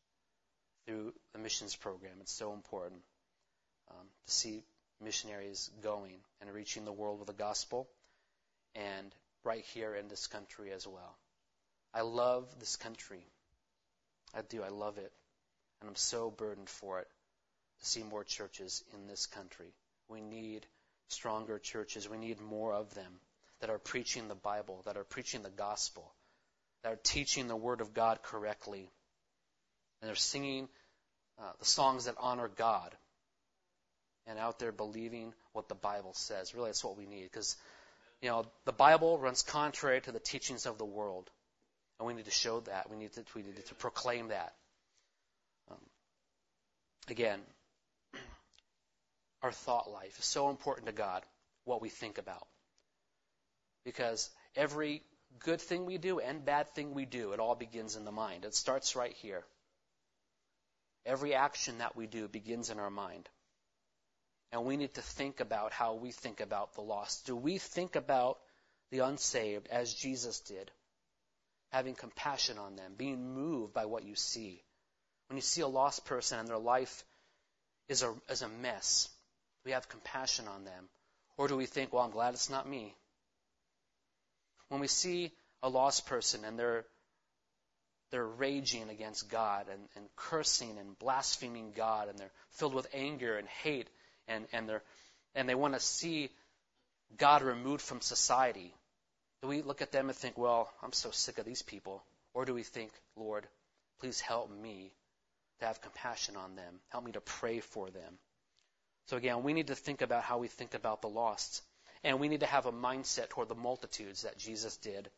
through 0.85 1.13
the 1.31 1.39
missions 1.39 1.73
program. 1.73 2.17
It's 2.19 2.33
so 2.33 2.51
important 2.51 3.01
um, 3.91 4.07
to 4.25 4.33
see 4.33 4.65
missionaries 5.01 5.71
going 5.81 6.17
and 6.41 6.51
reaching 6.51 6.83
the 6.83 6.91
world 6.91 7.19
with 7.19 7.27
the 7.27 7.33
gospel, 7.33 7.87
and 8.75 9.15
right 9.45 9.63
here 9.73 9.95
in 9.95 10.09
this 10.09 10.27
country 10.27 10.73
as 10.73 10.85
well. 10.85 11.15
I 11.93 12.01
love 12.01 12.47
this 12.59 12.75
country. 12.75 13.25
I 14.33 14.41
do. 14.41 14.63
I 14.63 14.69
love 14.69 14.97
it. 14.97 15.11
And 15.81 15.89
I'm 15.89 15.95
so 15.95 16.29
burdened 16.29 16.69
for 16.69 16.99
it 16.99 17.07
to 17.79 17.85
see 17.85 18.03
more 18.03 18.23
churches 18.23 18.83
in 18.93 19.07
this 19.07 19.25
country. 19.25 19.73
We 20.07 20.21
need 20.21 20.65
stronger 21.07 21.59
churches. 21.59 22.09
We 22.09 22.17
need 22.17 22.39
more 22.39 22.73
of 22.73 22.93
them 22.93 23.19
that 23.59 23.69
are 23.69 23.79
preaching 23.79 24.27
the 24.27 24.35
Bible, 24.35 24.81
that 24.85 24.97
are 24.97 25.03
preaching 25.03 25.43
the 25.43 25.49
gospel, 25.49 26.13
that 26.83 26.93
are 26.93 26.99
teaching 27.03 27.47
the 27.47 27.55
Word 27.55 27.81
of 27.81 27.93
God 27.93 28.21
correctly. 28.23 28.89
And 30.01 30.07
they're 30.07 30.15
singing 30.15 30.67
uh, 31.39 31.51
the 31.59 31.65
songs 31.65 32.05
that 32.05 32.15
honor 32.19 32.47
God 32.47 32.95
and 34.27 34.39
out 34.39 34.59
there 34.59 34.71
believing 34.71 35.33
what 35.53 35.67
the 35.67 35.75
Bible 35.75 36.13
says. 36.13 36.53
Really, 36.53 36.69
that's 36.69 36.83
what 36.83 36.97
we 36.97 37.05
need 37.05 37.23
because, 37.23 37.55
you 38.21 38.29
know, 38.29 38.45
the 38.65 38.71
Bible 38.71 39.17
runs 39.17 39.41
contrary 39.43 40.01
to 40.01 40.11
the 40.11 40.19
teachings 40.19 40.65
of 40.65 40.77
the 40.77 40.85
world. 40.85 41.29
And 42.01 42.07
we 42.07 42.15
need 42.15 42.25
to 42.25 42.31
show 42.31 42.61
that. 42.61 42.89
We 42.89 42.97
need 42.97 43.13
to, 43.13 43.23
we 43.35 43.43
need 43.43 43.63
to 43.63 43.75
proclaim 43.75 44.29
that. 44.29 44.55
Um, 45.69 45.77
again, 47.07 47.39
our 49.43 49.51
thought 49.51 49.87
life 49.87 50.17
is 50.17 50.25
so 50.25 50.49
important 50.49 50.87
to 50.87 50.93
God, 50.93 51.23
what 51.63 51.79
we 51.79 51.89
think 51.89 52.17
about. 52.17 52.47
Because 53.85 54.31
every 54.55 55.03
good 55.37 55.61
thing 55.61 55.85
we 55.85 55.99
do 55.99 56.17
and 56.17 56.43
bad 56.43 56.69
thing 56.69 56.95
we 56.95 57.05
do, 57.05 57.33
it 57.33 57.39
all 57.39 57.53
begins 57.53 57.95
in 57.95 58.03
the 58.03 58.11
mind. 58.11 58.45
It 58.45 58.55
starts 58.55 58.95
right 58.95 59.13
here. 59.17 59.43
Every 61.05 61.35
action 61.35 61.77
that 61.77 61.95
we 61.95 62.07
do 62.07 62.27
begins 62.27 62.71
in 62.71 62.79
our 62.79 62.89
mind. 62.89 63.29
And 64.51 64.65
we 64.65 64.75
need 64.75 64.95
to 64.95 65.03
think 65.03 65.39
about 65.39 65.71
how 65.71 65.93
we 65.93 66.09
think 66.09 66.39
about 66.39 66.73
the 66.73 66.81
lost. 66.81 67.27
Do 67.27 67.35
we 67.35 67.59
think 67.59 67.95
about 67.95 68.39
the 68.89 69.01
unsaved 69.01 69.67
as 69.67 69.93
Jesus 69.93 70.39
did? 70.39 70.71
Having 71.71 71.95
compassion 71.95 72.57
on 72.57 72.75
them, 72.75 72.93
being 72.97 73.33
moved 73.33 73.73
by 73.73 73.85
what 73.85 74.03
you 74.03 74.15
see. 74.15 74.63
When 75.27 75.37
you 75.37 75.41
see 75.41 75.61
a 75.61 75.67
lost 75.67 76.05
person 76.05 76.39
and 76.39 76.47
their 76.47 76.57
life 76.57 77.03
is 77.87 78.03
a, 78.03 78.13
is 78.29 78.41
a 78.41 78.49
mess, 78.49 79.09
we 79.65 79.71
have 79.71 79.87
compassion 79.87 80.47
on 80.47 80.65
them? 80.65 80.89
Or 81.37 81.47
do 81.47 81.55
we 81.55 81.65
think, 81.65 81.93
well, 81.93 82.03
I'm 82.03 82.11
glad 82.11 82.33
it's 82.33 82.49
not 82.49 82.67
me? 82.67 82.95
When 84.67 84.81
we 84.81 84.87
see 84.87 85.31
a 85.63 85.69
lost 85.69 86.05
person 86.05 86.45
and 86.45 86.57
they're 86.57 86.85
they're 88.11 88.27
raging 88.27 88.89
against 88.89 89.29
God 89.29 89.67
and, 89.71 89.81
and 89.95 90.05
cursing 90.15 90.77
and 90.77 90.99
blaspheming 90.99 91.71
God 91.75 92.09
and 92.09 92.19
they're 92.19 92.31
filled 92.51 92.73
with 92.73 92.87
anger 92.93 93.37
and 93.37 93.47
hate 93.47 93.89
and, 94.27 94.45
and, 94.51 94.67
they're, 94.67 94.83
and 95.33 95.47
they 95.47 95.55
want 95.55 95.73
to 95.73 95.79
see 95.79 96.29
God 97.17 97.41
removed 97.41 97.81
from 97.81 98.01
society, 98.01 98.73
do 99.41 99.47
we 99.47 99.61
look 99.61 99.81
at 99.81 99.91
them 99.91 100.09
and 100.09 100.17
think, 100.17 100.37
well, 100.37 100.71
I'm 100.83 100.93
so 100.93 101.11
sick 101.11 101.37
of 101.37 101.45
these 101.45 101.61
people? 101.61 102.03
Or 102.33 102.45
do 102.45 102.53
we 102.53 102.63
think, 102.63 102.91
Lord, 103.15 103.47
please 103.99 104.21
help 104.21 104.51
me 104.51 104.91
to 105.59 105.65
have 105.65 105.81
compassion 105.81 106.35
on 106.37 106.55
them? 106.55 106.79
Help 106.89 107.03
me 107.03 107.11
to 107.13 107.21
pray 107.21 107.59
for 107.59 107.89
them. 107.89 108.19
So 109.07 109.17
again, 109.17 109.43
we 109.43 109.53
need 109.53 109.67
to 109.67 109.75
think 109.75 110.01
about 110.01 110.23
how 110.23 110.37
we 110.37 110.47
think 110.47 110.73
about 110.73 111.01
the 111.01 111.09
lost. 111.09 111.63
And 112.03 112.19
we 112.19 112.27
need 112.27 112.39
to 112.39 112.45
have 112.45 112.65
a 112.65 112.71
mindset 112.71 113.29
toward 113.29 113.49
the 113.49 113.55
multitudes 113.55 114.23
that 114.23 114.37
Jesus 114.37 114.77
did. 114.77 115.09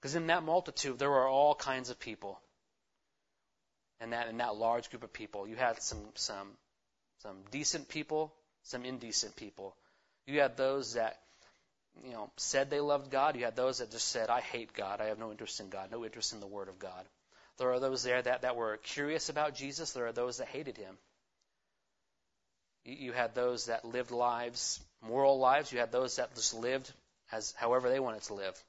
Because 0.00 0.14
in 0.14 0.26
that 0.26 0.42
multitude, 0.42 0.98
there 0.98 1.10
were 1.10 1.28
all 1.28 1.54
kinds 1.54 1.90
of 1.90 1.98
people. 1.98 2.38
And 4.00 4.12
that 4.12 4.28
in 4.28 4.38
that 4.38 4.56
large 4.56 4.90
group 4.90 5.02
of 5.02 5.12
people, 5.12 5.48
you 5.48 5.56
had 5.56 5.80
some 5.80 5.98
some 6.14 6.48
some 7.22 7.36
decent 7.50 7.88
people, 7.88 8.32
some 8.64 8.84
indecent 8.84 9.36
people. 9.36 9.74
You 10.26 10.40
had 10.40 10.56
those 10.56 10.94
that, 10.94 11.18
you 12.04 12.12
know, 12.12 12.30
said 12.36 12.70
they 12.70 12.80
loved 12.80 13.10
God. 13.10 13.36
You 13.36 13.44
had 13.44 13.56
those 13.56 13.78
that 13.78 13.90
just 13.90 14.08
said, 14.08 14.28
I 14.28 14.40
hate 14.40 14.72
God. 14.74 15.00
I 15.00 15.06
have 15.06 15.18
no 15.18 15.30
interest 15.30 15.60
in 15.60 15.68
God, 15.68 15.90
no 15.90 16.04
interest 16.04 16.32
in 16.32 16.40
the 16.40 16.46
Word 16.46 16.68
of 16.68 16.78
God. 16.78 17.04
There 17.58 17.72
are 17.72 17.80
those 17.80 18.02
there 18.02 18.20
that, 18.20 18.42
that 18.42 18.56
were 18.56 18.76
curious 18.76 19.28
about 19.28 19.54
Jesus. 19.54 19.92
There 19.92 20.06
are 20.06 20.12
those 20.12 20.38
that 20.38 20.48
hated 20.48 20.76
him. 20.76 20.96
You, 22.84 22.94
you 22.94 23.12
had 23.12 23.34
those 23.34 23.66
that 23.66 23.84
lived 23.84 24.10
lives, 24.10 24.80
moral 25.02 25.38
lives. 25.38 25.72
You 25.72 25.78
had 25.78 25.92
those 25.92 26.16
that 26.16 26.34
just 26.34 26.54
lived 26.54 26.92
as 27.32 27.54
however 27.56 27.88
they 27.88 28.00
wanted 28.00 28.22
to 28.24 28.34
live. 28.34 28.62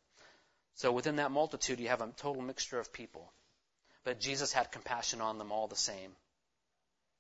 So 0.76 0.92
within 0.92 1.18
that 1.18 1.32
multitude, 1.32 1.80
you 1.80 1.90
have 1.90 2.02
a 2.02 2.12
total 2.18 2.42
mixture 2.42 2.80
of 2.80 2.94
people. 2.94 3.32
But 4.04 4.20
Jesus 4.20 4.54
had 4.54 4.72
compassion 4.72 5.22
on 5.22 5.38
them 5.38 5.52
all 5.52 5.68
the 5.68 5.76
same. 5.76 6.12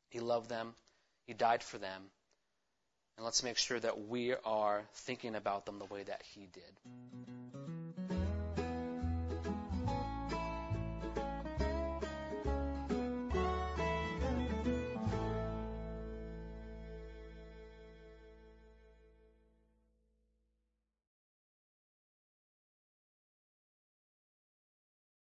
He 0.10 0.20
loved 0.20 0.50
them. 0.50 0.74
He 1.26 1.34
died 1.34 1.64
for 1.64 1.78
them. 1.78 2.04
And 3.18 3.26
let's 3.26 3.44
make 3.44 3.58
sure 3.58 3.80
that 3.80 4.08
we 4.08 4.34
are 4.46 4.84
thinking 4.94 5.36
about 5.36 5.66
them 5.66 5.80
the 5.80 5.86
way 5.86 6.04
that 6.04 6.22
He 6.34 6.48
did. 6.54 7.57